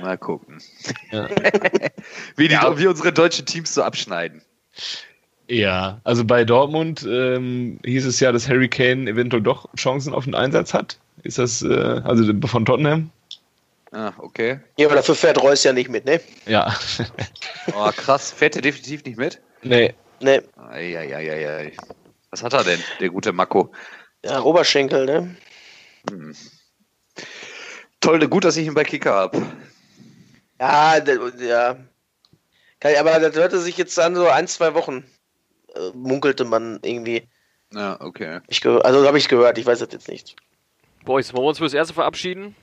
Mal 0.00 0.16
gucken. 0.16 0.62
Ja. 1.10 1.28
wie, 2.36 2.48
die, 2.48 2.54
Ja. 2.54 2.78
wie 2.78 2.86
unsere 2.86 3.12
deutschen 3.12 3.44
Teams 3.44 3.74
so 3.74 3.82
abschneiden. 3.82 4.40
Ja, 5.50 6.00
also 6.04 6.24
bei 6.24 6.44
Dortmund 6.44 7.04
ähm, 7.10 7.80
hieß 7.84 8.06
es 8.06 8.20
ja, 8.20 8.30
dass 8.30 8.48
Harry 8.48 8.68
Kane 8.68 9.10
eventuell 9.10 9.42
doch 9.42 9.68
Chancen 9.74 10.14
auf 10.14 10.22
den 10.22 10.36
Einsatz 10.36 10.72
hat. 10.72 10.96
Ist 11.24 11.38
das, 11.38 11.62
äh, 11.62 12.00
also 12.04 12.32
von 12.46 12.64
Tottenham? 12.64 13.10
Ah, 13.90 14.12
okay. 14.18 14.60
Ja, 14.78 14.86
aber 14.86 14.94
dafür 14.94 15.16
fährt 15.16 15.42
Reus 15.42 15.64
ja 15.64 15.72
nicht 15.72 15.90
mit, 15.90 16.04
ne? 16.04 16.20
Ja. 16.46 16.72
Oh, 17.74 17.90
krass. 17.94 18.32
Fährt 18.32 18.56
er 18.56 18.62
definitiv 18.62 19.04
nicht 19.04 19.18
mit? 19.18 19.40
nee. 19.62 19.92
Ne. 20.20 20.42
Eieieiei. 20.70 21.72
Was 22.30 22.42
hat 22.42 22.52
er 22.52 22.64
denn, 22.64 22.80
der 23.00 23.10
gute 23.10 23.32
Mako? 23.32 23.72
Ja, 24.24 24.42
Oberschenkel, 24.42 25.04
ne? 25.04 25.36
Hm. 26.08 26.34
Toll, 28.00 28.26
gut, 28.28 28.44
dass 28.44 28.56
ich 28.56 28.66
ihn 28.66 28.74
bei 28.74 28.84
Kicker 28.84 29.14
habe. 29.14 29.42
Ja, 30.60 30.98
ja. 31.40 31.76
Aber 32.98 33.18
das 33.18 33.34
hörte 33.34 33.58
sich 33.58 33.76
jetzt 33.76 33.98
an, 33.98 34.14
so 34.14 34.28
ein, 34.28 34.46
zwei 34.46 34.74
Wochen 34.74 35.04
äh, 35.74 35.90
munkelte 35.94 36.44
man 36.44 36.78
irgendwie. 36.82 37.28
Ja, 37.72 38.00
okay. 38.00 38.40
Ich 38.48 38.64
also 38.66 39.06
habe 39.06 39.18
ich 39.18 39.28
gehört, 39.28 39.58
ich 39.58 39.66
weiß 39.66 39.78
das 39.78 39.88
jetzt 39.92 40.08
nicht. 40.08 40.36
Boys, 41.04 41.32
wollen 41.32 41.44
wir 41.44 41.48
uns 41.50 41.58
fürs 41.58 41.74
Erste 41.74 41.94
verabschieden? 41.94 42.56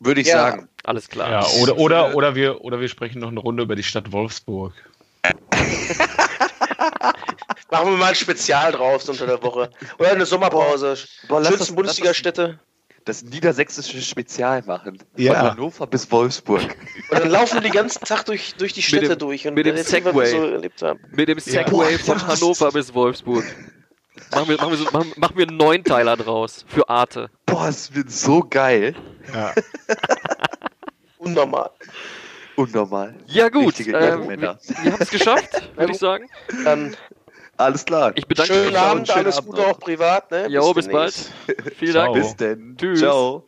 Würde 0.00 0.20
ich 0.20 0.28
Ja. 0.28 0.38
sagen. 0.38 0.68
Alles 0.84 1.08
klar. 1.08 1.30
Ja, 1.30 1.46
oder, 1.60 1.76
oder, 1.76 2.14
oder, 2.14 2.34
wir, 2.34 2.64
oder 2.64 2.80
wir 2.80 2.88
sprechen 2.88 3.20
noch 3.20 3.28
eine 3.28 3.40
Runde 3.40 3.62
über 3.64 3.76
die 3.76 3.82
Stadt 3.82 4.12
Wolfsburg. 4.12 4.72
Machen 7.70 7.90
wir 7.90 7.96
mal 7.96 8.08
ein 8.10 8.14
Spezial 8.14 8.72
draus 8.72 9.08
unter 9.08 9.26
der 9.26 9.42
Woche. 9.42 9.70
Oder 9.98 10.12
eine 10.12 10.24
Sommerpause. 10.24 10.96
Boah, 11.28 11.44
Schönsten 11.44 11.74
Bundesliga-Städte. 11.74 12.58
Das 13.08 13.22
niedersächsische 13.22 14.02
Spezial 14.02 14.62
machen. 14.66 14.98
Ja. 15.16 15.32
Von 15.32 15.50
Hannover 15.52 15.86
bis 15.86 16.12
Wolfsburg. 16.12 16.76
Und 17.10 17.18
dann 17.18 17.30
laufen 17.30 17.54
wir 17.54 17.60
den 17.62 17.72
ganzen 17.72 18.04
Tag 18.04 18.26
durch, 18.26 18.54
durch 18.56 18.74
die 18.74 18.82
Städte 18.82 19.08
dem- 19.08 19.18
durch 19.18 19.48
und 19.48 19.54
mit 19.54 19.64
dem 19.64 19.76
erzählen, 19.76 20.04
was 20.04 20.14
wir 20.14 20.26
Segway. 20.26 20.46
so 20.46 20.52
erlebt 20.52 20.82
haben. 20.82 21.00
Mit 21.12 21.26
dem 21.26 21.38
Segway 21.38 21.96
Boah, 21.96 22.04
von 22.04 22.18
ja. 22.18 22.26
Hannover 22.26 22.70
bis 22.70 22.92
Wolfsburg. 22.92 23.44
Machen 24.30 24.48
wir, 24.50 24.56
machen, 24.58 24.70
wir 24.72 24.76
so, 24.76 24.84
machen, 24.90 25.12
machen 25.16 25.36
wir 25.38 25.48
einen 25.48 25.56
Neunteiler 25.56 26.18
draus 26.18 26.66
für 26.68 26.86
Arte. 26.86 27.30
Boah, 27.46 27.68
es 27.68 27.94
wird 27.94 28.10
so 28.10 28.40
geil. 28.40 28.94
Ja. 29.32 29.54
Unnormal. 31.16 31.70
Unnormal. 32.56 33.14
Ja 33.26 33.48
gut, 33.48 33.80
ähm, 33.80 34.28
wir, 34.28 34.38
wir 34.38 34.92
haben 34.92 34.96
es 34.98 35.10
geschafft, 35.10 35.70
würde 35.76 35.92
ich 35.92 35.98
sagen. 35.98 36.26
Dann 36.62 36.94
Alles 37.58 37.84
klar. 37.84 38.12
Ich 38.14 38.26
bedanke 38.26 38.54
schönen 38.54 38.66
mich. 38.68 38.78
Abend, 38.78 39.08
schönen 39.08 39.26
alles 39.26 39.38
Abend 39.38 39.50
Gute 39.50 39.62
noch. 39.62 39.68
auch 39.70 39.80
privat. 39.80 40.30
Ne? 40.30 40.46
Jo, 40.48 40.72
bis 40.72 40.86
demnächst. 40.86 41.32
bald. 41.46 41.74
Vielen. 41.76 41.94
Dank. 41.94 42.14
Bis 42.14 42.36
denn. 42.36 42.76
Tschüss. 42.78 43.00
Ciao. 43.00 43.44